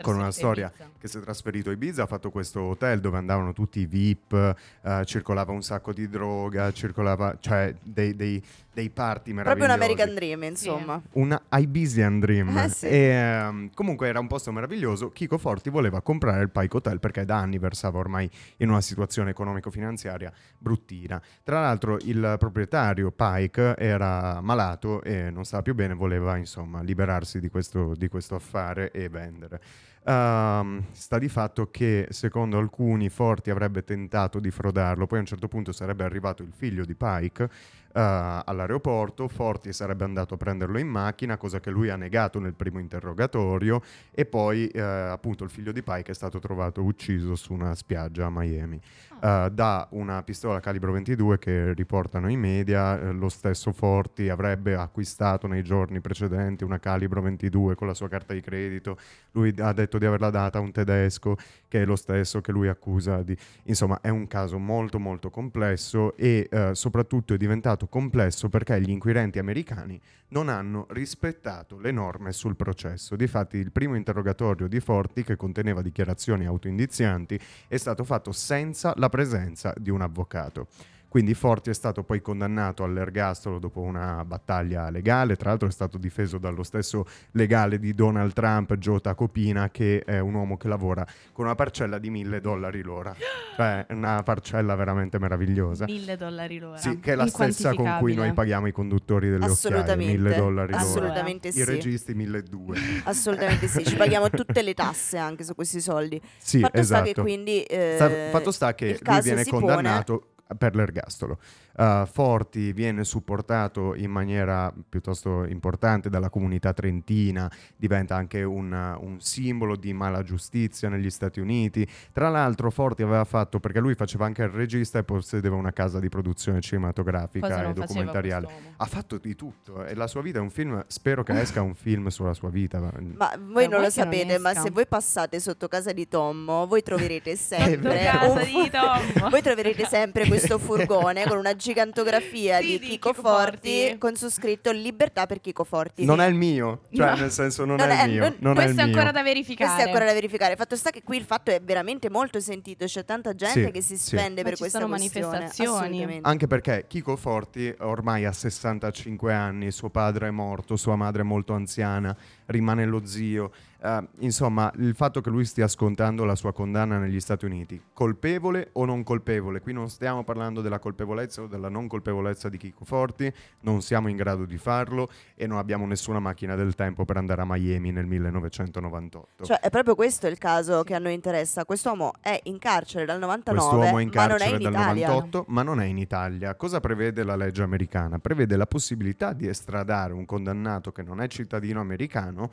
con 0.00 0.16
una 0.16 0.30
storia 0.30 0.72
che 0.98 1.08
si 1.08 1.18
è 1.18 1.20
trasferito 1.20 1.70
a 1.70 1.72
Ibiza, 1.72 2.04
ha 2.04 2.06
fatto 2.06 2.30
questo 2.30 2.60
hotel 2.62 3.00
dove 3.00 3.18
andavano 3.18 3.52
tutti 3.52 3.80
i 3.80 3.86
VIP, 3.86 4.56
eh, 4.82 5.02
circolava 5.04 5.52
un 5.52 5.62
sacco 5.62 5.92
di 5.92 6.08
droga, 6.08 6.70
circolava, 6.72 7.36
cioè 7.40 7.74
dei, 7.82 8.14
dei, 8.14 8.42
dei 8.72 8.88
party 8.88 9.32
Proprio 9.32 9.54
meravigliosi. 9.54 9.64
un 9.64 9.70
American 9.70 10.14
Dream, 10.14 10.42
insomma. 10.44 11.02
Una 11.12 11.42
Ibisian 11.50 12.20
Dream. 12.20 12.56
Eh 12.56 12.68
sì. 12.68 12.86
E, 12.86 12.96
ehm, 12.98 13.70
comunque 13.74 14.08
era 14.08 14.20
un 14.20 14.26
posto 14.26 14.52
meraviglioso. 14.52 15.10
Chico 15.10 15.38
Forti 15.38 15.70
voleva 15.70 16.00
comprare 16.00 16.42
il 16.42 16.50
Pike 16.50 16.76
Hotel 16.76 17.00
perché 17.00 17.24
da 17.24 17.38
anni 17.38 17.58
versava 17.58 17.98
ormai 17.98 18.30
in 18.58 18.70
una 18.70 18.80
situazione 18.80 19.30
economico-finanziaria 19.30 20.32
bruttina. 20.58 21.20
Tra 21.42 21.60
l'altro 21.60 21.98
il 22.02 22.36
proprietario 22.38 23.10
Pike 23.10 23.76
era 23.76 24.40
malato 24.40 25.02
e 25.02 25.30
non 25.30 25.44
stava 25.44 25.62
più 25.62 25.74
bene, 25.74 25.94
voleva 25.94 26.36
insomma 26.36 26.82
liberarsi 26.82 27.40
di 27.40 27.48
questo, 27.48 27.94
di 27.96 28.08
questo 28.08 28.36
affare 28.36 28.90
e 28.90 29.08
vendere. 29.08 29.60
Ehm, 30.04 30.84
sta 30.90 31.18
di 31.18 31.28
fatto 31.28 31.70
che 31.70 32.08
secondo 32.10 32.58
alcuni 32.58 33.08
Forti 33.08 33.50
avrebbe 33.50 33.84
tentato 33.84 34.40
di 34.40 34.50
frodarlo, 34.50 35.06
poi 35.06 35.18
a 35.18 35.20
un 35.20 35.26
certo 35.26 35.48
punto 35.48 35.70
sarebbe 35.72 36.02
arrivato 36.02 36.42
il 36.42 36.52
figlio 36.52 36.84
di 36.84 36.94
Pike 36.94 37.44
eh, 37.44 38.40
all'aeroporto, 38.44 39.28
Forti 39.28 39.72
sarebbe 39.72 40.04
andato 40.04 40.34
a 40.34 40.36
prenderlo 40.36 40.78
in 40.78 40.88
macchina, 40.88 41.36
cosa 41.36 41.60
che 41.60 41.70
lui 41.70 41.88
ha 41.90 41.96
negato 41.96 42.40
nel 42.40 42.54
primo 42.54 42.78
interrogatorio. 42.78 43.80
E 44.10 44.24
poi 44.24 44.66
eh, 44.68 44.80
appunto 44.80 45.44
il 45.44 45.50
figlio 45.50 45.72
di 45.72 45.82
Pike 45.82 46.10
è 46.10 46.14
stato 46.14 46.38
trovato 46.38 46.82
ucciso 46.82 47.36
su 47.36 47.52
una 47.52 47.74
spiaggia 47.74 48.26
a 48.26 48.30
Miami 48.30 48.80
eh, 49.22 49.50
da 49.52 49.86
una 49.92 50.22
pistola 50.24 50.58
calibro 50.58 50.90
22 50.90 51.38
che 51.38 51.72
riportano 51.74 52.28
i 52.28 52.36
media, 52.36 53.00
eh, 53.00 53.12
lo 53.12 53.28
stesso 53.28 53.70
Forti 53.72 54.28
avrebbe 54.28 54.74
acquistato 54.74 55.46
nei 55.46 55.62
giorni 55.62 56.00
precedenti 56.00 56.64
una 56.64 56.80
calibro 56.80 57.22
22 57.22 57.76
con 57.76 57.86
la 57.86 57.94
sua 57.94 58.08
carta 58.08 58.34
di 58.34 58.40
credito, 58.40 58.98
lui 59.30 59.54
ha 59.58 59.72
detto 59.72 59.98
di 59.98 60.06
averla 60.06 60.30
data 60.30 60.58
a 60.58 60.60
un 60.60 60.72
tedesco 60.72 61.36
che 61.68 61.82
è 61.82 61.84
lo 61.84 61.94
stesso 61.94 62.40
che 62.40 62.50
lui 62.50 62.66
accusa 62.66 63.22
di... 63.22 63.36
Insomma, 63.64 64.00
è 64.00 64.08
un 64.08 64.26
caso 64.26 64.58
molto 64.58 64.98
molto 64.98 65.30
complesso 65.30 66.16
e 66.16 66.48
eh, 66.50 66.74
soprattutto 66.74 67.32
è 67.32 67.36
diventato 67.36 67.86
complesso 67.86 68.48
perché 68.48 68.80
gli 68.80 68.90
inquirenti 68.90 69.38
americani 69.38 70.00
non 70.32 70.48
hanno 70.48 70.86
rispettato 70.90 71.78
le 71.78 71.92
norme 71.92 72.32
sul 72.32 72.56
processo. 72.56 73.16
Difatti 73.16 73.58
il 73.58 73.70
primo 73.70 73.94
interrogatorio 73.94 74.66
di 74.66 74.80
Forti, 74.80 75.22
che 75.22 75.36
conteneva 75.36 75.82
dichiarazioni 75.82 76.46
autoindizianti, 76.46 77.38
è 77.68 77.76
stato 77.76 78.02
fatto 78.02 78.32
senza 78.32 78.94
la 78.96 79.08
presenza 79.08 79.72
di 79.76 79.90
un 79.90 80.00
avvocato. 80.00 80.66
Quindi 81.12 81.34
Forti 81.34 81.68
è 81.68 81.74
stato 81.74 82.04
poi 82.04 82.22
condannato 82.22 82.84
all'ergastolo 82.84 83.58
dopo 83.58 83.80
una 83.80 84.24
battaglia 84.24 84.88
legale, 84.88 85.36
tra 85.36 85.50
l'altro 85.50 85.68
è 85.68 85.70
stato 85.70 85.98
difeso 85.98 86.38
dallo 86.38 86.62
stesso 86.62 87.04
legale 87.32 87.78
di 87.78 87.92
Donald 87.92 88.32
Trump, 88.32 88.72
Joe 88.76 88.98
Tacopina, 88.98 89.68
che 89.68 90.04
è 90.06 90.20
un 90.20 90.32
uomo 90.32 90.56
che 90.56 90.68
lavora 90.68 91.06
con 91.34 91.44
una 91.44 91.54
parcella 91.54 91.98
di 91.98 92.08
mille 92.08 92.40
dollari 92.40 92.80
l'ora. 92.80 93.14
Cioè 93.54 93.84
una 93.90 94.22
parcella 94.22 94.74
veramente 94.74 95.18
meravigliosa. 95.18 95.84
Mille 95.84 96.16
dollari 96.16 96.58
l'ora. 96.58 96.78
Sì, 96.78 96.98
che 96.98 97.12
è 97.12 97.14
la 97.14 97.26
stessa 97.26 97.74
con 97.74 97.96
cui 97.98 98.14
noi 98.14 98.32
paghiamo 98.32 98.66
i 98.66 98.72
conduttori 98.72 99.28
delle 99.28 99.44
occhiaie, 99.44 99.74
Assolutamente. 99.76 100.12
mille 100.16 100.34
dollari 100.34 100.72
l'ora. 100.72 100.82
Assolutamente 100.82 101.48
I 101.48 101.52
sì. 101.52 101.64
registi 101.64 102.14
1200. 102.14 102.80
Assolutamente 103.10 103.68
sì, 103.68 103.84
ci 103.84 103.96
paghiamo 103.96 104.30
tutte 104.30 104.62
le 104.62 104.72
tasse 104.72 105.18
anche 105.18 105.44
su 105.44 105.54
questi 105.54 105.82
soldi. 105.82 106.18
Sì, 106.38 106.60
Fatto 106.60 106.78
esatto. 106.78 107.04
sta 107.04 107.12
che 107.12 107.20
quindi 107.20 107.62
eh, 107.64 107.96
Sta- 107.96 108.30
fatto 108.30 108.50
sta 108.50 108.74
che 108.74 108.98
lui 109.02 109.20
viene 109.20 109.44
si 109.44 109.50
pone- 109.50 109.66
condannato 109.66 110.31
per 110.56 110.74
l'ergastolo. 110.74 111.38
Uh, 111.76 112.06
Forti 112.06 112.72
viene 112.72 113.04
supportato 113.04 113.94
in 113.94 114.10
maniera 114.10 114.72
piuttosto 114.88 115.44
importante 115.44 116.10
dalla 116.10 116.30
comunità 116.30 116.72
trentina, 116.72 117.50
diventa 117.76 118.16
anche 118.16 118.42
un, 118.42 118.72
uh, 118.72 119.04
un 119.04 119.20
simbolo 119.20 119.76
di 119.76 119.92
mala 119.92 120.22
giustizia 120.22 120.88
negli 120.88 121.10
Stati 121.10 121.40
Uniti. 121.40 121.86
Tra 122.12 122.28
l'altro 122.28 122.70
Forti 122.70 123.02
aveva 123.02 123.24
fatto, 123.24 123.60
perché 123.60 123.80
lui 123.80 123.94
faceva 123.94 124.26
anche 124.26 124.42
il 124.42 124.50
regista 124.50 124.98
e 124.98 125.04
possedeva 125.04 125.56
una 125.56 125.72
casa 125.72 125.98
di 125.98 126.08
produzione 126.08 126.60
cinematografica 126.60 127.46
Cosa 127.46 127.68
e 127.68 127.72
documentariale. 127.72 128.48
Ha 128.76 128.86
fatto 128.86 129.18
di 129.18 129.34
tutto 129.34 129.84
e 129.84 129.94
la 129.94 130.06
sua 130.06 130.22
vita 130.22 130.38
è 130.38 130.42
un 130.42 130.50
film, 130.50 130.84
spero 130.86 131.22
che 131.22 131.38
esca 131.40 131.62
un 131.62 131.74
film 131.74 132.08
sulla 132.08 132.34
sua 132.34 132.50
vita. 132.50 132.78
Ma 132.80 132.90
voi 132.90 133.14
Ma 133.16 133.26
non 133.36 133.62
lo 133.62 133.66
che 133.68 133.80
non 133.80 133.90
sapete, 133.90 134.38
ma 134.38 134.54
se 134.54 134.70
voi 134.70 134.86
passate 134.86 135.40
sotto 135.40 135.68
casa 135.68 135.92
di 135.92 136.08
Tommo, 136.08 136.66
voi 136.66 136.82
troverete 136.82 137.36
Sotto 137.36 137.60
sempre 137.60 138.04
casa 138.04 138.30
un 138.30 138.38
fu- 138.38 138.62
di 138.62 138.70
Tommo. 138.70 139.28
Voi 139.32 139.42
troverete 139.42 139.86
sempre 139.86 140.26
questo 140.26 140.58
furgone 140.58 141.24
con 141.26 141.38
una 141.38 141.54
gigantografia 141.62 142.58
Sì, 142.58 142.66
di 142.66 142.78
di 142.78 142.86
Chico, 142.88 143.10
Chico 143.12 143.22
Forti, 143.28 143.80
Forti. 143.82 143.98
con 143.98 144.16
su 144.16 144.28
scritto 144.30 144.70
Libertà 144.72 145.26
per 145.26 145.40
Chico 145.40 145.64
Forti. 145.64 146.04
Non 146.04 146.20
è 146.20 146.26
il 146.26 146.34
mio, 146.34 146.82
cioè 146.92 147.10
No. 147.10 147.16
nel 147.16 147.30
senso 147.30 147.64
non, 147.64 147.76
Non 147.76 147.90
è 147.90 148.00
è- 148.00 148.04
il 148.06 148.10
mio. 148.12 148.20
non- 148.20 148.36
non 148.40 148.52
è 148.56 148.58
il 148.60 148.64
Questo 148.64 148.80
è 148.80 148.84
mio. 148.86 148.94
ancora 148.94 149.12
da 149.12 149.22
verificare. 149.22 149.64
Questo 149.70 149.80
è 149.84 149.86
ancora 149.90 150.04
da 150.06 150.12
verificare. 150.14 150.56
Fatto 150.56 150.76
sta 150.76 150.90
che 150.90 151.02
qui 151.02 151.16
il 151.16 151.24
fatto 151.24 151.50
è 151.50 151.60
veramente 151.62 152.10
molto 152.10 152.40
sentito. 152.40 152.84
C'è 152.84 153.04
tanta 153.04 153.34
gente 153.34 153.64
Sì, 153.66 153.70
che 153.70 153.80
si 153.82 153.96
sì. 153.96 154.16
spende 154.16 154.42
Ma 154.42 154.48
per 154.48 154.52
ci 154.54 154.58
questa 154.60 154.78
sono 154.80 154.90
questione. 154.90 155.26
manifestazioni. 155.26 155.78
Assolutamente. 155.86 156.28
Anche 156.28 156.46
perché 156.46 156.84
Chico 156.88 157.16
Forti 157.16 157.74
ormai 157.80 158.24
ha 158.24 158.32
65 158.32 159.32
anni, 159.32 159.70
suo 159.70 159.90
padre 159.90 160.28
è 160.28 160.30
morto, 160.30 160.76
sua 160.76 160.96
madre 160.96 161.22
è 161.22 161.24
molto 161.24 161.52
anziana, 161.52 162.16
rimane 162.46 162.86
lo 162.86 163.04
zio. 163.04 163.50
Eh, 163.84 164.08
insomma, 164.18 164.70
il 164.76 164.94
fatto 164.94 165.20
che 165.20 165.28
lui 165.28 165.44
stia 165.44 165.66
scontando 165.66 166.24
la 166.24 166.36
sua 166.36 166.52
condanna 166.52 166.98
negli 166.98 167.18
Stati 167.18 167.44
Uniti, 167.44 167.80
colpevole 167.92 168.70
o 168.74 168.84
non 168.84 169.02
colpevole? 169.02 169.60
Qui 169.60 169.72
non 169.72 169.90
stiamo 169.90 170.22
parlando 170.22 170.60
della 170.60 170.78
colpevolezza 170.78 171.42
o 171.42 171.46
della 171.48 171.68
non 171.68 171.88
colpevolezza 171.88 172.48
di 172.48 172.58
Chico 172.58 172.84
Forti, 172.84 173.32
non 173.60 173.82
siamo 173.82 174.08
in 174.08 174.16
grado 174.16 174.44
di 174.44 174.56
farlo 174.56 175.10
e 175.34 175.48
non 175.48 175.58
abbiamo 175.58 175.84
nessuna 175.84 176.20
macchina 176.20 176.54
del 176.54 176.76
tempo 176.76 177.04
per 177.04 177.16
andare 177.16 177.42
a 177.42 177.44
Miami 177.44 177.90
nel 177.90 178.06
1998. 178.06 179.44
Cioè, 179.44 179.58
è 179.58 179.70
proprio 179.70 179.96
questo 179.96 180.28
il 180.28 180.38
caso 180.38 180.84
che 180.84 180.94
a 180.94 180.98
noi 181.00 181.14
interessa. 181.14 181.64
Quest'uomo 181.64 182.12
è 182.20 182.38
in 182.44 182.58
carcere 182.58 183.04
dal 183.04 183.18
99, 183.18 183.58
Quest'uomo 183.58 183.98
è 183.98 184.02
in 184.02 184.10
ma 184.14 184.26
non 184.26 184.36
è 184.36 184.38
carcere 184.38 184.62
dal 184.62 184.72
Italia. 184.72 185.06
98, 185.08 185.44
ma 185.48 185.62
non 185.62 185.80
è 185.80 185.86
in 185.86 185.98
Italia. 185.98 186.54
Cosa 186.54 186.78
prevede 186.78 187.24
la 187.24 187.34
legge 187.34 187.62
americana? 187.62 188.20
Prevede 188.20 188.56
la 188.56 188.66
possibilità 188.66 189.32
di 189.32 189.48
estradare 189.48 190.12
un 190.12 190.24
condannato 190.24 190.92
che 190.92 191.02
non 191.02 191.20
è 191.20 191.26
cittadino 191.26 191.80
americano 191.80 192.31
¿no? 192.32 192.50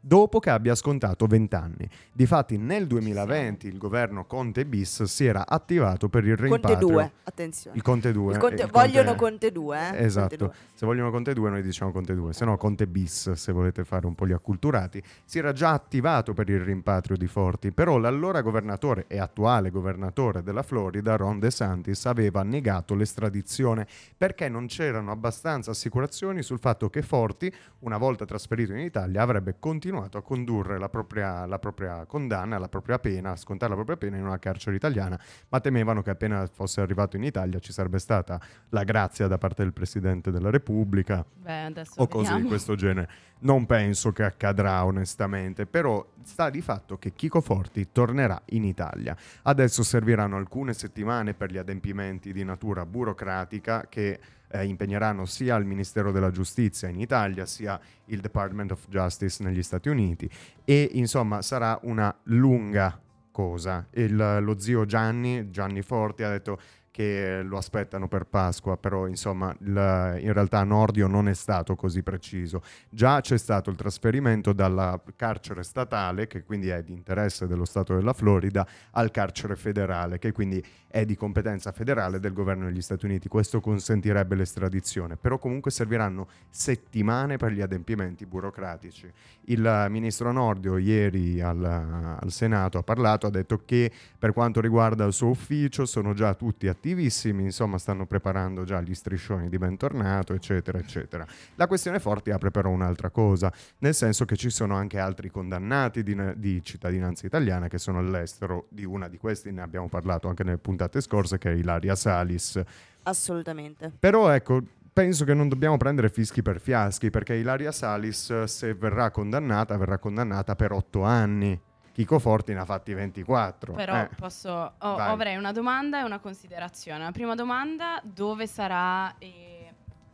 Dopo 0.00 0.38
che 0.38 0.50
abbia 0.50 0.74
scontato 0.74 1.26
20 1.26 1.54
anni. 1.54 1.88
Difatti 2.12 2.56
nel 2.56 2.86
2020 2.86 3.66
il 3.66 3.76
governo 3.76 4.24
Conte 4.24 4.64
bis 4.64 5.02
si 5.02 5.26
era 5.26 5.46
attivato 5.46 6.08
per 6.08 6.24
il 6.26 6.36
Conte 6.36 6.46
rimpatrio. 6.46 6.88
2, 6.88 7.12
attenzione. 7.24 7.76
Il 7.76 7.82
Conte 7.82 8.12
2. 8.12 8.32
Il 8.32 8.38
Conte- 8.38 8.62
il 8.62 8.70
vogliono 8.70 9.14
Conte 9.14 9.52
2, 9.52 9.76
eh? 9.76 9.88
Conte 9.90 9.98
Esatto. 9.98 10.36
2. 10.36 10.50
Se 10.74 10.86
vogliono 10.86 11.10
Conte 11.10 11.34
2 11.34 11.50
noi 11.50 11.62
diciamo 11.62 11.92
Conte 11.92 12.14
2, 12.14 12.32
se 12.32 12.44
no 12.44 12.56
Conte 12.56 12.86
bis 12.86 13.32
se 13.32 13.52
volete 13.52 13.84
fare 13.84 14.06
un 14.06 14.14
po' 14.14 14.26
gli 14.26 14.32
acculturati. 14.32 15.02
Si 15.24 15.38
era 15.38 15.52
già 15.52 15.72
attivato 15.72 16.32
per 16.32 16.48
il 16.48 16.60
rimpatrio 16.60 17.16
di 17.16 17.26
Forti, 17.26 17.70
però 17.72 17.98
l'allora 17.98 18.40
governatore 18.40 19.04
e 19.06 19.18
attuale 19.18 19.70
governatore 19.70 20.42
della 20.42 20.62
Florida, 20.62 21.16
Ron 21.16 21.38
DeSantis, 21.38 22.06
aveva 22.06 22.42
negato 22.42 22.94
l'estradizione 22.94 23.86
perché 24.16 24.48
non 24.48 24.66
c'erano 24.66 25.10
abbastanza 25.10 25.72
assicurazioni 25.72 26.42
sul 26.42 26.58
fatto 26.58 26.88
che 26.88 27.02
Forti, 27.02 27.52
una 27.80 27.98
volta 27.98 28.24
trasferito 28.24 28.72
in 28.72 28.78
Italia, 28.78 29.20
avrebbe 29.22 29.56
continuato 29.58 29.88
a 29.98 30.22
condurre 30.22 30.78
la 30.78 30.88
propria, 30.88 31.44
la 31.46 31.58
propria 31.58 32.04
condanna, 32.06 32.58
la 32.58 32.68
propria 32.68 32.98
pena, 32.98 33.32
a 33.32 33.36
scontare 33.36 33.70
la 33.70 33.76
propria 33.76 33.96
pena 33.96 34.16
in 34.16 34.24
una 34.24 34.38
carcere 34.38 34.76
italiana, 34.76 35.20
ma 35.48 35.60
temevano 35.60 36.02
che 36.02 36.10
appena 36.10 36.46
fosse 36.46 36.80
arrivato 36.80 37.16
in 37.16 37.24
Italia 37.24 37.58
ci 37.58 37.72
sarebbe 37.72 37.98
stata 37.98 38.40
la 38.70 38.84
grazia 38.84 39.26
da 39.26 39.38
parte 39.38 39.62
del 39.62 39.72
Presidente 39.72 40.30
della 40.30 40.50
Repubblica 40.50 41.24
Beh, 41.34 41.72
o 41.96 42.06
cose 42.06 42.34
di 42.36 42.42
questo 42.44 42.74
genere. 42.74 43.08
Non 43.40 43.66
penso 43.66 44.12
che 44.12 44.22
accadrà 44.22 44.84
onestamente, 44.84 45.66
però 45.66 46.06
sta 46.22 46.50
di 46.50 46.60
fatto 46.60 46.98
che 46.98 47.12
Chico 47.12 47.40
Forti 47.40 47.88
tornerà 47.90 48.40
in 48.50 48.64
Italia. 48.64 49.16
Adesso 49.42 49.82
serviranno 49.82 50.36
alcune 50.36 50.74
settimane 50.74 51.34
per 51.34 51.50
gli 51.50 51.56
adempimenti 51.56 52.32
di 52.32 52.44
natura 52.44 52.84
burocratica 52.84 53.86
che 53.88 54.20
eh, 54.50 54.66
impegneranno 54.66 55.24
sia 55.24 55.56
il 55.56 55.64
Ministero 55.64 56.12
della 56.12 56.30
Giustizia 56.30 56.88
in 56.88 57.00
Italia 57.00 57.46
sia 57.46 57.78
il 58.06 58.20
Department 58.20 58.72
of 58.72 58.86
Justice 58.88 59.42
negli 59.42 59.62
Stati 59.62 59.88
Uniti 59.88 60.28
e 60.64 60.90
insomma 60.94 61.42
sarà 61.42 61.78
una 61.82 62.14
lunga 62.24 63.00
cosa. 63.30 63.86
Il- 63.92 64.38
lo 64.40 64.58
zio 64.58 64.84
Gianni, 64.84 65.50
Gianni 65.50 65.82
Forti, 65.82 66.22
ha 66.22 66.30
detto 66.30 66.58
che 66.92 67.42
lo 67.44 67.56
aspettano 67.56 68.08
per 68.08 68.24
Pasqua, 68.24 68.76
però 68.76 69.06
insomma 69.06 69.54
il- 69.60 70.18
in 70.20 70.32
realtà 70.32 70.62
Nordio 70.64 71.06
non 71.06 71.28
è 71.28 71.34
stato 71.34 71.76
così 71.76 72.02
preciso. 72.02 72.62
Già 72.90 73.20
c'è 73.20 73.38
stato 73.38 73.70
il 73.70 73.76
trasferimento 73.76 74.52
dalla 74.52 75.00
carcere 75.14 75.62
statale, 75.62 76.26
che 76.26 76.42
quindi 76.42 76.68
è 76.68 76.82
di 76.82 76.92
interesse 76.92 77.46
dello 77.46 77.64
Stato 77.64 77.94
della 77.94 78.12
Florida, 78.12 78.66
al 78.90 79.12
carcere 79.12 79.54
federale, 79.54 80.18
che 80.18 80.32
quindi 80.32 80.62
è 80.90 81.04
di 81.04 81.16
competenza 81.16 81.72
federale 81.72 82.20
del 82.20 82.32
governo 82.32 82.66
degli 82.66 82.82
Stati 82.82 83.06
Uniti. 83.06 83.28
Questo 83.28 83.60
consentirebbe 83.60 84.34
l'estradizione, 84.34 85.16
però 85.16 85.38
comunque 85.38 85.70
serviranno 85.70 86.28
settimane 86.50 87.36
per 87.36 87.52
gli 87.52 87.60
adempimenti 87.60 88.26
burocratici. 88.26 89.10
Il 89.44 89.86
ministro 89.88 90.32
Nordio 90.32 90.76
ieri 90.76 91.40
al, 91.40 91.64
al 91.64 92.30
Senato 92.30 92.78
ha 92.78 92.82
parlato, 92.82 93.26
ha 93.26 93.30
detto 93.30 93.62
che 93.64 93.90
per 94.18 94.32
quanto 94.32 94.60
riguarda 94.60 95.04
il 95.04 95.12
suo 95.12 95.28
ufficio 95.28 95.86
sono 95.86 96.12
già 96.12 96.34
tutti 96.34 96.68
attivi 96.68 96.78
attivissimi, 96.90 97.44
insomma 97.44 97.78
stanno 97.78 98.06
preparando 98.06 98.64
già 98.64 98.80
gli 98.80 98.94
striscioni 98.94 99.48
di 99.48 99.58
bentornato, 99.58 100.34
eccetera, 100.34 100.78
eccetera. 100.78 101.26
La 101.54 101.66
questione 101.66 102.00
Forti 102.00 102.30
apre 102.30 102.50
però 102.50 102.70
un'altra 102.70 103.10
cosa, 103.10 103.52
nel 103.78 103.94
senso 103.94 104.24
che 104.24 104.36
ci 104.36 104.50
sono 104.50 104.74
anche 104.74 104.98
altri 104.98 105.30
condannati 105.30 106.02
di, 106.02 106.16
di 106.36 106.62
cittadinanza 106.62 107.26
italiana 107.26 107.68
che 107.68 107.78
sono 107.78 107.98
all'estero, 107.98 108.66
di 108.70 108.84
una 108.84 109.08
di 109.08 109.18
questi 109.18 109.52
ne 109.52 109.62
abbiamo 109.62 109.88
parlato 109.88 110.28
anche 110.28 110.42
nelle 110.42 110.58
puntate 110.80 111.00
scorse, 111.00 111.38
che 111.38 111.50
è 111.50 111.54
Ilaria 111.54 111.94
Salis. 111.94 112.60
Assolutamente. 113.02 113.92
Però 113.98 114.30
ecco, 114.30 114.62
penso 114.92 115.24
che 115.24 115.34
non 115.34 115.48
dobbiamo 115.48 115.76
prendere 115.76 116.08
fischi 116.08 116.42
per 116.42 116.60
fiaschi, 116.60 117.10
perché 117.10 117.34
Ilaria 117.34 117.72
Salis, 117.72 118.44
se 118.44 118.74
verrà 118.74 119.10
condannata, 119.10 119.76
verrà 119.76 119.98
condannata 119.98 120.56
per 120.56 120.72
otto 120.72 121.02
anni. 121.02 121.58
Chico 121.92 122.18
Forti 122.18 122.54
ne 122.54 122.60
ha 122.60 122.64
fatti 122.64 122.94
24. 122.94 123.74
Però 123.74 123.94
Eh, 123.94 124.08
posso, 124.16 124.48
ho- 124.50 124.94
vai. 124.96 125.10
avrei 125.10 125.36
una 125.36 125.52
domanda 125.52 126.00
e 126.00 126.02
una 126.04 126.18
considerazione. 126.18 127.04
La 127.04 127.12
prima 127.12 127.34
domanda, 127.34 128.00
dove 128.02 128.46
sarà... 128.46 129.12
eh, 129.18 129.72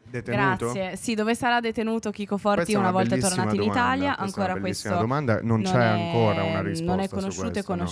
detenuto? 0.08 0.72
Grazie. 0.72 0.96
Sì, 0.96 1.14
dove 1.14 1.34
sarà 1.36 1.60
detenuto 1.60 2.10
Chico 2.10 2.38
Forti 2.38 2.62
Questa 2.72 2.78
una, 2.78 2.88
una 2.88 2.98
volta 2.98 3.16
tornato 3.18 3.54
in 3.54 3.60
domanda, 3.60 3.72
Italia? 3.80 4.14
questa 4.16 4.22
Ancora 4.40 4.60
questo 4.60 4.96
domanda, 4.96 5.40
non 5.42 5.62
c'è 5.62 5.72
è- 5.78 6.00
ancora 6.06 6.42
una 6.44 6.62
risposta 6.62 6.92
Non 6.94 7.00
è 7.04 7.08
conosciuto 7.08 7.46
e 7.48 7.52
questo, 7.52 7.74
no. 7.74 7.82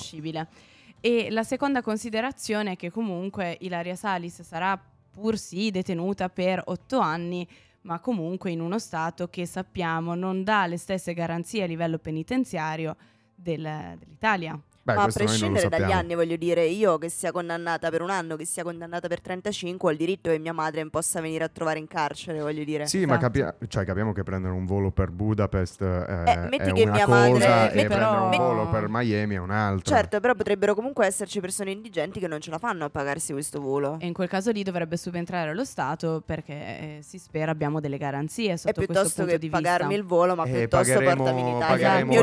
E 1.07 1.29
la 1.31 1.43
seconda 1.43 1.83
considerazione 1.83 2.73
è 2.73 2.77
che 2.77 2.91
comunque 2.91 3.59
Ilaria 3.61 3.95
Salis 3.95 4.41
sarà 4.41 4.83
pur 5.11 5.37
sì 5.37 5.71
detenuta 5.71 6.31
per 6.31 6.63
otto 6.65 6.99
anni, 6.99 7.47
ma 7.83 7.99
comunque 8.01 8.53
in 8.53 8.63
uno 8.63 8.79
Stato 8.79 9.29
che 9.29 9.45
sappiamo 9.45 10.15
non 10.15 10.43
dà 10.45 10.65
le 10.67 10.79
stesse 10.79 11.13
garanzie 11.13 11.65
a 11.65 11.67
livello 11.67 11.99
penitenziario 11.99 12.97
del- 13.35 13.97
dell'Italia. 13.99 14.59
Beh, 14.85 14.93
Ma 14.95 15.03
a 15.05 15.09
prescindere 15.09 15.71
dagli 15.71 15.91
anni, 15.93 16.15
voglio 16.15 16.37
dire, 16.37 16.67
io 16.67 16.99
che 16.99 17.09
sia 17.09 17.33
condannata 17.33 17.89
per 17.89 18.03
un 18.03 18.11
anno, 18.11 18.37
che 18.37 18.45
sia 18.45 18.63
condannata 18.63 19.09
per 19.09 19.23
35, 19.23 19.89
ho 19.89 19.93
il 19.93 19.97
diritto 19.97 20.29
che 20.29 20.39
mia 20.39 20.53
madre 20.53 20.85
mi 20.85 20.91
possa 20.91 21.23
venire 21.23 21.43
a 21.45 21.49
trovare 21.49 21.79
in 21.79 21.87
carcere, 21.87 22.41
voglio 22.41 22.65
dire. 22.65 22.87
Sì, 22.87 22.99
ma 23.07 23.17
Esatto. 23.17 23.21
capia- 23.23 23.57
cioè, 23.67 23.85
capiamo 23.87 24.13
che 24.13 24.23
prendere 24.25 24.53
un 24.53 24.67
volo 24.67 24.91
per 24.91 25.11
Budapest 25.11 25.81
eh, 25.81 26.05
Eh, 26.27 26.37
metti 26.51 26.57
è 26.69 26.73
che 26.73 26.83
una 26.83 26.93
mia 26.93 27.05
cosa 27.07 27.19
madre- 27.19 27.45
e 27.73 27.75
metti- 27.77 27.87
prendere 27.87 28.05
un 28.21 28.29
però- 28.31 28.45
volo 28.47 28.69
per 28.69 28.87
Miami 28.91 29.35
è 29.37 29.39
un'altra. 29.39 29.97
Certo, 29.97 30.21
però 30.21 30.35
potrebbero 30.35 30.75
comunque 30.75 31.07
esserci 31.07 31.41
persone 31.41 31.71
indigenti 31.71 32.21
che 32.21 32.29
non 32.29 32.41
ce 32.41 32.51
la 32.51 32.59
fanno 32.59 32.85
a 32.85 32.91
pagarsi 32.91 33.33
questo 33.33 33.63
volo. 33.63 33.97
E 34.01 34.07
in 34.07 34.13
quel 34.13 34.29
caso 34.29 34.51
lì 34.51 34.63
dovrebbe 34.63 34.99
subentrare 34.99 35.55
lo 35.55 35.65
Stato 35.65 36.23
perché 36.27 36.53
eh, 36.53 36.99
si 37.01 37.19
spera 37.19 37.51
abbiamo 37.53 37.81
delle 37.81 37.97
garanzie 37.97 38.53
E 38.53 38.57
sotto 38.59 38.75
questo 38.75 38.93
piuttosto 38.93 39.15
punto 39.23 39.31
che 39.33 39.39
di 39.39 39.49
vista. 39.49 39.63
pagarmi 39.63 39.95
il 39.95 40.05
volo, 40.05 40.35
ma 40.35 40.45
Eh, 40.45 40.51
piuttosto 40.51 40.77
pagheremo- 40.93 41.15
portami 41.25 41.41
in 41.41 41.47
Italia 41.57 41.99
il 42.01 42.07
pagheremo 42.07 42.23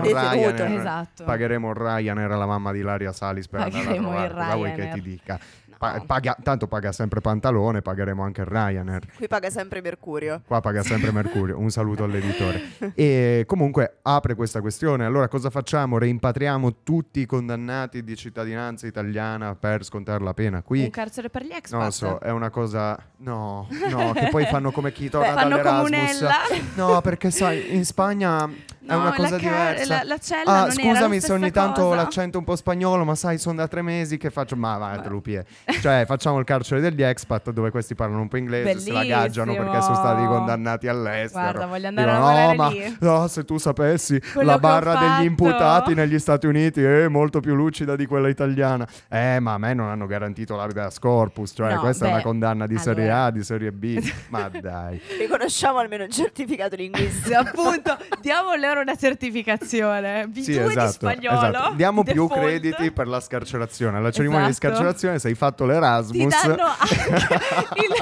detenuto. 0.52 0.80
Esatto. 0.80 1.24
Pagheremo 1.24 1.74
Ryanair 1.74 2.30
alla 2.32 2.46
mamma 2.52 2.72
di 2.72 2.80
Ilaria 2.80 3.12
Salis 3.12 3.48
per 3.48 3.62
andare 3.62 3.82
a 3.84 3.86
Pagheremo 3.88 4.10
il 4.10 4.16
trovare. 4.28 4.34
Cosa 4.46 4.56
vuoi 4.56 4.74
che 4.74 4.90
ti 4.94 5.02
dica? 5.02 5.40
Pa- 5.82 6.04
paga- 6.06 6.38
tanto 6.44 6.68
paga 6.68 6.92
sempre 6.92 7.22
Pantalone, 7.22 7.82
pagheremo 7.82 8.22
anche 8.22 8.44
Ryanair. 8.46 9.14
Qui 9.16 9.28
paga 9.28 9.50
sempre 9.50 9.82
Mercurio. 9.82 10.42
Qua 10.46 10.60
paga 10.62 10.84
sempre 10.84 11.12
Mercurio. 11.12 11.58
Un 11.58 11.72
saluto 11.72 12.04
all'editore. 12.04 12.62
E 12.94 13.46
comunque 13.48 13.98
apre 14.04 14.36
questa 14.36 14.62
questione. 14.62 15.06
Allora, 15.06 15.28
cosa 15.28 15.50
facciamo? 15.50 15.98
Reimpatriamo 15.98 16.84
tutti 16.84 17.22
i 17.22 17.26
condannati 17.26 18.04
di 18.04 18.16
cittadinanza 18.16 18.86
italiana 18.86 19.56
per 19.56 19.84
scontare 19.84 20.24
la 20.24 20.36
pena 20.36 20.62
qui? 20.62 20.84
Un 20.84 20.90
carcere 20.92 21.32
per 21.32 21.44
gli 21.46 21.52
expat. 21.52 21.72
Non 21.72 21.86
lo 21.86 21.92
so, 21.92 22.20
è 22.20 22.30
una 22.30 22.52
cosa. 22.52 22.96
No, 23.18 23.68
no, 23.90 24.12
che 24.14 24.28
poi 24.30 24.46
fanno 24.46 24.70
come 24.72 24.92
chi 24.92 25.10
torna 25.10 25.30
Beh, 25.34 25.34
fanno 25.34 25.58
dall'Erasmus. 25.58 25.90
comunella. 25.90 26.32
No, 26.76 27.02
perché 27.02 27.32
sai, 27.32 27.76
in 27.76 27.86
Spagna 27.86 28.48
è 28.86 28.92
No, 28.94 29.00
una 29.00 29.14
cosa 29.14 29.38
diversa. 29.38 29.88
la- 29.88 30.04
la 30.04 30.18
cella 30.18 30.64
ah, 30.64 30.72
scusami 30.72 31.20
se 31.20 31.32
ogni 31.34 31.52
tanto 31.52 31.82
cosa. 31.82 31.96
l'accento 31.96 32.38
un 32.40 32.44
po' 32.44 32.56
spagnolo, 32.56 33.04
ma 33.06 33.16
sai, 33.16 33.38
sono 33.38 33.56
da 33.58 33.68
tre 33.68 33.82
mesi 33.82 34.18
che 34.18 34.30
faccio. 34.30 34.56
Ma 34.56 34.78
vai, 34.78 35.02
te 35.02 35.10
lo 35.10 35.22
pie. 35.22 35.46
Cioè, 35.82 36.04
facciamo 36.08 36.40
il 36.40 36.46
carcere 36.46 36.82
degli 36.82 37.02
expat 37.04 37.52
dove 37.52 37.70
questi 37.72 37.94
parlano 37.96 38.22
un 38.22 38.28
po' 38.28 38.38
inglese, 38.38 38.80
se 38.80 38.92
la 38.92 39.04
gaggiano 39.06 39.54
perché 39.54 39.82
sono 39.82 39.96
stati 39.96 40.16
Bellissimo. 40.16 40.38
condannati 40.38 40.88
all'estero. 40.88 41.42
Guarda, 41.44 41.66
voglio 41.68 41.88
andare 41.88 42.12
Dicono, 42.12 42.28
a 42.28 42.46
no, 42.48 42.54
ma 42.56 42.68
lì." 42.70 42.98
no, 43.00 43.28
se 43.28 43.46
tu 43.46 43.58
sapessi 43.58 44.20
Quello 44.20 44.50
la 44.52 44.58
barra 44.60 44.94
degli 44.96 45.08
fatto." 45.10 45.24
imputati 45.24 45.94
negli 45.94 46.20
Stati 46.20 46.48
Uniti 46.48 46.82
è 46.84 47.08
molto 47.08 47.40
più 47.40 47.54
lucida 47.56 47.96
di 47.96 48.06
quella 48.06 48.28
italiana. 48.30 48.88
Eh, 49.10 49.40
ma 49.40 49.54
a 49.54 49.58
me 49.58 49.74
non 49.74 49.90
hanno 49.90 50.06
garantito 50.08 50.56
l'habeas 50.56 51.00
corpus, 51.00 51.54
cioè 51.56 51.74
No, 51.74 51.80
questa 51.82 52.06
è 52.06 52.08
beh, 52.08 52.14
una 52.16 52.24
condanna 52.24 52.66
di 52.68 52.78
serie 52.78 53.04
allora- 53.10 53.26
A, 53.26 53.32
di 53.32 53.44
serie 53.44 53.72
B. 53.72 54.12
ma 54.30 54.50
dai. 54.60 55.00
Riconosciamo 55.20 55.78
almeno 55.80 56.04
un 56.04 56.10
certificato 56.12 56.76
linguistico. 56.76 57.38
appunto, 57.40 57.98
diamo 58.22 58.50
loro 58.72 58.82
una 58.82 58.96
certificazione. 58.96 60.26
B2 60.26 60.42
Sì, 60.42 60.52
di 60.52 60.58
esatto, 60.58 60.92
spagnolo. 60.92 61.38
esatto. 61.48 61.74
Diamo 61.76 62.04
più 62.04 62.28
default. 62.28 62.42
crediti 62.46 62.92
per 62.92 63.08
la 63.08 63.20
scarcerazione. 63.20 63.98
Alla 63.98 64.12
cerimonia 64.12 64.48
Esatto. 64.48 64.68
di 64.68 64.74
scarcerazione, 64.74 65.20
se 65.20 65.28
hai 65.28 65.36
fatto 65.36 65.66
Ti 65.66 65.70
l'Erasmus, 65.72 66.46
danno 66.46 66.64
anche 66.66 66.96
il, 67.76 67.96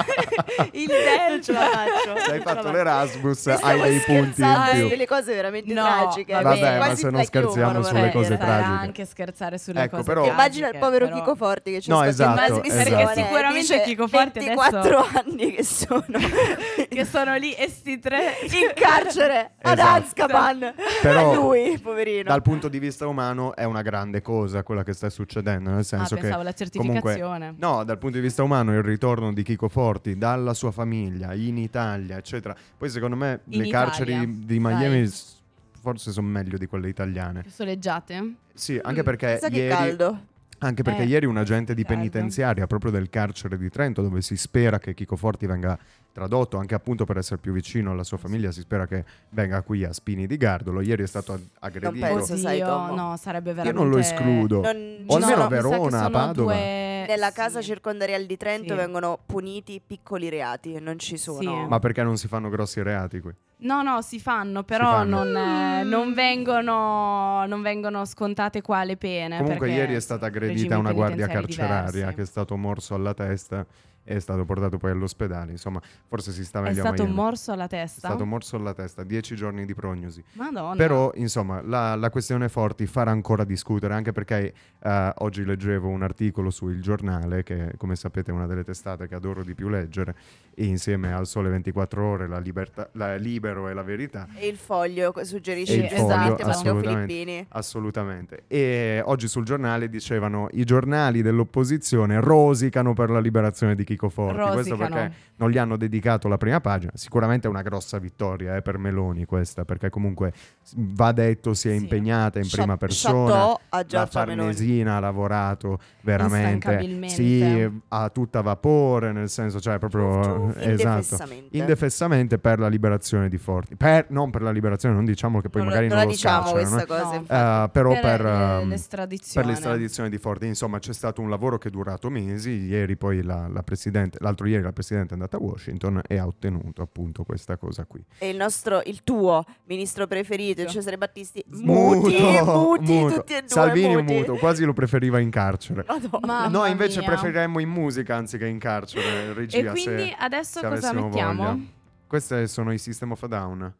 il 0.72 0.88
Non 1.30 1.42
ce 1.42 1.52
la 1.52 1.60
faccio. 1.60 2.18
se 2.24 2.30
hai 2.32 2.40
fatto 2.40 2.70
l'Erasmus, 2.70 3.46
hai 3.46 3.80
dei 3.80 3.98
punti 4.00 4.42
in 4.42 4.68
più. 4.72 4.88
delle 4.88 5.06
cose 5.06 5.34
veramente 5.34 5.72
No, 5.72 5.82
tragiche. 5.84 6.32
vabbè, 6.32 6.46
quindi 6.48 6.68
ma 6.68 6.76
quasi 6.76 7.00
se 7.02 7.10
non 7.10 7.24
scherziamo 7.24 7.82
sulle 7.82 8.10
cose 8.10 8.36
tragiche. 8.36 8.68
anche 8.84 9.04
scherzare 9.04 9.58
sulle 9.58 9.82
Ecco, 9.82 9.96
cose 9.96 10.02
però- 10.08 10.20
tragiche, 10.22 10.40
Immagina 10.40 10.68
il 10.68 10.78
povero 10.78 11.04
però- 11.06 11.18
Chico 11.18 11.34
Forti 11.36 11.72
che 11.72 11.80
ci 11.80 11.90
No, 11.90 12.02
in 12.02 12.08
esatto, 12.08 12.40
esatto. 12.42 12.62
e 12.64 12.70
Sicuramente 13.14 13.82
Chico 13.82 14.08
Forti 14.08 14.38
adesso- 14.38 14.60
24 14.70 15.06
anni 15.24 15.52
che 15.52 15.64
sono 15.64 16.04
che 16.88 17.04
sono 17.04 17.36
lì 17.36 17.52
e 17.52 17.68
sti 17.68 17.98
tre 17.98 18.36
in 18.50 18.72
carcere 18.74 19.52
ad 19.62 19.78
Esatto. 19.78 20.04
Azkaban. 20.04 20.74
Però, 21.02 21.34
lui, 21.34 21.78
poverino. 21.78 22.24
Dal 22.30 22.42
punto 22.42 22.68
di 22.68 22.78
vista 22.78 23.06
umano 23.06 23.54
è 23.54 23.64
una 23.64 23.82
grande 23.82 24.20
cosa 24.22 24.62
quella 24.62 24.82
che 24.82 24.92
sta 24.92 25.08
succedendo, 25.10 25.70
nel 25.70 25.84
senso 25.84 26.14
Ah, 26.14 26.16
che 26.16 26.22
pensavo 26.22 26.42
la 26.42 26.52
comunque 26.52 27.12
certificazione. 27.12 27.54
no, 27.58 27.84
dal 27.84 27.98
punto 27.98 28.16
di 28.16 28.22
vista 28.22 28.42
umano 28.42 28.72
il 28.74 28.82
ritorno 28.82 29.32
di 29.32 29.42
Chico 29.42 29.68
Forti 29.68 30.16
dalla 30.30 30.54
sua 30.54 30.70
famiglia 30.70 31.34
in 31.34 31.58
Italia, 31.58 32.16
eccetera. 32.16 32.54
Poi 32.76 32.88
secondo 32.88 33.16
me 33.16 33.40
In 33.46 33.58
le 33.58 33.66
Italia, 33.66 33.86
carceri 33.88 34.44
di 34.44 34.58
Miami 34.60 34.98
dai. 35.00 35.06
s- 35.08 35.36
forse 35.80 36.12
sono 36.12 36.28
meglio 36.28 36.56
di 36.58 36.66
quelle 36.66 36.88
italiane. 36.88 37.42
Più 37.42 37.50
soleggiate? 37.50 38.34
Sì, 38.54 38.78
anche 38.82 39.02
perché 39.02 39.38
Sa 39.38 39.48
che 39.48 39.56
ieri 39.56 39.68
caldo. 39.74 40.24
Anche 40.62 40.82
perché 40.82 41.02
Eh, 41.02 41.06
ieri 41.06 41.24
un 41.24 41.38
agente 41.38 41.72
di 41.72 41.86
penitenziaria 41.86 42.66
proprio 42.66 42.90
del 42.90 43.08
carcere 43.08 43.56
di 43.56 43.70
Trento, 43.70 44.02
dove 44.02 44.20
si 44.20 44.36
spera 44.36 44.78
che 44.78 44.92
Chico 44.92 45.16
Forti 45.16 45.46
venga 45.46 45.78
tradotto, 46.12 46.56
anche 46.58 46.74
appunto 46.74 47.04
per 47.04 47.16
essere 47.18 47.38
più 47.38 47.52
vicino 47.52 47.90
alla 47.92 48.04
sua 48.04 48.16
famiglia, 48.16 48.50
si 48.50 48.60
spera 48.60 48.86
che 48.86 49.04
venga 49.30 49.62
qui 49.62 49.84
a 49.84 49.92
Spini 49.92 50.26
di 50.26 50.36
Gardolo. 50.36 50.80
Ieri 50.80 51.02
è 51.02 51.06
stato 51.06 51.32
ag- 51.32 51.46
aggredito. 51.60 52.06
penso. 52.06 52.36
sai, 52.36 52.60
Tommo. 52.60 52.94
no, 52.94 53.16
sarebbe 53.16 53.50
Io 53.50 53.54
veramente... 53.56 53.82
non 53.82 53.90
lo 53.90 53.98
escludo. 53.98 54.60
Non- 54.62 55.04
O 55.06 55.14
almeno 55.16 55.36
No, 55.36 55.44
a 55.44 55.48
Verona, 55.48 56.04
a 56.04 56.10
Padova. 56.10 56.52
due- 56.52 56.88
Nella 57.08 57.28
sì. 57.28 57.34
casa 57.34 57.60
circondariale 57.62 58.26
di 58.26 58.36
Trento 58.36 58.68
Sì. 58.74 58.78
vengono 58.78 59.18
puniti 59.26 59.80
piccoli 59.84 60.28
reati, 60.28 60.78
non 60.80 60.98
ci 60.98 61.16
sono. 61.16 61.40
Sì. 61.40 61.68
Ma 61.68 61.78
perché 61.78 62.02
non 62.02 62.16
si 62.16 62.28
fanno 62.28 62.48
grossi 62.48 62.82
reati 62.82 63.20
qui? 63.20 63.32
No, 63.62 63.82
no, 63.82 64.00
si 64.00 64.18
fanno, 64.20 64.62
però 64.62 64.90
fanno. 64.90 65.22
Non, 65.24 65.36
eh, 65.36 65.82
non 65.82 66.14
vengono, 66.14 67.44
non 67.46 67.62
vengono 67.62 68.04
scontate 68.04 68.62
qua 68.62 68.84
le 68.84 68.96
pene. 68.96 69.38
Comunque 69.38 69.70
ieri 69.70 69.94
è 69.94 70.00
stata 70.00 70.26
aggredita 70.26 70.78
una 70.78 70.92
guardia 70.92 71.26
carceraria 71.26 71.90
diversi. 71.90 72.14
che 72.14 72.22
è 72.22 72.26
stato 72.26 72.56
morso 72.56 72.94
alla 72.94 73.12
testa 73.14 73.60
e 73.60 73.66
è 74.14 74.18
stato 74.18 74.44
portato 74.44 74.76
poi 74.76 74.90
all'ospedale. 74.90 75.52
Insomma, 75.52 75.80
forse 76.08 76.32
si 76.32 76.44
sta 76.44 76.58
È 76.58 76.62
meglio 76.62 76.82
a 76.82 76.86
stato 76.86 77.02
Miami. 77.04 77.16
morso 77.16 77.52
alla 77.52 77.64
È 77.64 77.68
testa? 77.68 78.08
stato 78.08 78.24
morso 78.26 78.56
alla 78.56 78.74
testa, 78.74 79.04
dieci 79.04 79.36
giorni 79.36 79.64
di 79.64 79.74
prognosi. 79.74 80.22
Madonna. 80.32 80.74
Però, 80.76 81.12
insomma, 81.14 81.62
la, 81.62 81.94
la 81.94 82.10
questione 82.10 82.48
Forti 82.48 82.86
farà 82.86 83.10
ancora 83.10 83.44
discutere, 83.44 83.94
anche 83.94 84.12
perché 84.12 84.52
eh, 84.82 85.12
oggi 85.18 85.44
leggevo 85.44 85.88
un 85.88 86.02
articolo 86.02 86.50
su 86.50 86.68
Il 86.68 86.82
Giornale, 86.82 87.42
che 87.44 87.74
come 87.76 87.94
sapete 87.94 88.30
è 88.30 88.34
una 88.34 88.46
delle 88.46 88.64
testate 88.64 89.06
che 89.06 89.14
adoro 89.14 89.44
di 89.44 89.54
più 89.54 89.68
leggere, 89.68 90.14
e 90.54 90.64
insieme 90.64 91.12
al 91.12 91.26
Sole 91.26 91.48
24 91.48 92.04
Ore, 92.04 92.26
la, 92.26 92.38
libertà, 92.38 92.88
la 92.94 93.14
Libero 93.14 93.68
e 93.68 93.74
la 93.74 93.82
Verità. 93.82 94.26
E 94.34 94.48
il 94.48 94.56
foglio 94.56 95.12
suggerisce 95.22 95.74
il 95.74 95.84
esatto, 95.84 96.00
foglio, 96.00 96.16
Matteo 96.16 96.48
assolutamente. 96.48 97.06
Filippini. 97.06 97.46
Assolutamente. 97.50 98.42
E 98.48 99.02
oggi 99.04 99.28
sul 99.28 99.44
giornale 99.44 99.88
dicevano 99.88 100.48
i 100.52 100.64
giornali 100.64 101.22
dell'opposizione 101.22 102.20
rosicano 102.20 102.92
per 102.92 103.10
la 103.10 103.20
liberazione 103.20 103.74
di 103.74 103.84
Chico 104.00 104.08
Forti. 104.08 104.40
Questo 104.52 104.76
Rosicano. 104.76 104.94
perché 104.94 105.14
non 105.36 105.50
gli 105.50 105.58
hanno 105.58 105.76
dedicato 105.76 106.28
la 106.28 106.38
prima 106.38 106.60
pagina. 106.60 106.92
Sicuramente 106.94 107.46
è 107.46 107.50
una 107.50 107.60
grossa 107.62 107.98
vittoria 107.98 108.56
eh, 108.56 108.62
per 108.62 108.78
Meloni 108.78 109.26
questa, 109.26 109.64
perché 109.64 109.90
comunque 109.90 110.32
va 110.76 111.12
detto 111.12 111.52
si 111.54 111.68
è 111.68 111.76
Sì. 111.76 111.82
impegnata 111.82 112.38
in 112.38 112.48
prima 112.48 112.72
Cha- 112.72 112.76
persona. 112.76 113.42
a 113.44 113.58
La 113.70 113.84
Meloni. 113.84 114.08
Farnesina 114.10 114.96
ha 114.96 115.00
lavorato 115.00 115.78
veramente 116.02 117.08
sì, 117.08 117.68
a 117.88 118.08
tutta 118.08 118.40
vapore, 118.40 119.12
nel 119.12 119.28
senso, 119.28 119.60
cioè 119.60 119.78
proprio 119.78 120.54
esatto. 120.56 120.70
Indefessamente. 120.70 121.56
Indefessamente 121.56 122.38
per 122.38 122.58
la 122.58 122.68
liberazione 122.68 123.28
di 123.28 123.38
Forti. 123.38 123.76
Per, 123.76 124.06
non 124.10 124.30
per 124.30 124.42
la 124.42 124.50
liberazione, 124.50 124.94
non 124.94 125.04
diciamo 125.04 125.40
che 125.40 125.48
poi 125.50 125.62
non, 125.62 125.70
magari 125.70 125.88
non 125.88 125.98
non, 125.98 126.06
lo 126.06 126.12
diciamo 126.12 126.46
scarcerano, 126.46 126.70
questa 126.70 126.82
eh. 126.82 126.86
cosa. 126.98 127.10
No. 127.14 127.20
infatti. 127.20 127.64
Eh, 127.64 127.70
però 127.72 127.90
per, 127.92 128.00
per, 128.00 128.20
le- 128.22 128.60
ehm, 128.60 128.68
l'estradizione. 128.68 129.46
per 129.46 129.54
l'estradizione 129.54 130.08
di 130.08 130.18
Forti, 130.18 130.46
insomma, 130.46 130.78
c'è 130.78 130.92
stato 130.92 131.20
un 131.20 131.28
lavoro 131.28 131.58
che 131.58 131.68
è 131.68 131.70
durato 131.70 132.08
mesi. 132.10 132.50
Ieri, 132.50 132.96
poi 132.96 133.22
la, 133.22 133.48
la 133.48 133.62
presidente 133.62 133.89
presidente, 133.90 134.18
l'altro 134.20 134.46
ieri 134.46 134.62
la 134.62 134.72
presidente 134.72 135.10
è 135.10 135.12
andata 135.14 135.36
a 135.36 135.40
Washington 135.40 136.00
e 136.06 136.18
ha 136.18 136.26
ottenuto 136.26 136.82
appunto 136.82 137.24
questa 137.24 137.56
cosa 137.56 137.84
qui. 137.84 138.02
E 138.18 138.28
il 138.28 138.36
nostro, 138.36 138.80
il 138.84 139.02
tuo 139.02 139.44
ministro 139.64 140.06
preferito, 140.06 140.64
Cesare 140.66 140.96
Battisti, 140.96 141.44
Muto, 141.48 142.08
muti, 142.08 142.20
muti, 142.44 142.92
muto. 142.92 143.14
tutti 143.16 143.34
e 143.34 143.40
due 143.40 143.48
Salvini 143.48 143.96
muti. 143.96 144.14
muto, 144.14 144.34
quasi 144.36 144.64
lo 144.64 144.72
preferiva 144.72 145.18
in 145.18 145.30
carcere. 145.30 145.84
Madonna. 145.86 146.48
Noi 146.48 146.70
invece 146.70 147.00
mia. 147.00 147.08
preferiremmo 147.08 147.58
in 147.60 147.68
musica 147.68 148.16
anziché 148.16 148.46
in 148.46 148.58
carcere, 148.58 149.32
regia. 149.32 149.58
E 149.58 149.64
quindi 149.70 150.04
se, 150.04 150.16
adesso 150.18 150.60
se 150.60 150.68
cosa 150.68 150.92
mettiamo? 150.92 151.44
voglia. 151.44 151.58
Questi 152.06 152.48
sono 152.48 152.72
i 152.72 152.78
System 152.78 153.12
of 153.12 153.22
a 153.22 153.26
Down. 153.26 153.74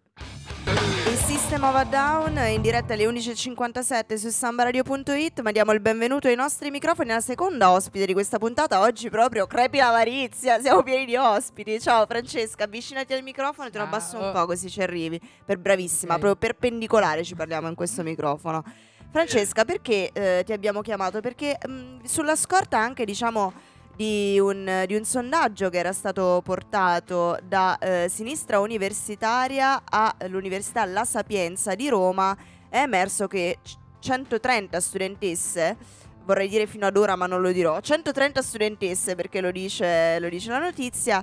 System 1.31 1.63
of 1.63 1.77
a 1.77 1.85
Down 1.85 2.37
in 2.49 2.61
diretta 2.61 2.95
alle 2.95 3.05
11.57 3.05 4.17
su 4.17 4.31
sambaradio.it 4.31 5.43
ma 5.43 5.53
diamo 5.53 5.71
il 5.71 5.79
benvenuto 5.79 6.27
ai 6.27 6.35
nostri 6.35 6.71
microfoni. 6.73 7.13
Alla 7.13 7.21
seconda 7.21 7.71
ospite 7.71 8.05
di 8.05 8.13
questa 8.13 8.39
puntata 8.39 8.81
oggi 8.81 9.09
proprio 9.11 9.47
crepi 9.47 9.79
l'avarizia 9.79 10.59
siamo 10.61 10.83
pieni 10.83 11.05
di 11.05 11.15
ospiti. 11.15 11.79
Ciao 11.79 12.05
Francesca 12.07 12.65
avvicinati 12.65 13.13
al 13.13 13.23
microfono 13.23 13.69
e 13.69 13.71
te 13.71 13.79
lo 13.79 13.85
abbasso 13.85 14.19
un 14.19 14.33
po' 14.33 14.45
così 14.47 14.69
ci 14.69 14.83
arrivi. 14.83 15.21
Per 15.45 15.59
bravissima 15.59 16.15
Ok. 16.15 16.19
proprio 16.21 16.37
perpendicolare 16.51 17.23
ci 17.23 17.37
parliamo 17.37 17.69
in 17.69 17.77
questo 17.77 18.03
microfono. 18.03 18.65
Francesca 19.13 19.65
perché 19.65 20.11
eh, 20.13 20.43
ti 20.45 20.53
abbiamo 20.53 20.81
chiamato? 20.83 21.21
Perché 21.21 21.59
mh, 21.65 22.05
sulla 22.07 22.35
scorta 22.35 22.79
anche 22.79 23.05
diciamo 23.05 23.53
di 24.01 24.41
un, 24.41 24.85
di 24.87 24.95
un 24.95 25.05
sondaggio 25.05 25.69
che 25.69 25.77
era 25.77 25.93
stato 25.93 26.41
portato 26.43 27.39
da 27.47 27.77
eh, 27.77 28.09
Sinistra 28.09 28.59
Universitaria 28.59 29.83
all'Università 29.85 30.87
La 30.87 31.05
Sapienza 31.05 31.75
di 31.75 31.91
Roma 31.91 32.35
è 32.71 32.79
emerso 32.79 33.27
che 33.27 33.59
c- 33.63 33.77
130 33.99 34.81
studentesse, 34.81 35.77
vorrei 36.25 36.49
dire 36.49 36.67
fino 36.67 36.87
ad 36.87 36.97
ora 36.97 37.15
ma 37.15 37.27
non 37.27 37.43
lo 37.43 37.53
dirò, 37.53 37.79
130 37.79 38.41
studentesse 38.41 39.15
perché 39.15 39.43
lo 39.43 39.51
dice, 39.51 40.19
lo 40.19 40.31
dice 40.31 40.49
la 40.49 40.61
notizia 40.61 41.23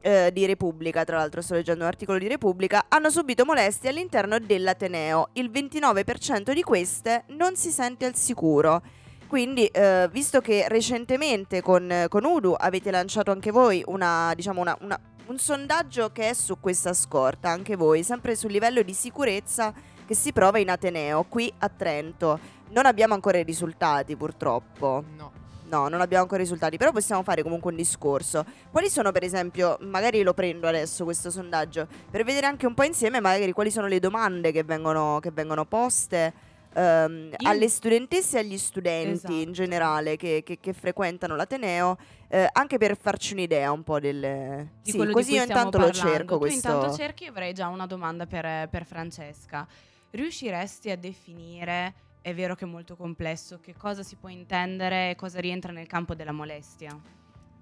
eh, 0.00 0.30
di 0.32 0.46
Repubblica, 0.46 1.02
tra 1.02 1.16
l'altro 1.16 1.42
sto 1.42 1.54
leggendo 1.54 1.82
un 1.82 1.88
articolo 1.88 2.18
di 2.18 2.28
Repubblica, 2.28 2.84
hanno 2.86 3.10
subito 3.10 3.44
molestie 3.44 3.90
all'interno 3.90 4.38
dell'Ateneo. 4.38 5.30
Il 5.32 5.50
29% 5.50 6.52
di 6.52 6.62
queste 6.62 7.24
non 7.30 7.56
si 7.56 7.72
sente 7.72 8.04
al 8.04 8.14
sicuro. 8.14 8.80
Quindi, 9.32 9.64
eh, 9.64 10.10
visto 10.12 10.42
che 10.42 10.66
recentemente 10.68 11.62
con, 11.62 12.04
con 12.10 12.22
Udu 12.26 12.54
avete 12.54 12.90
lanciato 12.90 13.30
anche 13.30 13.50
voi 13.50 13.82
una, 13.86 14.30
diciamo 14.36 14.60
una- 14.60 14.76
una- 14.82 15.00
un 15.28 15.38
sondaggio 15.38 16.12
che 16.12 16.28
è 16.28 16.34
su 16.34 16.60
questa 16.60 16.92
scorta, 16.92 17.48
anche 17.48 17.74
voi, 17.74 18.02
sempre 18.02 18.36
sul 18.36 18.50
livello 18.50 18.82
di 18.82 18.92
sicurezza 18.92 19.72
che 20.04 20.14
si 20.14 20.34
prova 20.34 20.58
in 20.58 20.68
Ateneo, 20.68 21.22
qui 21.30 21.50
a 21.60 21.70
Trento. 21.70 22.38
Non 22.72 22.84
abbiamo 22.84 23.14
ancora 23.14 23.38
i 23.38 23.42
risultati, 23.42 24.16
purtroppo. 24.16 25.02
No. 25.16 25.32
No, 25.70 25.88
non 25.88 26.02
abbiamo 26.02 26.24
ancora 26.24 26.40
i 26.42 26.44
risultati, 26.44 26.76
però 26.76 26.92
possiamo 26.92 27.22
fare 27.22 27.42
comunque 27.42 27.70
un 27.70 27.78
discorso. 27.78 28.44
Quali 28.70 28.90
sono, 28.90 29.12
per 29.12 29.24
esempio, 29.24 29.78
magari 29.80 30.22
lo 30.22 30.34
prendo 30.34 30.68
adesso 30.68 31.04
questo 31.04 31.30
sondaggio, 31.30 31.86
per 32.10 32.22
vedere 32.22 32.44
anche 32.44 32.66
un 32.66 32.74
po' 32.74 32.82
insieme 32.82 33.18
magari 33.18 33.52
quali 33.52 33.70
sono 33.70 33.86
le 33.86 33.98
domande 33.98 34.52
che 34.52 34.62
vengono, 34.62 35.20
che 35.22 35.30
vengono 35.30 35.64
poste 35.64 36.50
ehm, 36.74 37.34
alle 37.44 37.68
studentesse 37.68 38.36
e 38.36 38.40
agli 38.40 38.58
studenti 38.58 39.10
Esatto. 39.12 39.32
in 39.34 39.52
generale 39.52 40.16
che, 40.16 40.42
che- 40.44 40.58
che 40.60 40.72
frequentano 40.72 41.36
l'Ateneo, 41.36 41.96
eh, 42.28 42.48
anche 42.52 42.78
per 42.78 42.96
farci 42.96 43.32
un'idea 43.34 43.70
un 43.72 43.82
po' 43.82 44.00
del... 44.00 44.68
di 44.82 44.90
Sì, 44.90 45.06
così 45.10 45.34
io 45.34 45.42
intanto 45.42 45.78
lo 45.78 45.86
parlando. 45.86 46.10
cerco 46.12 46.34
Tu 46.34 46.40
questo... 46.40 46.68
intanto 46.68 46.94
cerchi, 46.96 47.26
avrei 47.26 47.52
già 47.52 47.68
una 47.68 47.86
domanda 47.86 48.26
per, 48.26 48.68
per 48.68 48.84
Francesca. 48.86 49.66
Riusciresti 50.10 50.90
a 50.90 50.96
definire, 50.96 51.94
è 52.20 52.34
vero 52.34 52.54
che 52.54 52.64
è 52.64 52.68
molto 52.68 52.96
complesso, 52.96 53.58
che 53.60 53.74
cosa 53.76 54.02
si 54.02 54.16
può 54.16 54.28
intendere 54.28 55.10
e 55.10 55.16
cosa 55.16 55.40
rientra 55.40 55.72
nel 55.72 55.86
campo 55.86 56.14
della 56.14 56.32
molestia? 56.32 56.94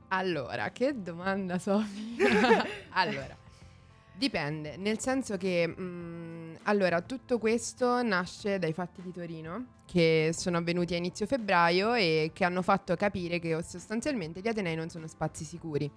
Allora, 0.09 0.71
che 0.71 1.01
domanda, 1.01 1.59
Sofia? 1.61 2.67
allora, 2.91 3.37
dipende, 4.13 4.77
nel 4.77 4.99
senso 4.99 5.37
che 5.37 5.67
mm, 5.69 6.40
allora, 6.71 7.01
tutto 7.01 7.39
questo 7.39 8.01
nasce 8.03 8.59
dai 8.59 8.73
fatti 8.73 9.03
di 9.03 9.11
Torino 9.11 9.79
che 9.85 10.31
sono 10.33 10.57
avvenuti 10.57 10.95
a 10.95 10.99
inizio 10.99 11.27
febbraio 11.27 11.95
e 11.95 12.31
che 12.33 12.45
hanno 12.45 12.63
fatto 12.63 12.95
capire 12.95 13.41
che 13.41 13.61
sostanzialmente 13.65 14.41
gli 14.41 14.47
Atenei 14.47 14.77
non 14.77 14.89
sono 14.89 15.09
spazi 15.09 15.45
sicuri. 15.45 15.91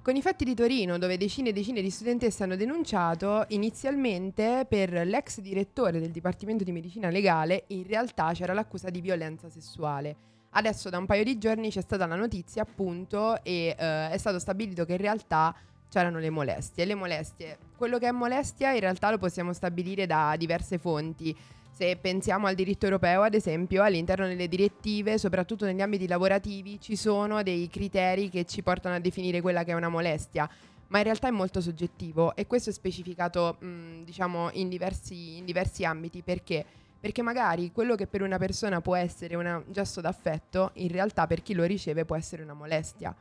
Con 0.00 0.14
i 0.14 0.22
fatti 0.22 0.44
di 0.44 0.54
Torino, 0.54 0.96
dove 0.98 1.16
decine 1.16 1.48
e 1.48 1.52
decine 1.52 1.82
di 1.82 1.90
studentesse 1.90 2.44
hanno 2.44 2.54
denunciato, 2.54 3.44
inizialmente 3.48 4.64
per 4.68 4.92
l'ex 4.92 5.40
direttore 5.40 5.98
del 5.98 6.12
Dipartimento 6.12 6.62
di 6.62 6.70
Medicina 6.70 7.10
Legale, 7.10 7.64
in 7.68 7.84
realtà 7.84 8.30
c'era 8.32 8.52
l'accusa 8.52 8.88
di 8.90 9.00
violenza 9.00 9.50
sessuale. 9.50 10.16
Adesso 10.50 10.88
da 10.88 10.98
un 10.98 11.06
paio 11.06 11.24
di 11.24 11.36
giorni 11.36 11.70
c'è 11.70 11.80
stata 11.80 12.06
la 12.06 12.14
notizia 12.14 12.62
appunto 12.62 13.42
e 13.42 13.74
eh, 13.76 14.10
è 14.10 14.16
stato 14.18 14.38
stabilito 14.38 14.84
che 14.84 14.92
in 14.92 14.98
realtà 14.98 15.52
c'erano 15.88 16.18
le 16.18 16.30
molestie. 16.30 16.84
Le 16.84 16.94
molestie, 16.94 17.58
quello 17.76 17.98
che 17.98 18.08
è 18.08 18.12
molestia 18.12 18.72
in 18.72 18.80
realtà 18.80 19.10
lo 19.10 19.18
possiamo 19.18 19.52
stabilire 19.52 20.06
da 20.06 20.34
diverse 20.36 20.78
fonti. 20.78 21.36
Se 21.70 21.96
pensiamo 21.96 22.46
al 22.46 22.54
diritto 22.54 22.86
europeo, 22.86 23.22
ad 23.22 23.34
esempio, 23.34 23.82
all'interno 23.82 24.26
delle 24.26 24.48
direttive, 24.48 25.18
soprattutto 25.18 25.66
negli 25.66 25.82
ambiti 25.82 26.06
lavorativi, 26.06 26.80
ci 26.80 26.96
sono 26.96 27.42
dei 27.42 27.68
criteri 27.68 28.30
che 28.30 28.44
ci 28.46 28.62
portano 28.62 28.94
a 28.94 28.98
definire 28.98 29.42
quella 29.42 29.62
che 29.62 29.72
è 29.72 29.74
una 29.74 29.90
molestia, 29.90 30.48
ma 30.88 30.98
in 30.98 31.04
realtà 31.04 31.28
è 31.28 31.32
molto 31.32 31.60
soggettivo 31.60 32.34
e 32.34 32.46
questo 32.46 32.70
è 32.70 32.72
specificato, 32.72 33.56
mh, 33.58 34.04
diciamo, 34.04 34.50
in 34.52 34.70
diversi, 34.70 35.36
in 35.36 35.44
diversi 35.44 35.84
ambiti. 35.84 36.22
Perché? 36.22 36.64
Perché 36.98 37.20
magari 37.20 37.70
quello 37.72 37.94
che 37.94 38.06
per 38.06 38.22
una 38.22 38.38
persona 38.38 38.80
può 38.80 38.96
essere 38.96 39.36
un 39.36 39.62
gesto 39.68 40.00
d'affetto, 40.00 40.70
in 40.74 40.88
realtà 40.88 41.26
per 41.26 41.42
chi 41.42 41.52
lo 41.52 41.64
riceve 41.64 42.06
può 42.06 42.16
essere 42.16 42.42
una 42.42 42.54
molestia. 42.54 43.14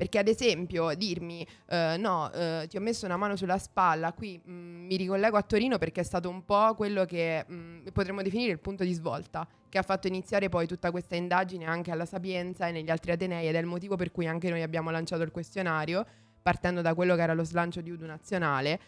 Perché 0.00 0.18
ad 0.18 0.28
esempio 0.28 0.94
dirmi 0.94 1.46
eh, 1.66 1.96
no, 1.98 2.32
eh, 2.32 2.64
ti 2.70 2.78
ho 2.78 2.80
messo 2.80 3.04
una 3.04 3.18
mano 3.18 3.36
sulla 3.36 3.58
spalla, 3.58 4.14
qui 4.14 4.40
mh, 4.42 4.50
mi 4.50 4.96
ricollego 4.96 5.36
a 5.36 5.42
Torino 5.42 5.76
perché 5.76 6.00
è 6.00 6.04
stato 6.04 6.30
un 6.30 6.42
po' 6.46 6.72
quello 6.74 7.04
che 7.04 7.44
mh, 7.46 7.90
potremmo 7.92 8.22
definire 8.22 8.50
il 8.50 8.60
punto 8.60 8.82
di 8.82 8.94
svolta, 8.94 9.46
che 9.68 9.76
ha 9.76 9.82
fatto 9.82 10.06
iniziare 10.06 10.48
poi 10.48 10.66
tutta 10.66 10.90
questa 10.90 11.16
indagine 11.16 11.66
anche 11.66 11.90
alla 11.90 12.06
Sapienza 12.06 12.66
e 12.66 12.72
negli 12.72 12.88
altri 12.88 13.10
Atenei 13.10 13.46
ed 13.46 13.54
è 13.54 13.58
il 13.58 13.66
motivo 13.66 13.96
per 13.96 14.10
cui 14.10 14.26
anche 14.26 14.48
noi 14.48 14.62
abbiamo 14.62 14.88
lanciato 14.88 15.22
il 15.22 15.30
questionario, 15.30 16.06
partendo 16.40 16.80
da 16.80 16.94
quello 16.94 17.14
che 17.14 17.20
era 17.20 17.34
lo 17.34 17.44
slancio 17.44 17.82
di 17.82 17.90
Udu 17.90 18.06
Nazionale, 18.06 18.80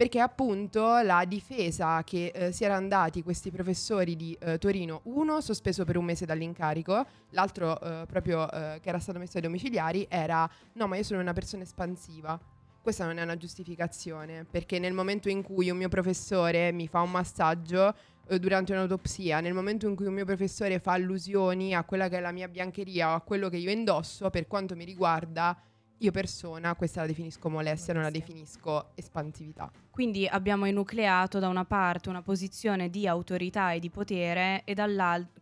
perché 0.00 0.18
appunto 0.18 1.02
la 1.02 1.26
difesa 1.26 2.02
che 2.04 2.32
eh, 2.34 2.52
si 2.52 2.64
erano 2.64 2.88
dati 2.88 3.22
questi 3.22 3.50
professori 3.50 4.16
di 4.16 4.34
eh, 4.40 4.56
Torino, 4.56 5.02
uno 5.02 5.42
sospeso 5.42 5.84
per 5.84 5.98
un 5.98 6.06
mese 6.06 6.24
dall'incarico, 6.24 7.04
l'altro 7.32 7.78
eh, 7.78 8.06
proprio 8.06 8.50
eh, 8.50 8.78
che 8.80 8.88
era 8.88 8.98
stato 8.98 9.18
messo 9.18 9.36
ai 9.36 9.42
domiciliari, 9.42 10.06
era 10.08 10.48
no 10.72 10.86
ma 10.86 10.96
io 10.96 11.02
sono 11.02 11.20
una 11.20 11.34
persona 11.34 11.64
espansiva. 11.64 12.40
Questa 12.80 13.04
non 13.04 13.18
è 13.18 13.22
una 13.22 13.36
giustificazione, 13.36 14.46
perché 14.50 14.78
nel 14.78 14.94
momento 14.94 15.28
in 15.28 15.42
cui 15.42 15.68
un 15.68 15.76
mio 15.76 15.90
professore 15.90 16.72
mi 16.72 16.88
fa 16.88 17.02
un 17.02 17.10
massaggio 17.10 17.94
eh, 18.26 18.38
durante 18.38 18.72
un'autopsia, 18.72 19.40
nel 19.40 19.52
momento 19.52 19.86
in 19.86 19.96
cui 19.96 20.06
un 20.06 20.14
mio 20.14 20.24
professore 20.24 20.78
fa 20.78 20.92
allusioni 20.92 21.74
a 21.74 21.84
quella 21.84 22.08
che 22.08 22.16
è 22.16 22.20
la 22.20 22.32
mia 22.32 22.48
biancheria 22.48 23.10
o 23.10 23.16
a 23.16 23.20
quello 23.20 23.50
che 23.50 23.58
io 23.58 23.70
indosso, 23.70 24.30
per 24.30 24.46
quanto 24.46 24.74
mi 24.74 24.86
riguarda, 24.86 25.54
io 26.02 26.10
persona 26.12 26.74
questa 26.76 27.02
la 27.02 27.06
definisco 27.06 27.50
molestia, 27.50 27.92
non 27.92 28.02
la 28.02 28.08
Molestia. 28.08 28.34
definisco 28.34 28.90
espansività. 28.94 29.70
Quindi 30.00 30.26
abbiamo 30.26 30.64
enucleato 30.64 31.38
da 31.40 31.48
una 31.48 31.66
parte 31.66 32.08
una 32.08 32.22
posizione 32.22 32.88
di 32.88 33.06
autorità 33.06 33.72
e 33.72 33.80
di 33.80 33.90
potere 33.90 34.62
e 34.64 34.72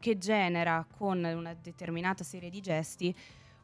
che 0.00 0.18
genera 0.18 0.84
con 0.96 1.22
una 1.22 1.54
determinata 1.54 2.24
serie 2.24 2.50
di 2.50 2.60
gesti 2.60 3.14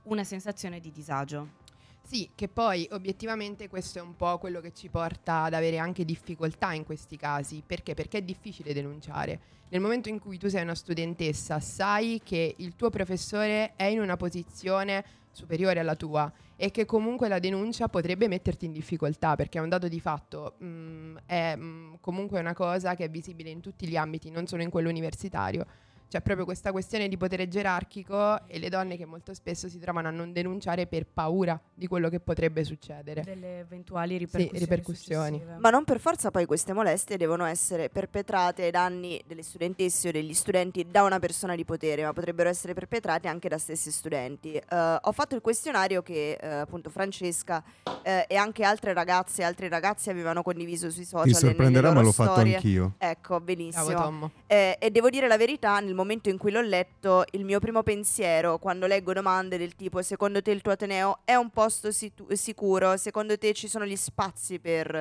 una 0.04 0.22
sensazione 0.22 0.78
di 0.78 0.92
disagio. 0.92 1.63
Sì, 2.06 2.30
che 2.34 2.48
poi 2.48 2.86
obiettivamente 2.92 3.66
questo 3.66 3.98
è 3.98 4.02
un 4.02 4.14
po' 4.14 4.36
quello 4.38 4.60
che 4.60 4.74
ci 4.74 4.88
porta 4.90 5.44
ad 5.44 5.54
avere 5.54 5.78
anche 5.78 6.04
difficoltà 6.04 6.72
in 6.74 6.84
questi 6.84 7.16
casi. 7.16 7.62
Perché? 7.66 7.94
Perché 7.94 8.18
è 8.18 8.22
difficile 8.22 8.74
denunciare. 8.74 9.40
Nel 9.70 9.80
momento 9.80 10.10
in 10.10 10.18
cui 10.18 10.36
tu 10.36 10.48
sei 10.48 10.62
una 10.62 10.74
studentessa, 10.74 11.60
sai 11.60 12.20
che 12.22 12.54
il 12.58 12.76
tuo 12.76 12.90
professore 12.90 13.72
è 13.74 13.84
in 13.84 14.00
una 14.00 14.16
posizione 14.16 15.02
superiore 15.30 15.80
alla 15.80 15.96
tua 15.96 16.30
e 16.56 16.70
che 16.70 16.84
comunque 16.84 17.26
la 17.26 17.38
denuncia 17.38 17.88
potrebbe 17.88 18.28
metterti 18.28 18.66
in 18.66 18.72
difficoltà 18.72 19.34
perché 19.34 19.58
è 19.58 19.62
un 19.62 19.70
dato 19.70 19.88
di 19.88 19.98
fatto, 19.98 20.54
mm, 20.62 21.16
è 21.24 21.56
mm, 21.56 21.94
comunque 22.00 22.38
una 22.38 22.54
cosa 22.54 22.94
che 22.94 23.04
è 23.04 23.10
visibile 23.10 23.48
in 23.48 23.60
tutti 23.60 23.88
gli 23.88 23.96
ambiti, 23.96 24.30
non 24.30 24.46
solo 24.46 24.62
in 24.62 24.70
quello 24.70 24.90
universitario. 24.90 25.66
C'è 26.14 26.20
proprio 26.20 26.44
questa 26.44 26.70
questione 26.70 27.08
di 27.08 27.16
potere 27.16 27.48
gerarchico 27.48 28.46
e 28.46 28.60
le 28.60 28.68
donne 28.68 28.96
che 28.96 29.04
molto 29.04 29.34
spesso 29.34 29.68
si 29.68 29.80
trovano 29.80 30.06
a 30.06 30.10
non 30.12 30.32
denunciare 30.32 30.86
per 30.86 31.06
paura 31.12 31.60
di 31.74 31.88
quello 31.88 32.08
che 32.08 32.20
potrebbe 32.20 32.62
succedere. 32.62 33.22
Delle 33.22 33.58
eventuali 33.58 34.16
ripercussioni. 34.18 34.58
ripercussioni. 34.60 35.38
successive. 35.38 35.58
Ma 35.58 35.70
non 35.70 35.82
per 35.82 35.98
forza 35.98 36.30
poi 36.30 36.46
queste 36.46 36.72
molestie 36.72 37.16
devono 37.16 37.46
essere 37.46 37.88
perpetrate 37.88 38.62
ai 38.62 38.70
danni 38.70 39.20
delle 39.26 39.42
studentesse 39.42 40.10
o 40.10 40.12
degli 40.12 40.34
studenti 40.34 40.86
da 40.88 41.02
una 41.02 41.18
persona 41.18 41.56
di 41.56 41.64
potere, 41.64 42.04
ma 42.04 42.12
potrebbero 42.12 42.48
essere 42.48 42.74
perpetrate 42.74 43.26
anche 43.26 43.48
da 43.48 43.58
stessi 43.58 43.90
studenti. 43.90 44.54
Eh, 44.54 44.98
ho 45.00 45.10
fatto 45.10 45.34
il 45.34 45.40
questionario 45.40 46.00
che 46.02 46.38
eh, 46.40 46.46
appunto 46.46 46.90
Francesca 46.90 47.60
eh, 48.04 48.24
e 48.28 48.36
anche 48.36 48.62
altre 48.62 48.92
ragazze 48.92 49.42
e 49.42 49.44
altri 49.46 49.68
ragazzi 49.68 50.10
avevano 50.10 50.44
condiviso 50.44 50.90
sui 50.90 51.06
social. 51.06 51.26
Ti 51.26 51.34
sorprenderà, 51.34 51.92
ma 51.92 52.02
l'ho 52.02 52.12
fatto 52.12 52.34
storie. 52.34 52.54
anch'io. 52.54 52.94
Ecco, 52.98 53.40
Bravo 53.40 53.44
benissimo. 53.44 54.00
Tommo. 54.00 54.30
Eh, 54.46 54.76
e 54.78 54.90
devo 54.92 55.10
dire 55.10 55.26
la 55.26 55.36
verità, 55.36 55.80
nel 55.80 55.86
momento 55.90 56.02
momento 56.04 56.28
in 56.28 56.38
cui 56.38 56.50
l'ho 56.50 56.60
letto, 56.60 57.24
il 57.32 57.44
mio 57.44 57.58
primo 57.58 57.82
pensiero 57.82 58.58
quando 58.58 58.86
leggo 58.86 59.12
domande 59.12 59.58
del 59.58 59.74
tipo 59.74 60.02
secondo 60.02 60.42
te 60.42 60.50
il 60.50 60.62
tuo 60.62 60.72
Ateneo 60.72 61.20
è 61.24 61.34
un 61.34 61.50
posto 61.50 61.90
situ- 61.90 62.30
sicuro, 62.34 62.96
secondo 62.96 63.36
te 63.36 63.52
ci 63.54 63.68
sono 63.68 63.84
gli 63.86 63.96
spazi 63.96 64.58
per 64.60 64.94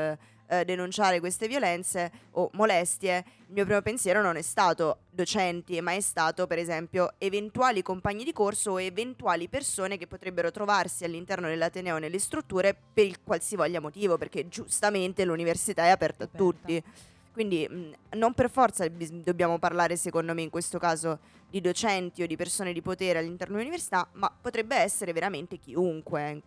eh, 0.47 0.65
denunciare 0.65 1.19
queste 1.19 1.47
violenze 1.47 2.11
o 2.31 2.49
molestie, 2.53 3.23
il 3.47 3.53
mio 3.53 3.65
primo 3.65 3.81
pensiero 3.81 4.21
non 4.21 4.35
è 4.35 4.41
stato 4.41 4.99
docenti, 5.09 5.79
ma 5.81 5.93
è 5.93 5.99
stato 5.99 6.47
per 6.47 6.57
esempio 6.57 7.13
eventuali 7.17 7.81
compagni 7.81 8.23
di 8.23 8.33
corso 8.33 8.71
o 8.71 8.81
eventuali 8.81 9.47
persone 9.49 9.97
che 9.97 10.07
potrebbero 10.07 10.51
trovarsi 10.51 11.03
all'interno 11.03 11.47
dell'Ateneo 11.47 11.97
nelle 11.97 12.19
strutture 12.19 12.75
per 12.93 13.05
il 13.05 13.21
qualsivoglia 13.23 13.79
motivo, 13.79 14.17
perché 14.17 14.47
giustamente 14.47 15.25
l'università 15.25 15.83
è 15.83 15.89
aperta 15.89 16.23
a 16.23 16.27
Aperta. 16.27 16.37
tutti. 16.37 16.83
Quindi 17.33 17.67
mh, 17.67 18.17
non 18.17 18.33
per 18.33 18.49
forza 18.49 18.87
bis- 18.89 19.11
dobbiamo 19.11 19.57
parlare, 19.57 19.97
secondo 19.97 20.33
me, 20.35 20.43
in 20.43 20.51
questo 20.51 20.77
caso 20.77 21.19
di 21.49 21.59
docenti 21.59 22.21
o 22.21 22.27
di 22.27 22.35
persone 22.35 22.71
di 22.73 22.81
potere 22.81 23.19
all'interno 23.19 23.55
dell'università, 23.55 24.07
ma 24.13 24.31
potrebbe 24.31 24.75
essere 24.75 25.13
veramente 25.13 25.57
chiunque. 25.57 26.41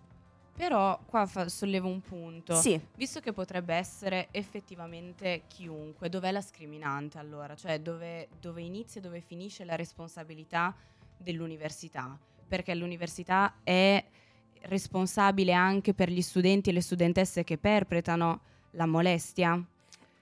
Però 0.56 0.98
qua 1.04 1.26
fa- 1.26 1.48
sollevo 1.48 1.88
un 1.88 2.00
punto. 2.00 2.54
Sì, 2.54 2.80
Visto 2.94 3.20
che 3.20 3.32
potrebbe 3.32 3.74
essere 3.74 4.28
effettivamente 4.30 5.42
chiunque, 5.48 6.08
dov'è 6.08 6.30
la 6.30 6.40
scriminante 6.40 7.18
allora? 7.18 7.54
Cioè 7.54 7.80
dove, 7.80 8.28
dove 8.40 8.62
inizia 8.62 9.00
e 9.00 9.04
dove 9.04 9.20
finisce 9.20 9.64
la 9.64 9.74
responsabilità 9.76 10.74
dell'università? 11.18 12.18
Perché 12.48 12.74
l'università 12.74 13.56
è 13.64 14.02
responsabile 14.62 15.52
anche 15.52 15.94
per 15.94 16.10
gli 16.10 16.22
studenti 16.22 16.70
e 16.70 16.72
le 16.72 16.80
studentesse 16.80 17.44
che 17.44 17.58
perpetrano 17.58 18.40
la 18.70 18.86
molestia? 18.86 19.62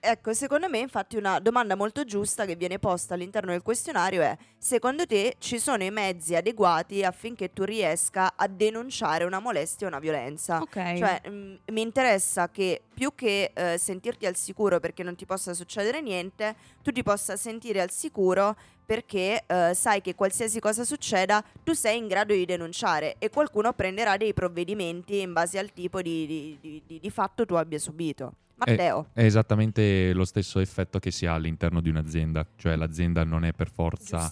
Ecco, 0.07 0.35
secondo 0.35 0.69
me 0.69 0.81
infatti 0.81 1.17
una 1.17 1.39
domanda 1.41 1.75
molto 1.77 2.05
giusta 2.05 2.45
che 2.45 2.57
viene 2.57 2.79
posta 2.79 3.15
all'interno 3.15 3.53
del 3.53 3.63
questionario 3.63 4.21
è 4.21 4.37
secondo 4.59 5.07
te 5.07 5.37
ci 5.39 5.59
sono 5.59 5.83
i 5.83 5.91
mezzi 5.91 6.35
adeguati 6.37 7.03
affinché 7.03 7.55
tu 7.55 7.65
riesca 7.65 8.35
a 8.37 8.47
denunciare 8.47 9.25
una 9.25 9.39
molestia 9.39 9.87
o 9.87 9.89
una 9.91 9.99
violenza? 10.01 10.59
Ok. 10.61 10.75
Cioè, 10.99 11.23
mm, 11.27 11.55
mi 11.73 11.81
interessa 11.81 12.51
che 12.51 12.83
più 12.93 13.15
che 13.15 13.53
eh, 13.55 13.79
sentirti 13.79 14.27
al 14.27 14.37
sicuro 14.37 14.79
perché 14.79 15.03
non 15.03 15.15
ti 15.17 15.25
possa 15.25 15.55
succedere 15.55 16.03
niente, 16.03 16.55
tu 16.83 16.93
ti 16.93 17.03
possa 17.03 17.37
sentire 17.37 17.81
al 17.81 17.91
sicuro 17.91 18.55
perché 18.85 19.45
eh, 19.47 19.73
sai 19.75 20.03
che 20.03 20.15
qualsiasi 20.15 20.61
cosa 20.61 20.85
succeda, 20.85 21.43
tu 21.63 21.73
sei 21.73 21.97
in 21.97 22.09
grado 22.09 22.35
di 22.35 22.45
denunciare 22.45 23.17
e 23.19 23.31
qualcuno 23.31 23.73
prenderà 23.73 24.19
dei 24.19 24.35
provvedimenti 24.35 25.21
in 25.21 25.33
base 25.33 25.59
al 25.59 25.73
tipo 25.73 26.03
di- 26.03 26.59
di- 26.61 26.83
di- 26.87 27.01
di 27.01 27.11
fatto 27.11 27.47
tu 27.47 27.55
abbia 27.55 27.79
subito. 27.79 28.35
Matteo, 28.57 29.09
È 29.13 29.23
esattamente 29.23 30.13
lo 30.13 30.25
stesso 30.25 30.61
effetto 30.61 30.99
che 30.99 31.11
si 31.11 31.27
ha 31.27 31.35
all'interno 31.35 31.81
di 31.81 31.89
un'azienda, 31.89 32.47
cioè 32.57 32.77
l'azienda 32.77 33.25
non 33.25 33.45
è 33.45 33.53
per 33.53 33.71
forza 33.71 34.29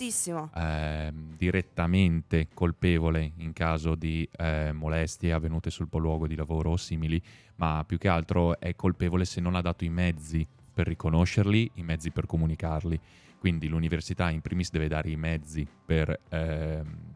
ehm, 0.55 1.37
direttamente 1.37 2.49
colpevole 2.55 3.33
in 3.39 3.53
caso 3.53 3.95
di 3.95 4.29
eh, 4.39 4.71
molestie 4.73 5.33
avvenute 5.33 5.71
sul 5.71 5.89
luogo 5.91 6.27
di 6.27 6.37
lavoro 6.37 6.71
o 6.71 6.77
simili, 6.77 7.21
ma 7.57 7.85
più 7.87 7.99
che 7.99 8.09
altro 8.09 8.59
è 8.59 8.77
colpevole 8.77 9.25
se 9.25 9.41
non 9.41 9.57
ha 9.57 9.61
dato 9.61 9.85
i 9.85 9.91
mezzi 9.91 10.47
per 10.73 10.87
riconoscerli, 10.87 11.71
i 11.75 11.83
mezzi 11.83 12.11
per 12.11 12.27
comunicarli. 12.27 12.99
Quindi 13.39 13.67
l'università 13.67 14.31
in 14.31 14.41
primis 14.41 14.71
deve 14.71 14.87
dare 14.87 15.11
i 15.11 15.17
mezzi 15.17 15.67
per 15.85 16.17
ehm, 16.29 17.12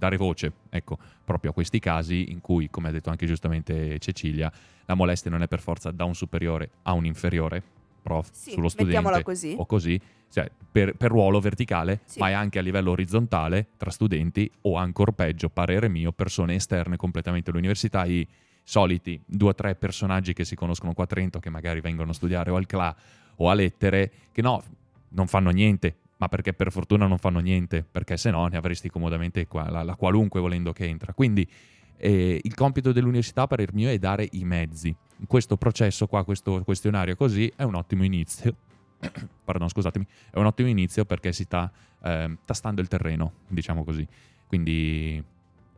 dare 0.00 0.16
voce, 0.16 0.50
ecco, 0.70 0.96
proprio 1.22 1.50
a 1.50 1.54
questi 1.54 1.78
casi 1.78 2.32
in 2.32 2.40
cui, 2.40 2.70
come 2.70 2.88
ha 2.88 2.90
detto 2.90 3.10
anche 3.10 3.26
giustamente 3.26 3.98
Cecilia, 3.98 4.50
la 4.86 4.94
molestia 4.94 5.30
non 5.30 5.42
è 5.42 5.46
per 5.46 5.60
forza 5.60 5.90
da 5.90 6.04
un 6.04 6.14
superiore 6.14 6.70
a 6.84 6.92
un 6.94 7.04
inferiore, 7.04 7.62
prof, 8.02 8.30
Sì, 8.32 8.52
sullo 8.52 8.70
studente 8.70 9.22
così. 9.22 9.54
o 9.58 9.66
così, 9.66 10.00
cioè 10.32 10.50
per, 10.72 10.94
per 10.96 11.10
ruolo 11.10 11.38
verticale, 11.38 12.00
Sì. 12.06 12.18
ma 12.18 12.30
è 12.30 12.32
anche 12.32 12.58
a 12.58 12.62
livello 12.62 12.92
orizzontale 12.92 13.66
tra 13.76 13.90
studenti 13.90 14.50
o 14.62 14.76
ancora 14.76 15.12
peggio, 15.12 15.50
parere 15.50 15.88
mio, 15.90 16.12
persone 16.12 16.54
esterne 16.54 16.96
completamente 16.96 17.50
all'università, 17.50 18.06
i 18.06 18.26
soliti 18.64 19.20
due 19.26 19.50
o 19.50 19.54
tre 19.54 19.74
personaggi 19.74 20.32
che 20.32 20.46
si 20.46 20.54
conoscono 20.56 20.94
qua 20.94 21.04
a 21.04 21.06
Trento 21.08 21.40
che 21.40 21.50
magari 21.50 21.80
vengono 21.80 22.12
a 22.12 22.14
studiare 22.14 22.50
o 22.50 22.56
al 22.56 22.64
CLA 22.64 22.96
o 23.36 23.50
a 23.50 23.54
lettere, 23.54 24.10
che 24.32 24.40
no, 24.40 24.62
non 25.10 25.26
fanno 25.26 25.50
niente, 25.50 25.96
ma 26.20 26.28
perché 26.28 26.52
per 26.52 26.70
fortuna 26.70 27.06
non 27.06 27.16
fanno 27.16 27.40
niente, 27.40 27.82
perché 27.82 28.18
se 28.18 28.30
no 28.30 28.46
ne 28.46 28.58
avresti 28.58 28.90
comodamente 28.90 29.46
qua, 29.46 29.70
la, 29.70 29.82
la 29.82 29.96
qualunque 29.96 30.38
volendo 30.38 30.72
che 30.72 30.84
entra. 30.84 31.14
Quindi 31.14 31.48
eh, 31.96 32.38
il 32.42 32.54
compito 32.54 32.92
dell'università, 32.92 33.42
a 33.42 33.46
parer 33.46 33.72
mio, 33.72 33.88
è 33.88 33.98
dare 33.98 34.28
i 34.32 34.44
mezzi. 34.44 34.94
Questo 35.26 35.56
processo 35.56 36.06
qua, 36.06 36.22
questo 36.24 36.62
questionario 36.62 37.16
così, 37.16 37.50
è 37.56 37.62
un 37.62 37.74
ottimo 37.74 38.04
inizio. 38.04 38.54
Pardon, 39.44 39.70
scusatemi, 39.70 40.06
è 40.30 40.38
un 40.38 40.44
ottimo 40.44 40.68
inizio 40.68 41.06
perché 41.06 41.32
si 41.32 41.44
sta 41.44 41.72
ehm, 42.02 42.38
tastando 42.44 42.82
il 42.82 42.88
terreno, 42.88 43.32
diciamo 43.48 43.82
così. 43.82 44.06
Quindi, 44.46 45.22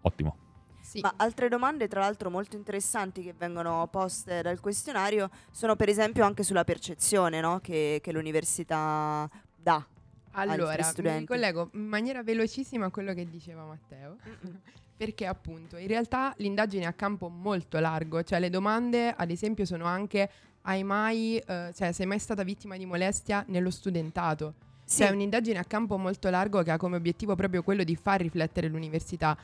ottimo. 0.00 0.36
Sì. 0.80 0.98
Ma 1.02 1.14
altre 1.18 1.48
domande, 1.48 1.86
tra 1.86 2.00
l'altro, 2.00 2.30
molto 2.30 2.56
interessanti 2.56 3.22
che 3.22 3.32
vengono 3.38 3.86
poste 3.92 4.42
dal 4.42 4.58
questionario 4.58 5.30
sono 5.52 5.76
per 5.76 5.88
esempio 5.88 6.24
anche 6.24 6.42
sulla 6.42 6.64
percezione 6.64 7.40
no? 7.40 7.60
che, 7.60 8.00
che 8.02 8.10
l'università 8.10 9.30
dà. 9.54 9.86
Allora, 10.32 10.92
mi 10.98 11.18
ricollego 11.18 11.70
in 11.74 11.86
maniera 11.86 12.22
velocissima 12.22 12.86
a 12.86 12.90
quello 12.90 13.12
che 13.14 13.28
diceva 13.28 13.64
Matteo. 13.64 14.16
Perché 14.96 15.26
appunto 15.26 15.76
in 15.76 15.88
realtà 15.88 16.32
l'indagine 16.36 16.84
è 16.84 16.86
a 16.86 16.92
campo 16.92 17.28
molto 17.28 17.78
largo, 17.80 18.22
cioè 18.22 18.38
le 18.38 18.50
domande 18.50 19.12
ad 19.16 19.30
esempio 19.30 19.64
sono 19.64 19.84
anche 19.84 20.30
hai 20.62 20.84
mai, 20.84 21.38
eh, 21.38 21.72
cioè 21.74 21.90
sei 21.92 22.06
mai 22.06 22.20
stata 22.20 22.44
vittima 22.44 22.76
di 22.76 22.86
molestia 22.86 23.44
nello 23.48 23.70
studentato? 23.70 24.54
Sì, 24.84 24.98
Cioè 24.98 25.08
è 25.08 25.10
un'indagine 25.12 25.58
a 25.58 25.64
campo 25.64 25.96
molto 25.96 26.28
largo 26.30 26.62
che 26.62 26.70
ha 26.70 26.76
come 26.76 26.96
obiettivo 26.96 27.34
proprio 27.34 27.62
quello 27.62 27.82
di 27.82 27.96
far 27.96 28.20
riflettere 28.20 28.68
l'università 28.68 29.36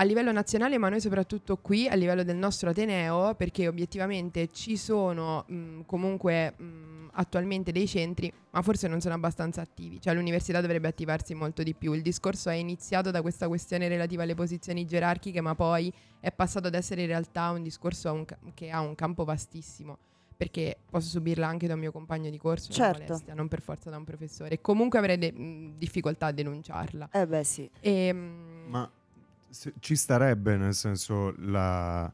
a 0.00 0.04
livello 0.04 0.30
nazionale, 0.30 0.78
ma 0.78 0.88
noi 0.88 1.00
soprattutto 1.00 1.56
qui 1.56 1.88
a 1.88 1.94
livello 1.94 2.22
del 2.22 2.36
nostro 2.36 2.70
Ateneo, 2.70 3.34
perché 3.34 3.66
obiettivamente 3.66 4.50
ci 4.52 4.76
sono 4.76 5.44
mh, 5.46 5.80
comunque 5.86 6.54
mh, 6.56 6.62
attualmente 7.18 7.72
dei 7.72 7.86
centri, 7.88 8.32
ma 8.50 8.62
forse 8.62 8.86
non 8.86 9.00
sono 9.00 9.14
abbastanza 9.14 9.60
attivi, 9.60 10.00
cioè 10.00 10.14
l'università 10.14 10.60
dovrebbe 10.60 10.86
attivarsi 10.88 11.34
molto 11.34 11.62
di 11.64 11.74
più. 11.74 11.92
Il 11.92 12.02
discorso 12.02 12.48
è 12.48 12.54
iniziato 12.54 13.10
da 13.10 13.22
questa 13.22 13.48
questione 13.48 13.88
relativa 13.88 14.22
alle 14.22 14.34
posizioni 14.36 14.84
gerarchiche, 14.86 15.40
ma 15.40 15.54
poi 15.56 15.92
è 16.20 16.30
passato 16.30 16.68
ad 16.68 16.74
essere 16.74 17.00
in 17.02 17.08
realtà 17.08 17.50
un 17.50 17.62
discorso 17.62 18.12
un 18.12 18.24
ca- 18.24 18.38
che 18.54 18.70
ha 18.70 18.80
un 18.80 18.94
campo 18.94 19.24
vastissimo. 19.24 19.98
Perché 20.38 20.76
posso 20.88 21.08
subirla 21.08 21.48
anche 21.48 21.66
da 21.66 21.74
un 21.74 21.80
mio 21.80 21.90
compagno 21.90 22.30
di 22.30 22.38
corso, 22.38 22.68
una 22.72 22.84
Certo. 22.84 23.02
molestia, 23.02 23.34
non 23.34 23.48
per 23.48 23.60
forza 23.60 23.90
da 23.90 23.96
un 23.96 24.04
professore. 24.04 24.60
Comunque 24.60 25.00
avrei 25.00 25.18
de- 25.18 25.34
difficoltà 25.76 26.26
a 26.26 26.30
denunciarla. 26.32 27.08
eh 27.10 27.26
beh 27.26 27.42
sì. 27.42 27.68
E, 27.80 28.12
mh, 28.12 28.66
Ma 28.68 28.88
se- 29.48 29.72
ci 29.80 29.96
starebbe 29.96 30.56
nel 30.56 30.74
senso 30.74 31.34
la, 31.38 32.08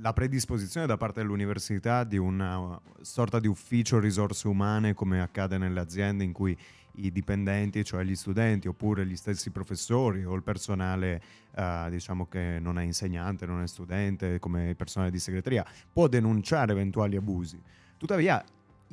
la 0.00 0.12
predisposizione 0.12 0.86
da 0.86 0.96
parte 0.96 1.20
dell'università 1.20 2.04
di 2.04 2.16
una 2.16 2.80
sorta 3.02 3.38
di 3.38 3.46
ufficio 3.46 3.98
risorse 3.98 4.48
umane 4.48 4.94
come 4.94 5.20
accade 5.20 5.58
nelle 5.58 5.80
aziende 5.80 6.24
in 6.24 6.32
cui 6.32 6.56
i 6.94 7.12
dipendenti, 7.12 7.84
cioè 7.84 8.02
gli 8.02 8.16
studenti 8.16 8.66
oppure 8.66 9.06
gli 9.06 9.16
stessi 9.16 9.50
professori 9.50 10.24
o 10.24 10.34
il 10.34 10.42
personale 10.42 11.22
eh, 11.54 11.86
diciamo 11.90 12.26
che 12.26 12.58
non 12.60 12.78
è 12.78 12.82
insegnante, 12.82 13.46
non 13.46 13.62
è 13.62 13.66
studente, 13.66 14.38
come 14.38 14.70
il 14.70 14.76
personale 14.76 15.10
di 15.10 15.18
segreteria, 15.18 15.64
può 15.92 16.08
denunciare 16.08 16.72
eventuali 16.72 17.16
abusi. 17.16 17.60
Tuttavia 17.96 18.42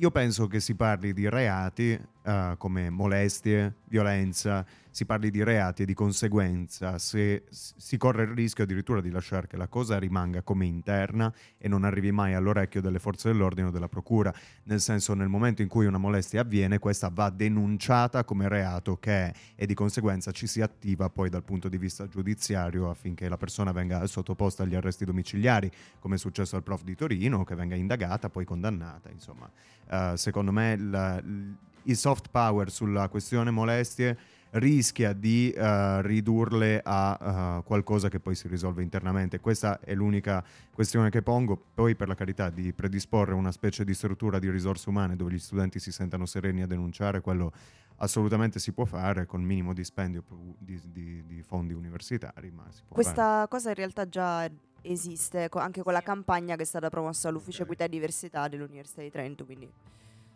io 0.00 0.10
penso 0.12 0.46
che 0.46 0.60
si 0.60 0.76
parli 0.76 1.12
di 1.12 1.28
reati 1.28 1.98
eh, 2.22 2.54
come 2.56 2.88
molestie, 2.88 3.78
violenza, 3.86 4.64
si 4.98 5.06
parli 5.06 5.30
di 5.30 5.44
reati 5.44 5.82
e 5.82 5.86
di 5.86 5.94
conseguenza 5.94 6.98
se 6.98 7.44
si 7.50 7.96
corre 7.96 8.24
il 8.24 8.30
rischio 8.30 8.64
addirittura 8.64 9.00
di 9.00 9.10
lasciare 9.10 9.46
che 9.46 9.56
la 9.56 9.68
cosa 9.68 9.96
rimanga 9.96 10.42
come 10.42 10.66
interna 10.66 11.32
e 11.56 11.68
non 11.68 11.84
arrivi 11.84 12.10
mai 12.10 12.34
all'orecchio 12.34 12.80
delle 12.80 12.98
forze 12.98 13.30
dell'ordine 13.30 13.68
o 13.68 13.70
della 13.70 13.86
procura, 13.86 14.34
nel 14.64 14.80
senso 14.80 15.14
nel 15.14 15.28
momento 15.28 15.62
in 15.62 15.68
cui 15.68 15.86
una 15.86 15.98
molestia 15.98 16.40
avviene 16.40 16.80
questa 16.80 17.10
va 17.14 17.30
denunciata 17.30 18.24
come 18.24 18.48
reato 18.48 18.96
che 18.96 19.12
è 19.12 19.32
e 19.54 19.66
di 19.66 19.74
conseguenza 19.74 20.32
ci 20.32 20.48
si 20.48 20.62
attiva 20.62 21.08
poi 21.08 21.28
dal 21.28 21.44
punto 21.44 21.68
di 21.68 21.78
vista 21.78 22.08
giudiziario 22.08 22.90
affinché 22.90 23.28
la 23.28 23.36
persona 23.36 23.70
venga 23.70 24.04
sottoposta 24.04 24.64
agli 24.64 24.74
arresti 24.74 25.04
domiciliari 25.04 25.70
come 26.00 26.16
è 26.16 26.18
successo 26.18 26.56
al 26.56 26.64
prof 26.64 26.82
di 26.82 26.96
Torino 26.96 27.44
che 27.44 27.54
venga 27.54 27.76
indagata 27.76 28.30
poi 28.30 28.44
condannata 28.44 29.10
insomma. 29.10 29.48
Eh, 29.88 30.14
secondo 30.16 30.50
me 30.50 30.72
il, 30.72 31.56
il 31.84 31.96
soft 31.96 32.30
power 32.32 32.68
sulla 32.68 33.06
questione 33.06 33.52
molestie 33.52 34.18
rischia 34.50 35.12
di 35.12 35.50
eh, 35.50 36.02
ridurle 36.02 36.80
a 36.82 37.58
eh, 37.58 37.62
qualcosa 37.64 38.08
che 38.08 38.20
poi 38.20 38.34
si 38.34 38.48
risolve 38.48 38.82
internamente. 38.82 39.40
Questa 39.40 39.80
è 39.80 39.94
l'unica 39.94 40.42
questione 40.72 41.10
che 41.10 41.22
pongo. 41.22 41.60
Poi, 41.74 41.94
per 41.94 42.08
la 42.08 42.14
carità, 42.14 42.50
di 42.50 42.72
predisporre 42.72 43.34
una 43.34 43.52
specie 43.52 43.84
di 43.84 43.94
struttura 43.94 44.38
di 44.38 44.50
risorse 44.50 44.88
umane 44.88 45.16
dove 45.16 45.32
gli 45.32 45.38
studenti 45.38 45.78
si 45.78 45.92
sentano 45.92 46.26
sereni 46.26 46.62
a 46.62 46.66
denunciare, 46.66 47.20
quello 47.20 47.52
assolutamente 48.00 48.60
si 48.60 48.72
può 48.72 48.84
fare 48.84 49.26
con 49.26 49.42
minimo 49.42 49.74
dispendio 49.74 50.22
pu- 50.22 50.54
di, 50.58 50.80
di- 50.84 51.24
di 51.26 51.42
fondi 51.42 51.74
universitari. 51.74 52.50
Ma 52.50 52.64
si 52.70 52.82
può 52.86 53.02
fare. 53.02 53.14
Questa 53.14 53.46
cosa 53.48 53.68
in 53.70 53.74
realtà 53.74 54.08
già 54.08 54.48
esiste 54.82 55.48
anche 55.52 55.82
con 55.82 55.92
la 55.92 56.02
campagna 56.02 56.56
che 56.56 56.62
è 56.62 56.66
stata 56.66 56.88
promossa 56.88 57.28
all'Ufficio 57.28 57.62
Ok. 57.62 57.64
Equità 57.64 57.84
e 57.84 57.88
Diversità 57.88 58.48
dell'Università 58.48 59.02
di 59.02 59.10
Trento, 59.10 59.44
quindi 59.44 59.68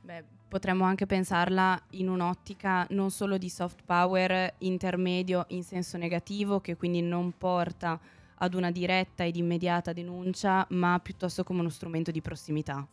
Beh, 0.05 0.25
potremmo 0.49 0.83
anche 0.83 1.07
pensarla 1.07 1.81
in 1.91 2.09
un'ottica 2.09 2.85
non 2.91 3.13
solo 3.13 3.39
di 3.39 3.49
soft 3.49 3.83
power 3.85 4.55
intermedio 4.59 5.45
in 5.51 5.63
senso 5.63 5.97
negativo, 5.97 6.61
che 6.61 6.77
quindi 6.77 7.01
non 7.01 7.39
porta 7.39 8.01
ad 8.35 8.55
una 8.55 8.73
diretta 8.73 9.25
ed 9.25 9.37
immediata 9.37 9.93
denuncia, 9.93 10.67
ma 10.71 10.99
piuttosto 11.01 11.45
come 11.45 11.61
uno 11.61 11.69
strumento 11.69 12.11
di 12.11 12.21
prossimità. 12.21 12.85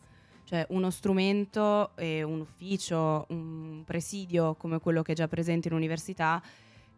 Cioè 0.43 0.67
uno 0.69 0.91
strumento 0.91 1.95
e 1.95 2.21
un 2.21 2.41
ufficio, 2.41 3.25
un 3.29 3.81
presidio 3.85 4.53
come 4.53 4.79
quello 4.79 5.01
che 5.01 5.13
è 5.13 5.15
già 5.15 5.27
presente 5.27 5.67
in 5.67 5.73
università, 5.73 6.39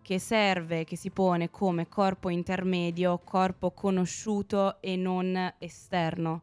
che 0.02 0.20
serve, 0.20 0.84
che 0.84 0.98
si 0.98 1.10
pone 1.10 1.50
come 1.50 1.88
corpo 1.88 2.28
intermedio, 2.28 3.18
corpo 3.24 3.72
conosciuto 3.72 4.82
e 4.82 4.98
non 4.98 5.54
esterno 5.58 6.42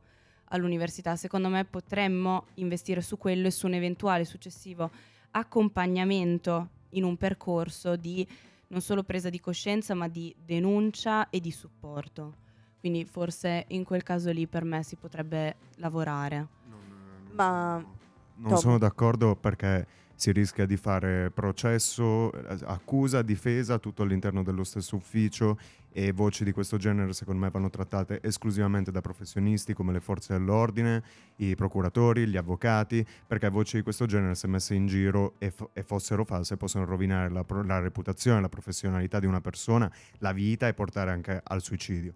all'università. 0.51 1.17
Secondo 1.17 1.49
me 1.49 1.65
potremmo 1.65 2.47
investire 2.55 3.01
su 3.01 3.17
quello 3.17 3.47
e 3.47 3.51
su 3.51 3.67
un 3.67 3.75
eventuale 3.75 4.25
successivo 4.25 4.91
accompagnamento 5.31 6.69
in 6.91 7.05
un 7.05 7.17
percorso 7.17 7.97
di 7.97 8.27
non 8.69 8.81
solo 8.81 9.03
presa 9.03 9.29
di 9.31 9.41
coscienza, 9.41 9.95
ma 9.95 10.09
di 10.09 10.35
denuncia 10.45 11.31
e 11.31 11.41
di 11.41 11.51
supporto. 11.51 12.47
Quindi 12.81 13.05
forse 13.05 13.65
in 13.69 13.83
quel 13.85 14.03
caso 14.03 14.31
lì 14.31 14.47
per 14.47 14.65
me 14.65 14.83
si 14.83 14.97
potrebbe 14.97 15.57
lavorare. 15.77 16.37
Non, 16.69 16.79
non 17.27 17.35
Ma- 17.35 17.79
sono- 17.81 17.97
non 18.37 18.49
Tom. 18.51 18.59
sono 18.59 18.79
d'accordo 18.79 19.35
perché 19.35 19.87
si 20.15 20.33
rischia 20.33 20.67
di 20.67 20.77
fare 20.77 21.31
processo, 21.31 22.33
eh, 22.33 22.59
accusa, 22.65 23.23
difesa, 23.23 23.79
tutto 23.79 24.03
all'interno 24.03 24.43
dello 24.43 24.65
stesso 24.65 24.97
ufficio 24.97 25.59
e 25.91 26.13
voci 26.13 26.45
di 26.45 26.53
questo 26.53 26.77
genere 26.77 27.13
secondo 27.13 27.45
me 27.45 27.51
vanno 27.51 27.71
trattate 27.71 28.21
esclusivamente 28.23 28.91
da 28.91 29.01
professionisti 29.01 29.75
come 29.75 29.93
le 29.93 30.01
forze 30.01 30.33
dell'ordine, 30.33 31.03
i 31.37 31.55
procuratori, 31.55 32.27
gli 32.27 32.37
avvocati, 32.37 33.07
perché 33.27 33.49
voci 33.49 33.77
di 33.77 33.83
questo 33.83 34.07
genere 34.07 34.35
se 34.35 34.47
messe 34.47 34.75
in 34.75 34.87
giro 34.87 35.35
e, 35.39 35.51
fo- 35.51 35.71
e 35.73 35.83
fossero 35.83 36.25
false 36.25 36.57
possono 36.57 36.85
rovinare 36.85 37.31
la, 37.31 37.45
pro- 37.45 37.63
la 37.63 37.79
reputazione, 37.79 38.41
la 38.41 38.49
professionalità 38.49 39.19
di 39.19 39.27
una 39.27 39.41
persona, 39.41 39.91
la 40.19 40.33
vita 40.33 40.69
e 40.69 40.75
portare 40.75 41.11
anche 41.11 41.41
al 41.43 41.63
suicidio. 41.63 42.15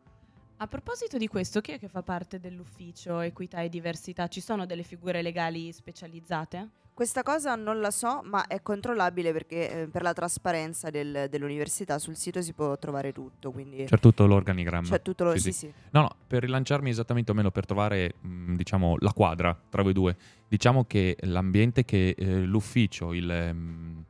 A 0.58 0.68
proposito 0.68 1.18
di 1.18 1.26
questo, 1.26 1.60
chi 1.60 1.72
è 1.72 1.78
che 1.80 1.88
fa 1.88 2.04
parte 2.04 2.38
dell'ufficio 2.38 3.18
equità 3.18 3.62
e 3.62 3.68
diversità? 3.68 4.28
Ci 4.28 4.40
sono 4.40 4.64
delle 4.64 4.84
figure 4.84 5.20
legali 5.20 5.72
specializzate? 5.72 6.68
Questa 7.02 7.24
cosa 7.24 7.56
non 7.56 7.80
la 7.80 7.90
so, 7.90 8.20
ma 8.22 8.46
è 8.46 8.62
controllabile 8.62 9.32
perché 9.32 9.82
eh, 9.82 9.86
per 9.88 10.02
la 10.02 10.12
trasparenza 10.12 10.88
del- 10.88 11.26
dell'università 11.28 11.98
sul 11.98 12.14
sito 12.14 12.40
si 12.42 12.52
può 12.52 12.78
trovare 12.78 13.10
tutto, 13.12 13.50
quindi 13.50 13.82
C'è 13.86 13.98
tutto 13.98 14.24
l'organigramma. 14.24 14.86
c'è 14.86 15.02
tutto 15.02 15.24
lo... 15.24 15.32
Sì, 15.32 15.40
Sì, 15.40 15.52
sì. 15.52 15.72
No, 15.90 16.02
no, 16.02 16.10
per 16.28 16.42
rilanciarmi 16.42 16.88
esattamente 16.90 17.32
o 17.32 17.34
meno 17.34 17.50
per 17.50 17.66
trovare, 17.66 18.14
mh, 18.20 18.54
diciamo, 18.54 18.94
la 19.00 19.12
quadra 19.12 19.60
tra 19.68 19.82
voi 19.82 19.92
due. 19.92 20.16
Diciamo 20.46 20.84
che 20.84 21.16
l'ambiente 21.22 21.84
che 21.84 22.14
eh, 22.16 22.42
l'ufficio, 22.42 23.12
il, 23.12 23.28
ehm, 23.28 24.04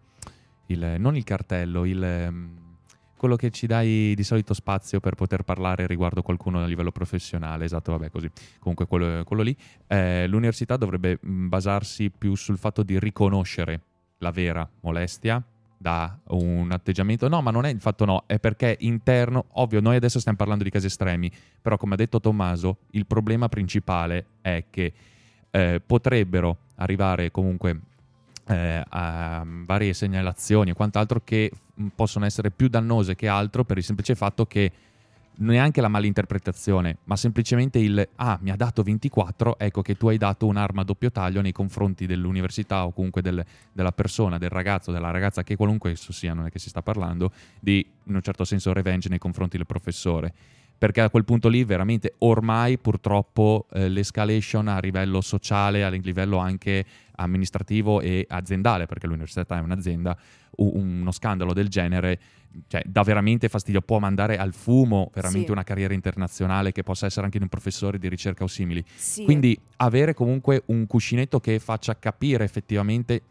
il- 0.66 0.94
non 0.98 1.16
il 1.16 1.24
cartello, 1.24 1.86
il, 1.86 2.02
ehm, 2.04 2.58
quello 3.22 3.36
che 3.36 3.50
ci 3.50 3.68
dai 3.68 4.14
di 4.16 4.24
solito 4.24 4.52
spazio 4.52 4.98
per 4.98 5.14
poter 5.14 5.44
parlare 5.44 5.86
riguardo 5.86 6.22
qualcuno 6.22 6.60
a 6.60 6.66
livello 6.66 6.90
professionale, 6.90 7.64
esatto, 7.64 7.92
vabbè, 7.92 8.10
così. 8.10 8.28
Comunque 8.58 8.88
quello, 8.88 9.22
quello 9.22 9.42
lì, 9.42 9.56
eh, 9.86 10.26
l'università 10.26 10.76
dovrebbe 10.76 11.20
mh, 11.20 11.46
basarsi 11.46 12.10
più 12.10 12.34
sul 12.34 12.58
fatto 12.58 12.82
di 12.82 12.98
riconoscere 12.98 13.80
la 14.18 14.32
vera 14.32 14.68
molestia 14.80 15.40
da 15.78 16.18
un 16.30 16.72
atteggiamento. 16.72 17.28
No, 17.28 17.40
ma 17.42 17.52
non 17.52 17.64
è 17.64 17.68
il 17.68 17.78
fatto 17.78 18.04
no, 18.04 18.24
è 18.26 18.40
perché 18.40 18.76
interno, 18.80 19.44
ovvio, 19.52 19.80
noi 19.80 19.94
adesso 19.94 20.18
stiamo 20.18 20.38
parlando 20.38 20.64
di 20.64 20.70
casi 20.70 20.86
estremi, 20.86 21.30
però 21.60 21.76
come 21.76 21.94
ha 21.94 21.98
detto 21.98 22.18
Tommaso, 22.18 22.78
il 22.90 23.06
problema 23.06 23.48
principale 23.48 24.26
è 24.40 24.64
che 24.68 24.92
eh, 25.48 25.80
potrebbero 25.86 26.56
arrivare 26.74 27.30
comunque 27.30 27.82
eh, 28.46 28.82
a 28.88 29.44
varie 29.46 29.92
segnalazioni 29.92 30.70
e 30.70 30.74
quant'altro 30.74 31.20
che 31.24 31.50
mh, 31.74 31.86
possono 31.94 32.24
essere 32.24 32.50
più 32.50 32.68
dannose 32.68 33.14
che 33.14 33.28
altro 33.28 33.64
per 33.64 33.78
il 33.78 33.84
semplice 33.84 34.14
fatto 34.14 34.46
che 34.46 34.72
neanche 35.34 35.80
la 35.80 35.88
malinterpretazione, 35.88 36.98
ma 37.04 37.16
semplicemente 37.16 37.78
il 37.78 38.06
ah, 38.16 38.38
mi 38.42 38.50
ha 38.50 38.56
dato 38.56 38.82
24, 38.82 39.58
ecco 39.58 39.82
che 39.82 39.96
tu 39.96 40.08
hai 40.08 40.18
dato 40.18 40.46
un'arma 40.46 40.82
a 40.82 40.84
doppio 40.84 41.10
taglio 41.10 41.40
nei 41.40 41.52
confronti 41.52 42.06
dell'università 42.06 42.84
o 42.84 42.92
comunque 42.92 43.22
del- 43.22 43.44
della 43.72 43.92
persona, 43.92 44.38
del 44.38 44.50
ragazzo, 44.50 44.92
della 44.92 45.10
ragazza, 45.10 45.42
che 45.42 45.56
qualunque 45.56 45.92
esso 45.92 46.12
sia, 46.12 46.34
non 46.34 46.46
è 46.46 46.50
che 46.50 46.58
si 46.58 46.68
sta 46.68 46.82
parlando, 46.82 47.32
di 47.58 47.84
in 48.04 48.14
un 48.14 48.22
certo 48.22 48.44
senso 48.44 48.72
revenge 48.72 49.08
nei 49.08 49.18
confronti 49.18 49.56
del 49.56 49.66
professore. 49.66 50.32
Perché 50.76 51.00
a 51.00 51.10
quel 51.10 51.24
punto 51.24 51.48
lì 51.48 51.62
veramente 51.62 52.14
ormai 52.18 52.76
purtroppo 52.76 53.66
eh, 53.72 53.88
l'escalation 53.88 54.66
a 54.66 54.80
livello 54.80 55.20
sociale, 55.20 55.84
a 55.84 55.88
livello 55.88 56.38
anche 56.38 56.84
amministrativo 57.22 58.00
e 58.00 58.26
aziendale, 58.28 58.86
perché 58.86 59.06
l'università 59.06 59.56
è 59.56 59.60
un'azienda, 59.60 60.16
uno 60.56 61.10
scandalo 61.12 61.52
del 61.52 61.68
genere 61.68 62.18
cioè, 62.66 62.82
dà 62.84 63.02
veramente 63.02 63.48
fastidio, 63.48 63.80
può 63.80 63.98
mandare 63.98 64.36
al 64.36 64.52
fumo 64.52 65.10
veramente 65.14 65.46
Sì. 65.46 65.52
una 65.52 65.62
carriera 65.64 65.94
internazionale 65.94 66.70
che 66.72 66.82
possa 66.82 67.06
essere 67.06 67.24
anche 67.24 67.38
di 67.38 67.44
un 67.44 67.48
professore 67.48 67.98
di 67.98 68.08
ricerca 68.08 68.44
o 68.44 68.46
simili. 68.46 68.84
Sì. 68.94 69.24
Quindi 69.24 69.58
avere 69.76 70.12
comunque 70.12 70.62
un 70.66 70.86
cuscinetto 70.86 71.40
che 71.40 71.58
faccia 71.58 71.98
capire 71.98 72.44
effettivamente 72.44 73.22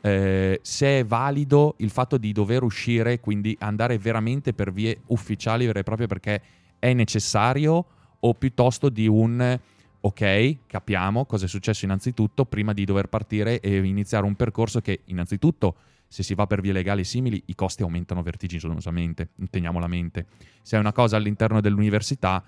eh, 0.00 0.60
se 0.62 1.00
è 1.00 1.04
valido 1.04 1.74
il 1.78 1.90
fatto 1.90 2.18
di 2.18 2.30
dover 2.30 2.62
uscire, 2.62 3.18
quindi 3.18 3.56
andare 3.58 3.98
veramente 3.98 4.52
per 4.52 4.72
vie 4.72 5.00
ufficiali 5.06 5.66
vere 5.66 5.80
e 5.80 5.82
proprie 5.82 6.06
perché 6.06 6.40
è 6.78 6.92
necessario 6.92 7.84
o 8.20 8.34
piuttosto 8.34 8.88
di 8.90 9.08
un 9.08 9.58
ok, 10.00 10.58
capiamo 10.66 11.24
cosa 11.24 11.46
è 11.46 11.48
successo 11.48 11.84
innanzitutto 11.84 12.44
prima 12.44 12.72
di 12.72 12.84
dover 12.84 13.08
partire 13.08 13.60
e 13.60 13.76
iniziare 13.76 14.24
un 14.24 14.36
percorso 14.36 14.80
che 14.80 15.00
innanzitutto 15.06 15.76
se 16.06 16.22
si 16.22 16.34
va 16.34 16.46
per 16.46 16.60
vie 16.60 16.72
legali 16.72 17.04
simili 17.04 17.42
i 17.46 17.54
costi 17.54 17.82
aumentano 17.82 18.22
vertiginosamente, 18.22 19.30
teniamo 19.50 19.78
la 19.78 19.88
mente. 19.88 20.26
Se 20.62 20.76
è 20.76 20.80
una 20.80 20.92
cosa 20.92 21.16
all'interno 21.16 21.60
dell'università 21.60 22.42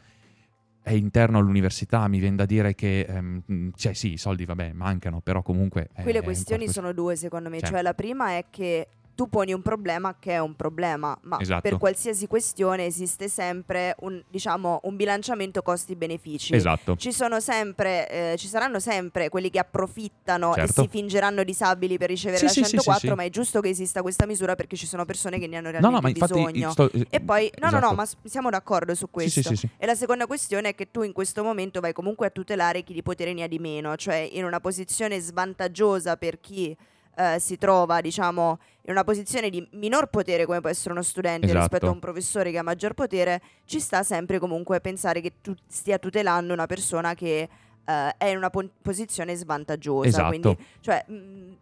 è 0.83 0.93
interno 0.93 1.39
all'università, 1.39 2.09
mi 2.09 2.19
viene 2.19 2.37
da 2.37 2.47
dire 2.47 2.75
che, 2.75 3.01
ehm, 3.01 3.73
cioè 3.77 3.93
sì, 3.93 4.13
i 4.13 4.17
soldi 4.17 4.47
vabbè 4.47 4.73
mancano, 4.73 5.21
però 5.21 5.43
comunque... 5.43 5.91
Qui 6.03 6.13
le 6.13 6.23
questioni 6.23 6.69
sono 6.69 6.93
due 6.93 7.17
secondo 7.17 7.51
me, 7.51 7.61
Cioè. 7.61 7.69
cioè 7.69 7.83
la 7.83 7.93
prima 7.93 8.31
è 8.31 8.47
che 8.49 8.89
tu 9.15 9.29
poni 9.29 9.53
un 9.53 9.61
problema 9.61 10.17
che 10.19 10.33
è 10.33 10.39
un 10.39 10.57
problema, 10.57 11.17
ma 11.23 11.39
Esatto. 11.41 11.61
per 11.61 11.77
qualsiasi 11.77 12.27
questione 12.27 12.87
esiste 12.87 13.29
sempre 13.29 13.95
un, 14.01 14.23
diciamo, 14.29 14.81
un 14.85 14.97
bilanciamento 14.97 15.61
costi-benefici. 15.63 16.55
Esatto. 16.55 16.97
Ci 16.97 17.13
sono 17.13 17.39
sempre, 17.41 18.09
eh, 18.33 18.37
ci 18.39 18.47
saranno 18.49 18.81
sempre 18.81 19.29
quelli 19.29 19.51
che 19.51 19.59
approfittano 19.59 20.55
Certo. 20.55 20.81
e 20.81 20.85
si 20.85 20.89
fingeranno 20.91 21.45
disabili 21.45 21.99
per 21.99 22.09
ricevere 22.09 22.39
Sì, 22.39 22.45
la 22.45 22.51
sì, 22.51 22.63
sì, 22.65 22.71
104, 22.71 23.09
sì, 23.11 23.15
ma 23.15 23.23
è 23.25 23.31
giusto 23.31 23.61
che 23.61 23.69
esista 23.69 24.01
questa 24.03 24.25
misura 24.27 24.55
perché 24.55 24.77
ci 24.77 24.87
sono 24.87 25.05
persone 25.05 25.39
che 25.39 25.47
ne 25.47 25.57
hanno 25.57 25.71
No, 25.71 25.79
realmente 25.79 25.97
no, 25.97 26.01
ma 26.01 26.09
infatti... 26.09 26.33
bisogno. 26.33 26.71
sto- 26.71 26.91
E 27.11 27.21
poi, 27.21 27.51
no, 27.59 27.69
no, 27.71 27.77
esatto. 27.77 27.87
no, 27.87 27.93
ma 27.95 28.07
s- 28.07 28.17
siamo 28.25 28.49
d'accordo 28.51 28.95
su 28.95 29.11
questo. 29.11 29.43
sì, 29.43 29.57
sì. 29.57 29.69
E 29.77 29.85
la 29.87 29.95
seconda 29.95 30.27
questione 30.27 30.71
è 30.71 30.75
che 30.75 30.91
tu 30.91 31.03
in 31.03 31.13
questo 31.13 31.43
momento 31.43 31.81
vai 31.81 31.93
comunque 31.93 32.27
a 32.27 32.31
tutelare 32.31 32.83
chi 32.83 32.93
di 32.95 33.03
potere 33.03 33.35
ne 33.35 33.43
ha 33.43 33.49
di 33.49 33.59
meno, 33.59 33.97
cioè 33.97 34.27
in 34.33 34.45
una 34.45 34.61
posizione 34.61 35.21
svantaggiosa 35.21 36.17
per 36.17 36.41
chi 36.41 36.75
eh, 37.17 37.39
si 37.39 37.59
trova, 37.59 38.01
diciamo, 38.01 38.59
in 38.83 38.93
una 38.93 39.05
posizione 39.05 39.51
di 39.51 39.67
minor 39.73 40.07
potere 40.07 40.47
come 40.47 40.61
può 40.61 40.71
essere 40.71 40.93
uno 40.93 41.03
studente 41.03 41.47
Esatto. 41.47 41.61
rispetto 41.61 41.87
a 41.87 41.91
un 41.91 41.99
professore 41.99 42.51
che 42.51 42.59
ha 42.59 42.63
maggior 42.63 42.95
potere, 42.95 43.41
ci 43.65 43.81
sta 43.81 44.03
sempre 44.03 44.39
comunque 44.39 44.77
a 44.77 44.81
pensare 44.81 45.21
che 45.21 45.35
tu 45.41 45.55
stia 45.67 45.99
tutelando 45.99 46.53
una 46.53 46.67
persona 46.67 47.15
che 47.15 47.49
eh, 47.85 48.15
è 48.17 48.27
in 48.27 48.37
una 48.37 48.51
pon- 48.51 48.71
posizione 48.81 49.35
svantaggiosa. 49.35 50.09
Esatto. 50.09 50.29
Quindi, 50.29 50.57
cioè, 50.81 51.05
mh, 51.07 51.57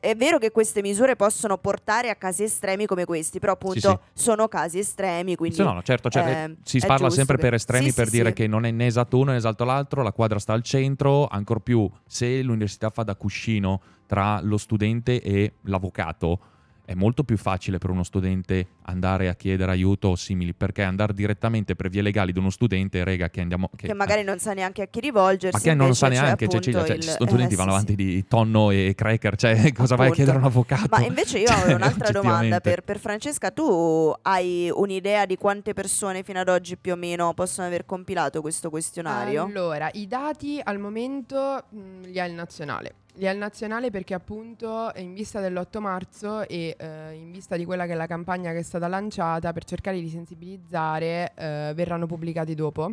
è 0.00 0.14
vero 0.16 0.38
che 0.38 0.50
queste 0.50 0.82
misure 0.82 1.16
possono 1.16 1.58
portare 1.58 2.10
a 2.10 2.16
casi 2.16 2.42
estremi 2.44 2.86
come 2.86 3.04
questi, 3.04 3.38
però 3.38 3.52
appunto 3.52 4.00
sono 4.12 4.48
casi 4.48 4.78
estremi, 4.78 5.36
quindi 5.36 5.56
Sì, 5.56 5.62
no, 5.62 5.72
no, 5.72 5.82
certo, 5.82 6.08
cioè, 6.08 6.44
eh, 6.50 6.56
si 6.62 6.78
parla 6.84 7.10
sempre 7.10 7.36
che- 7.36 7.42
per 7.42 7.54
estremi 7.54 7.90
Sì, 7.90 7.94
per 7.94 8.06
sì, 8.06 8.10
dire 8.12 8.28
sì. 8.28 8.34
che 8.34 8.46
non 8.46 8.64
è 8.64 8.70
né 8.70 8.86
esatto 8.86 9.18
uno 9.18 9.30
né 9.30 9.36
esatto 9.36 9.64
l'altro, 9.64 10.02
la 10.02 10.12
quadra 10.12 10.38
sta 10.38 10.52
al 10.52 10.62
centro, 10.62 11.26
ancor 11.26 11.60
più 11.60 11.88
se 12.06 12.42
l'università 12.42 12.90
fa 12.90 13.02
da 13.02 13.14
cuscino 13.14 13.80
tra 14.06 14.40
lo 14.42 14.56
studente 14.56 15.20
e 15.20 15.54
l'avvocato. 15.62 16.38
È 16.86 16.94
molto 16.94 17.24
più 17.24 17.36
facile 17.36 17.78
per 17.78 17.90
uno 17.90 18.04
studente 18.04 18.66
andare 18.82 19.28
a 19.28 19.34
chiedere 19.34 19.72
aiuto 19.72 20.08
o 20.08 20.14
simili, 20.16 20.54
perché 20.54 20.82
andare 20.84 21.12
direttamente 21.12 21.74
per 21.74 21.88
vie 21.88 22.00
legali 22.00 22.32
di 22.32 22.38
uno 22.38 22.50
studente, 22.50 23.02
rega, 23.02 23.28
che 23.28 23.40
andiamo... 23.40 23.68
che 23.74 23.92
magari 23.92 24.22
non 24.22 24.38
sa 24.38 24.52
neanche 24.54 24.82
a 24.82 24.86
chi 24.86 25.00
rivolgersi. 25.00 25.56
ma 25.56 25.72
che 25.72 25.76
non 25.76 25.94
sa 25.96 26.06
neanche, 26.06 26.46
cioè, 26.46 26.56
appunto 26.58 26.64
Cecilia, 26.64 26.86
cioè, 26.86 26.96
il- 26.96 27.02
gli 27.02 27.08
studenti 27.08 27.54
eh, 27.54 27.56
vanno 27.56 27.70
sì, 27.70 27.74
avanti 27.76 27.90
sì. 27.92 27.96
di 27.96 28.26
tonno 28.28 28.70
e 28.70 28.92
cracker, 28.96 29.36
cioè 29.36 29.72
cosa 29.74 29.96
vai 29.96 30.06
a 30.06 30.10
Appunto. 30.10 30.12
chiedere 30.14 30.36
a 30.36 30.40
un 30.40 30.46
avvocato? 30.46 30.86
Ma 30.90 31.04
invece 31.04 31.38
io 31.40 31.46
Cioè, 31.48 31.72
ho 31.72 31.74
un'altra 31.76 32.10
domanda 32.12 32.60
per, 32.60 32.82
per 32.82 32.98
Francesca. 33.00 33.50
Tu 33.50 34.12
hai 34.22 34.70
un'idea 34.72 35.26
di 35.26 35.36
quante 35.36 35.72
persone 35.74 36.22
fino 36.22 36.38
ad 36.38 36.48
oggi 36.48 36.76
più 36.76 36.92
o 36.92 36.96
meno 36.96 37.34
possono 37.34 37.66
aver 37.66 37.84
compilato 37.84 38.40
questo 38.40 38.70
questionario? 38.70 39.44
Allora, 39.44 39.88
i 39.92 40.06
dati 40.06 40.60
al 40.62 40.78
momento 40.78 41.64
mh, 41.68 42.02
li 42.06 42.20
ha 42.20 42.24
il 42.24 42.32
nazionale. 42.34 42.94
Li 43.18 43.26
ha 43.26 43.30
il 43.30 43.38
nazionale 43.38 43.90
perché 43.90 44.12
appunto 44.12 44.92
in 44.96 45.14
vista 45.14 45.40
dell'8 45.40 45.80
marzo 45.80 46.46
e 46.46 46.76
eh, 46.78 47.12
in 47.14 47.30
vista 47.30 47.56
di 47.56 47.64
quella 47.64 47.86
che 47.86 47.92
è 47.92 47.96
la 47.96 48.06
campagna 48.06 48.52
che 48.52 48.58
è 48.58 48.62
stata 48.62 48.88
lanciata 48.88 49.54
per 49.54 49.64
cercare 49.64 49.98
di 49.98 50.08
sensibilizzare 50.10 51.32
eh, 51.34 51.72
verranno 51.74 52.06
pubblicati 52.06 52.54
dopo, 52.54 52.92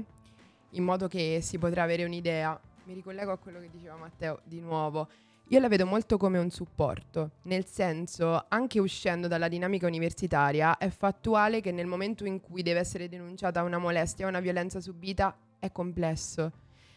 in 0.69 0.83
modo 0.83 1.09
che 1.09 1.39
si 1.41 1.57
potrà 1.57 1.83
avere 1.83 2.05
un'idea. 2.05 2.57
Mi 2.85 2.93
ricollego 2.93 3.33
a 3.33 3.37
quello 3.37 3.59
che 3.59 3.69
diceva 3.69 3.97
Matteo 3.97 4.39
di 4.45 4.61
nuovo. 4.61 5.09
Io 5.49 5.59
la 5.59 5.67
vedo 5.67 5.85
molto 5.85 6.15
come 6.15 6.37
un 6.37 6.49
supporto, 6.49 7.31
nel 7.43 7.65
senso, 7.65 8.45
anche 8.47 8.79
uscendo 8.79 9.27
dalla 9.27 9.49
dinamica 9.49 9.87
universitaria, 9.87 10.77
è 10.77 10.87
fattuale 10.87 11.59
che 11.59 11.73
nel 11.73 11.85
momento 11.85 12.23
in 12.23 12.39
cui 12.39 12.61
deve 12.61 12.79
essere 12.79 13.09
denunciata 13.09 13.61
una 13.61 13.77
molestia 13.77 14.25
o 14.25 14.29
una 14.29 14.39
violenza 14.39 14.79
subita 14.79 15.35
è 15.59 15.69
complesso. 15.73 16.49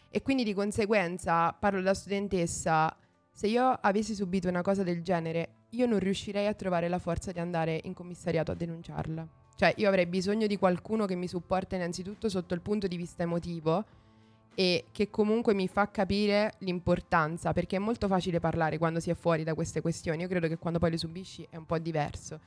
E 0.09 0.21
quindi 0.21 0.45
di 0.45 0.53
conseguenza, 0.53 1.51
parlo 1.51 1.81
da 1.81 1.93
studentessa, 1.93 2.95
se 3.37 3.45
io 3.45 3.67
avessi 3.81 4.15
subito 4.15 4.49
una 4.49 4.63
cosa 4.63 4.81
del 4.81 5.03
genere, 5.03 5.49
io 5.69 5.85
non 5.85 5.99
riuscirei 5.99 6.47
a 6.47 6.55
trovare 6.55 6.87
la 6.87 6.97
forza 6.97 7.31
di 7.31 7.37
andare 7.37 7.79
in 7.83 7.93
commissariato 7.93 8.51
a 8.51 8.55
denunciarla. 8.55 9.27
Cioè, 9.55 9.75
io 9.77 9.87
avrei 9.87 10.07
bisogno 10.07 10.47
di 10.47 10.57
qualcuno 10.57 11.05
che 11.05 11.13
mi 11.13 11.27
supporta 11.27 11.75
innanzitutto 11.75 12.29
sotto 12.29 12.55
il 12.55 12.61
punto 12.61 12.87
di 12.87 12.97
vista 12.97 13.21
emotivo 13.21 13.85
e 14.55 14.85
che 14.91 15.11
comunque 15.11 15.53
mi 15.53 15.67
fa 15.67 15.91
capire 15.91 16.53
l'importanza, 16.61 17.53
perché 17.53 17.75
è 17.75 17.79
molto 17.79 18.07
facile 18.07 18.39
parlare 18.39 18.79
quando 18.79 18.99
si 18.99 19.11
è 19.11 19.13
fuori 19.13 19.43
da 19.43 19.53
queste 19.53 19.81
questioni. 19.81 20.23
Io 20.23 20.27
credo 20.27 20.47
che 20.47 20.57
quando 20.57 20.79
poi 20.79 20.89
le 20.89 20.97
subisci 20.97 21.45
è 21.47 21.57
un 21.57 21.67
po' 21.67 21.77
diverso. 21.77 22.39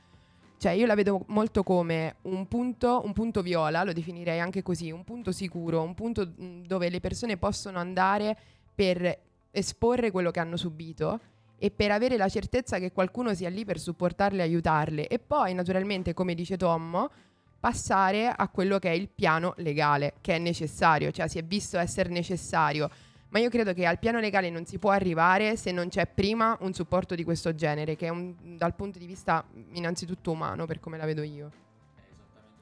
Cioè, 0.57 0.73
io 0.73 0.85
la 0.87 0.95
vedo 0.95 1.23
molto 1.27 1.63
come 1.63 2.17
un 2.23 2.49
punto, 2.49 3.01
un 3.05 3.13
punto 3.13 3.41
viola, 3.41 3.85
lo 3.85 3.93
definirei 3.93 4.41
anche 4.41 4.61
così, 4.61 4.91
un 4.91 5.05
punto 5.05 5.31
sicuro, 5.31 5.83
un 5.83 5.93
punto 5.93 6.33
mh, 6.35 6.63
dove 6.67 6.89
le 6.89 6.99
persone 6.99 7.37
possono 7.37 7.79
andare 7.79 8.37
per 8.75 9.29
esporre 9.51 10.11
quello 10.11 10.31
che 10.31 10.39
hanno 10.39 10.57
subito 10.57 11.19
e 11.57 11.69
per 11.69 11.91
avere 11.91 12.17
la 12.17 12.27
certezza 12.27 12.79
che 12.79 12.91
qualcuno 12.91 13.35
sia 13.35 13.49
lì 13.49 13.65
per 13.65 13.79
supportarle 13.79 14.39
e 14.39 14.41
aiutarle. 14.41 15.07
E 15.07 15.19
poi, 15.19 15.53
naturalmente, 15.53 16.13
come 16.15 16.33
dice 16.33 16.57
Tommo, 16.57 17.11
passare 17.59 18.33
a 18.35 18.47
quello 18.47 18.79
che 18.79 18.89
è 18.89 18.93
il 18.93 19.09
piano 19.09 19.53
legale, 19.57 20.15
che 20.21 20.35
è 20.35 20.39
necessario, 20.39 21.11
cioè 21.11 21.27
si 21.27 21.37
è 21.37 21.43
visto 21.43 21.77
essere 21.77 22.09
necessario. 22.09 22.89
Ma 23.29 23.37
io 23.37 23.49
credo 23.49 23.73
che 23.73 23.85
al 23.85 23.99
piano 23.99 24.19
legale 24.19 24.49
non 24.49 24.65
si 24.65 24.79
può 24.79 24.89
arrivare 24.89 25.55
se 25.55 25.71
non 25.71 25.87
c'è 25.87 26.07
prima 26.07 26.57
un 26.61 26.73
supporto 26.73 27.13
di 27.13 27.23
questo 27.23 27.53
genere, 27.53 27.95
che 27.95 28.07
è 28.07 28.09
un, 28.09 28.33
dal 28.57 28.73
punto 28.73 28.97
di 28.97 29.05
vista 29.05 29.45
innanzitutto 29.73 30.31
umano, 30.31 30.65
per 30.65 30.79
come 30.79 30.97
la 30.97 31.05
vedo 31.05 31.21
io. 31.21 31.51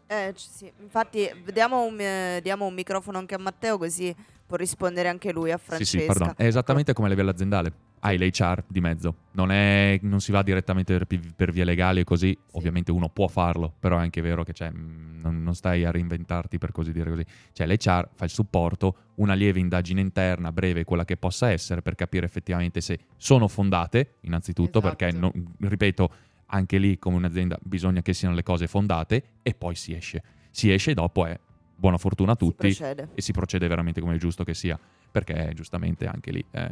Eh, 0.07 0.33
sì. 0.35 0.69
Infatti, 0.79 1.29
diamo 1.53 1.83
un, 1.83 1.99
eh, 2.01 2.39
diamo 2.43 2.65
un 2.65 2.73
microfono 2.73 3.17
anche 3.17 3.35
a 3.35 3.39
Matteo 3.39 3.77
così 3.77 4.13
può 4.49 4.57
rispondere 4.57 5.07
anche 5.09 5.31
lui 5.31 5.51
a 5.51 5.57
Sì, 5.59 5.63
Francesca. 5.63 5.99
sì, 5.99 6.05
pardon. 6.07 6.33
È 6.35 6.43
esattamente 6.43 6.93
come 6.93 7.05
a 7.05 7.11
livello 7.11 7.29
aziendale. 7.29 7.71
Hai 7.99 8.17
l'HR 8.17 8.63
di 8.67 8.81
mezzo. 8.81 9.15
Non, 9.33 9.51
è- 9.51 9.99
non 10.01 10.21
si 10.21 10.31
va 10.31 10.41
direttamente 10.41 10.97
per, 11.05 11.05
per 11.35 11.51
vie 11.51 11.63
legali 11.63 11.99
e 11.99 12.03
così. 12.03 12.35
Ovviamente 12.53 12.89
uno 12.91 13.09
può 13.09 13.27
farlo, 13.27 13.71
però 13.79 13.97
è 13.97 14.01
anche 14.01 14.21
vero 14.21 14.43
che 14.43 14.53
cioè, 14.53 14.71
non, 14.71 15.43
non 15.43 15.53
stai 15.53 15.85
a 15.85 15.91
reinventarti 15.91 16.57
per 16.57 16.71
così 16.71 16.91
dire 16.91 17.11
così. 17.11 17.23
Cioè 17.53 17.67
l'HR 17.67 18.09
fa 18.15 18.23
il 18.23 18.31
supporto, 18.31 18.95
una 19.15 19.35
lieve 19.35 19.59
indagine 19.59 20.01
interna, 20.01 20.51
breve, 20.51 20.83
quella 20.83 21.05
che 21.05 21.15
possa 21.15 21.51
essere, 21.51 21.83
per 21.83 21.93
capire 21.93 22.25
effettivamente 22.25 22.81
se 22.81 22.97
sono 23.17 23.47
fondate, 23.47 24.15
innanzitutto, 24.21 24.79
Esatto. 24.79 24.95
perché, 24.95 25.15
non- 25.15 25.31
ripeto, 25.59 26.09
anche 26.47 26.79
lì 26.79 26.97
come 26.97 27.17
un'azienda 27.17 27.59
bisogna 27.61 28.01
che 28.01 28.13
siano 28.13 28.33
le 28.33 28.41
cose 28.41 28.65
fondate 28.65 29.23
e 29.43 29.53
poi 29.53 29.75
si 29.75 29.93
esce. 29.93 30.23
Si 30.49 30.71
esce 30.73 30.91
e 30.91 30.93
dopo 30.95 31.27
è 31.27 31.39
buona 31.79 31.97
fortuna 31.97 32.33
a 32.33 32.35
Si 32.37 32.45
tutti 32.45 32.67
procede. 32.67 33.09
e 33.15 33.21
si 33.21 33.31
procede 33.31 33.67
veramente 33.67 34.01
come 34.01 34.15
è 34.15 34.17
giusto 34.17 34.43
che 34.43 34.53
sia. 34.53 34.77
Perché 35.11 35.53
giustamente 35.55 36.05
anche 36.05 36.31
lì, 36.31 36.45
eh, 36.51 36.69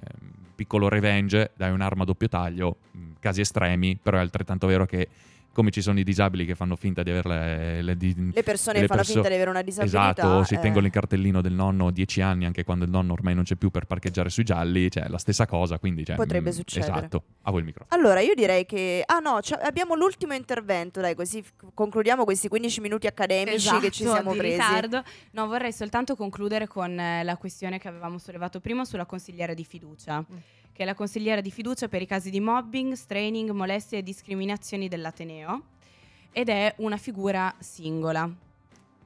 piccolo 0.54 0.90
revenge, 0.90 1.52
dai 1.56 1.72
un'arma 1.72 2.04
a 2.04 2.06
doppio 2.06 2.28
taglio, 2.28 2.78
mh, 2.92 3.00
casi 3.20 3.42
estremi, 3.42 3.98
però 4.00 4.18
è 4.18 4.20
altrettanto 4.20 4.68
vero 4.68 4.86
che 4.86 5.08
come 5.58 5.72
ci 5.72 5.82
sono 5.82 5.98
i 5.98 6.04
disabili 6.04 6.46
che 6.46 6.54
fanno 6.54 6.76
finta 6.76 7.02
di 7.02 7.10
avere 7.10 7.28
le, 7.28 7.82
le 7.82 7.98
di- 7.98 8.32
Le 8.32 8.44
persone 8.44 8.80
le 8.82 8.86
fanno 8.86 9.00
perso- 9.00 9.14
finta 9.14 9.28
di 9.30 9.34
avere 9.34 9.50
una 9.50 9.64
disabilità. 9.64 10.12
Esatto, 10.12 10.44
si 10.44 10.54
eh. 10.54 10.60
tengono 10.60 10.86
il 10.86 10.92
cartellino 10.92 11.42
del 11.42 11.54
nonno 11.54 11.90
10 11.90 12.22
anni 12.22 12.46
anche 12.46 12.64
quando 12.64 12.86
il 12.86 12.92
nonno 12.92 13.14
ormai 13.14 13.34
non 13.34 13.44
c'è 13.44 13.56
più 13.56 13.72
per 13.72 13.86
parcheggiare 13.86 14.30
sui 14.30 14.44
gialli, 14.44 14.92
cioè 14.92 15.08
la 15.08 15.18
stessa 15.18 15.48
cosa, 15.48 15.80
quindi 15.80 16.06
cioè, 16.06 16.16
Potrebbe 16.16 16.52
mh, 16.52 16.54
succedere. 16.54 16.92
Esatto, 16.92 17.24
a 17.42 17.50
voi 17.50 17.62
il 17.62 17.66
microfono. 17.66 18.00
Allora, 18.00 18.20
io 18.20 18.36
direi 18.36 18.68
che. 18.68 19.02
Ah, 19.04 19.18
no, 19.18 19.40
abbiamo 19.64 19.96
l'ultimo 19.96 20.36
intervento, 20.36 21.02
dai, 21.02 21.16
così 21.16 21.44
concludiamo 21.74 22.24
questi 22.24 22.48
15 22.50 22.80
minuti 22.82 23.08
accademici 23.08 23.80
che 23.80 23.90
ci 23.90 24.04
Esatto, 24.04 24.16
siamo 24.18 24.34
di 24.34 24.38
presi. 24.38 24.54
ritardo. 24.58 25.04
No, 25.32 25.48
vorrei 25.48 25.74
soltanto 25.74 26.16
concludere 26.16 26.68
con 26.68 27.00
eh, 27.00 27.24
la 27.24 27.36
questione 27.38 27.80
che 27.80 27.88
avevamo 27.88 28.20
sollevato 28.20 28.60
prima 28.60 28.86
sulla 28.86 29.06
consigliera 29.08 29.56
di 29.56 29.64
fiducia, 29.66 30.20
Mm. 30.20 30.36
Che 30.78 30.84
è 30.84 30.86
la 30.86 30.94
consigliera 30.94 31.42
di 31.42 31.50
fiducia 31.50 31.88
per 31.88 32.04
i 32.04 32.06
casi 32.06 32.30
di 32.30 32.40
mobbing, 32.40 32.94
straining, 32.94 33.50
molestie 33.50 33.98
e 33.98 34.04
discriminazioni 34.04 34.88
dell'Ateneo 34.88 35.64
ed 36.32 36.50
è 36.50 36.72
una 36.78 36.98
figura 36.98 37.52
singola 37.58 38.32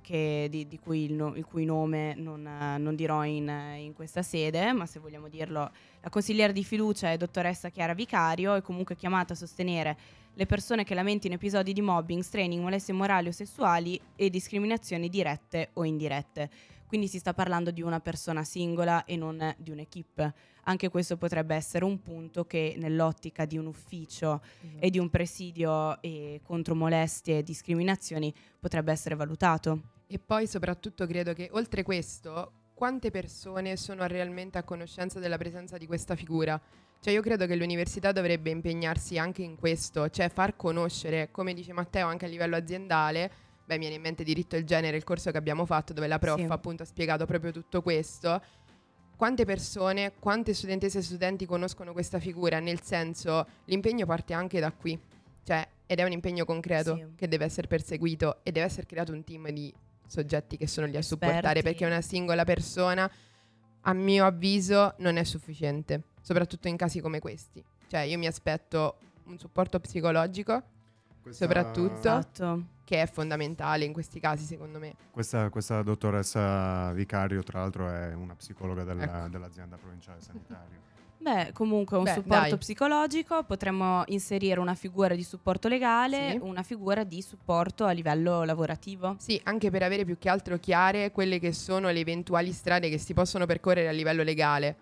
che- 0.01 0.47
di, 0.51 0.67
di 0.67 0.77
cui 0.79 1.05
il, 1.05 1.13
no- 1.13 1.33
il 1.33 1.45
cui 1.45 1.63
nome 1.63 2.13
non, 2.17 2.41
non 2.77 2.93
dirò 2.93 3.23
in, 3.23 3.49
in 3.77 3.93
questa 3.93 4.21
sede, 4.21 4.73
ma 4.73 4.85
se 4.85 4.99
vogliamo 4.99 5.29
dirlo, 5.29 5.71
la 6.01 6.09
consigliera 6.09 6.51
di 6.51 6.65
fiducia 6.65 7.09
è 7.09 7.15
dottoressa 7.15 7.69
Chiara 7.69 7.93
Vicario, 7.93 8.55
è 8.55 8.61
comunque 8.61 8.97
chiamata 8.97 9.31
a 9.31 9.37
sostenere 9.37 9.97
le 10.33 10.45
persone 10.45 10.83
che 10.83 10.93
lamentino 10.93 11.35
episodi 11.35 11.71
di 11.71 11.81
mobbing, 11.81 12.21
straining, 12.21 12.61
molestie 12.61 12.93
morali 12.93 13.29
o 13.29 13.31
sessuali 13.31 13.97
e 14.17 14.29
discriminazioni 14.29 15.07
dirette 15.07 15.69
o 15.75 15.85
indirette. 15.85 16.49
Quindi 16.91 17.07
si 17.07 17.19
sta 17.19 17.33
parlando 17.33 17.71
di 17.71 17.81
una 17.81 18.01
persona 18.01 18.43
singola 18.43 19.05
e 19.05 19.15
non 19.15 19.55
di 19.57 19.71
un'equipe. 19.71 20.33
Anche 20.63 20.89
questo 20.89 21.15
potrebbe 21.15 21.55
essere 21.55 21.85
un 21.85 22.01
punto 22.01 22.43
che 22.43 22.75
nell'ottica 22.77 23.45
di 23.45 23.57
un 23.57 23.67
ufficio 23.67 24.41
e 24.77 24.89
di 24.89 24.99
un 24.99 25.09
presidio 25.09 25.97
contro 26.43 26.75
molestie 26.75 27.37
e 27.37 27.43
discriminazioni 27.43 28.35
potrebbe 28.59 28.91
essere 28.91 29.15
valutato. 29.15 29.83
E 30.05 30.19
poi 30.19 30.47
soprattutto 30.47 31.07
credo 31.07 31.31
che 31.31 31.47
oltre 31.53 31.83
questo, 31.83 32.51
quante 32.73 33.09
persone 33.09 33.77
sono 33.77 34.05
realmente 34.05 34.57
a 34.57 34.63
conoscenza 34.63 35.19
della 35.19 35.37
presenza 35.37 35.77
di 35.77 35.87
questa 35.87 36.17
figura? 36.17 36.59
Cioè 36.99 37.13
io 37.13 37.21
credo 37.21 37.45
che 37.45 37.55
l'università 37.55 38.11
dovrebbe 38.11 38.49
impegnarsi 38.49 39.17
anche 39.17 39.43
in 39.43 39.55
questo, 39.55 40.09
cioè 40.09 40.27
far 40.27 40.57
conoscere, 40.57 41.31
come 41.31 41.53
dice 41.53 41.71
Matteo, 41.71 42.07
anche 42.07 42.25
a 42.25 42.27
livello 42.27 42.57
aziendale, 42.57 43.31
beh 43.71 43.77
mi 43.77 43.79
viene 43.79 43.95
in 43.95 44.01
mente 44.01 44.23
diritto 44.23 44.55
del 44.57 44.65
genere, 44.65 44.97
il 44.97 45.03
corso 45.05 45.31
che 45.31 45.37
abbiamo 45.37 45.65
fatto 45.65 45.93
dove 45.93 46.07
la 46.07 46.19
prof 46.19 46.39
Sì. 46.39 46.45
appunto 46.49 46.83
ha 46.83 46.85
spiegato 46.85 47.25
proprio 47.25 47.51
tutto 47.51 47.81
questo. 47.81 48.41
Quante 49.15 49.45
persone, 49.45 50.13
quante 50.19 50.53
studentesse 50.53 50.97
e 50.97 51.01
studenti 51.03 51.45
conoscono 51.45 51.93
questa 51.93 52.19
figura? 52.19 52.59
Nel 52.59 52.81
senso, 52.81 53.47
l'impegno 53.65 54.05
parte 54.05 54.33
anche 54.33 54.59
da 54.59 54.71
qui, 54.71 54.99
cioè, 55.43 55.65
ed 55.85 55.99
è 55.99 56.03
un 56.03 56.11
impegno 56.11 56.43
concreto 56.43 56.95
Sì. 56.95 57.05
che 57.15 57.27
deve 57.27 57.45
essere 57.45 57.67
perseguito 57.67 58.39
e 58.43 58.51
deve 58.51 58.65
essere 58.65 58.85
creato 58.87 59.13
un 59.13 59.23
team 59.23 59.49
di 59.51 59.73
soggetti 60.07 60.57
che 60.57 60.67
sono 60.67 60.87
lì 60.87 60.95
a 60.95 60.99
Esperti. 60.99 61.25
supportare 61.27 61.61
perché 61.61 61.85
una 61.85 62.01
singola 62.01 62.43
persona, 62.43 63.09
a 63.83 63.93
mio 63.93 64.25
avviso, 64.25 64.95
non 64.97 65.15
è 65.17 65.23
sufficiente, 65.23 66.01
soprattutto 66.21 66.67
in 66.67 66.75
casi 66.75 66.99
come 66.99 67.19
questi. 67.19 67.63
Cioè, 67.87 68.01
io 68.01 68.17
mi 68.17 68.27
aspetto 68.27 68.97
un 69.25 69.37
supporto 69.39 69.79
psicologico 69.79 70.61
Questa- 71.21 71.45
Soprattutto- 71.45 71.99
Esatto. 71.99 72.65
Che 72.91 73.01
è 73.01 73.07
fondamentale 73.07 73.85
in 73.85 73.93
questi 73.93 74.19
casi, 74.19 74.43
secondo 74.43 74.77
me. 74.77 74.95
Questa, 75.11 75.47
questa 75.49 75.81
dottoressa 75.81 76.91
Vicario, 76.91 77.41
tra 77.41 77.59
l'altro, 77.61 77.89
è 77.89 78.13
una 78.13 78.35
psicologa 78.35 78.83
della- 78.83 79.03
Ecco. 79.21 79.29
dell'azienda 79.29 79.77
provinciale 79.77 80.19
sanitaria. 80.19 80.77
Beh, 81.21 81.51
comunque 81.53 81.95
un 81.97 82.03
Beh, 82.03 82.13
supporto 82.13 82.49
dai. 82.49 82.57
psicologico, 82.57 83.43
potremmo 83.45 84.03
inserire 84.07 84.59
una 84.59 84.73
figura 84.73 85.15
di 85.15 85.23
supporto 85.23 85.69
legale, 85.69 86.31
Sì. 86.31 86.39
una 86.41 86.63
figura 86.63 87.05
di 87.05 87.21
supporto 87.21 87.85
a 87.85 87.91
livello 87.91 88.43
lavorativo. 88.43 89.15
Sì, 89.19 89.39
anche 89.45 89.69
per 89.69 89.83
avere 89.83 90.03
più 90.03 90.17
che 90.17 90.27
altro 90.27 90.57
chiare 90.57 91.11
quelle 91.11 91.39
che 91.39 91.53
sono 91.53 91.89
le 91.91 91.99
eventuali 91.99 92.51
strade 92.51 92.89
che 92.89 92.97
si 92.97 93.13
possono 93.13 93.45
percorrere 93.45 93.87
a 93.87 93.91
livello 93.91 94.23
legale. 94.23 94.75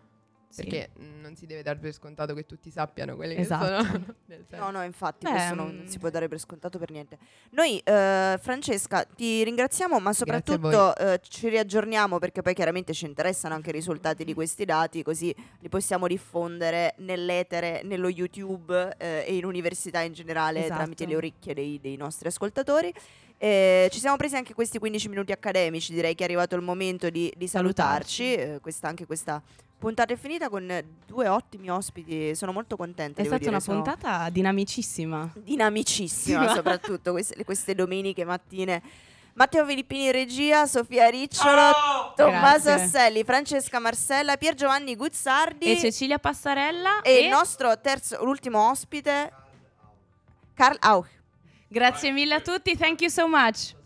Sì. 0.49 0.63
Perché 0.63 0.89
non 0.95 1.35
si 1.35 1.45
deve 1.45 1.61
dar 1.61 1.77
per 1.77 1.93
scontato 1.93 2.33
che 2.33 2.45
tutti 2.47 2.71
sappiano 2.71 3.15
quelle 3.15 3.37
Esatto. 3.37 3.83
che 3.83 3.85
sono. 3.85 4.15
nel 4.25 4.45
senso. 4.49 4.65
No, 4.65 4.71
no, 4.71 4.83
infatti, 4.83 5.25
Beh, 5.25 5.31
questo 5.31 5.53
non, 5.53 5.81
mm. 5.83 5.85
si 5.85 5.99
può 5.99 6.09
dare 6.09 6.27
per 6.27 6.39
scontato 6.39 6.79
per 6.79 6.89
niente. 6.89 7.19
Noi, 7.51 7.77
eh, 7.83 8.37
Francesca, 8.41 9.03
ti 9.03 9.43
ringraziamo, 9.43 9.99
ma 9.99 10.11
soprattutto 10.11 10.95
eh, 10.95 11.19
ci 11.21 11.49
riaggiorniamo 11.49 12.17
perché 12.17 12.41
poi 12.41 12.55
chiaramente 12.55 12.93
ci 12.93 13.05
interessano 13.05 13.53
anche 13.53 13.69
i 13.69 13.73
risultati 13.73 14.23
di 14.25 14.33
questi 14.33 14.65
dati, 14.65 15.03
così 15.03 15.33
li 15.59 15.69
possiamo 15.69 16.07
diffondere 16.07 16.95
nell'etere, 16.97 17.81
nello 17.83 18.09
YouTube 18.09 18.95
eh, 18.97 19.25
e 19.27 19.35
in 19.35 19.45
università 19.45 20.01
in 20.01 20.13
generale 20.13 20.61
Esatto. 20.61 20.79
tramite 20.79 21.05
le 21.05 21.15
orecchie 21.15 21.53
dei, 21.53 21.79
dei 21.79 21.95
nostri 21.95 22.27
ascoltatori. 22.27 22.91
Eh, 23.41 23.87
ci 23.91 23.99
siamo 23.99 24.17
presi 24.17 24.35
anche 24.35 24.53
questi 24.53 24.79
15 24.79 25.07
minuti 25.09 25.31
accademici, 25.31 25.93
direi 25.93 26.13
che 26.13 26.23
è 26.23 26.25
arrivato 26.25 26.55
il 26.55 26.61
momento 26.61 27.09
di, 27.09 27.31
di 27.37 27.47
salutarci. 27.47 28.33
Eh, 28.33 28.59
questa, 28.61 28.87
anche 28.89 29.05
questa 29.05 29.41
puntata 29.79 30.13
è 30.13 30.17
finita 30.17 30.49
con 30.49 30.83
due 31.07 31.27
ottimi 31.27 31.69
ospiti, 31.69 32.35
sono 32.35 32.51
molto 32.51 32.75
contenta. 32.75 33.21
È 33.21 33.23
stata 33.23 33.39
dire, 33.39 33.49
una 33.49 33.59
sono- 33.59 33.81
puntata 33.81 34.29
dinamicissima. 34.29 35.31
dinamicissima 35.35 36.53
soprattutto 36.53 37.11
queste, 37.13 37.43
queste 37.43 37.73
domeniche 37.73 38.23
mattine 38.25 38.81
Matteo 39.33 39.65
Filippini 39.65 40.07
in 40.07 40.11
regia, 40.11 40.65
Sofia 40.65 41.07
Ricciolo, 41.07 41.71
Tommaso 42.15 42.65
Grazie. 42.65 42.71
Asselli, 42.71 43.23
Francesca 43.23 43.79
Marcella, 43.79 44.35
Pier 44.35 44.53
Giovanni 44.53 44.97
Guzzardi 44.97 45.71
E 45.71 45.77
Cecilia 45.79 46.19
Passarella 46.19 47.01
e 47.01 47.19
il 47.19 47.29
nostro 47.29 47.79
terzo, 47.79 48.21
l'ultimo 48.23 48.69
ospite 48.69 49.31
Carl 50.53 50.77
Auch. 50.81 51.07
Grazie 51.69 52.11
mille 52.11 52.33
a 52.33 52.41
tutti, 52.41 52.75
thank 52.75 52.99
you 52.99 53.09
so 53.09 53.27
much. 53.29 53.77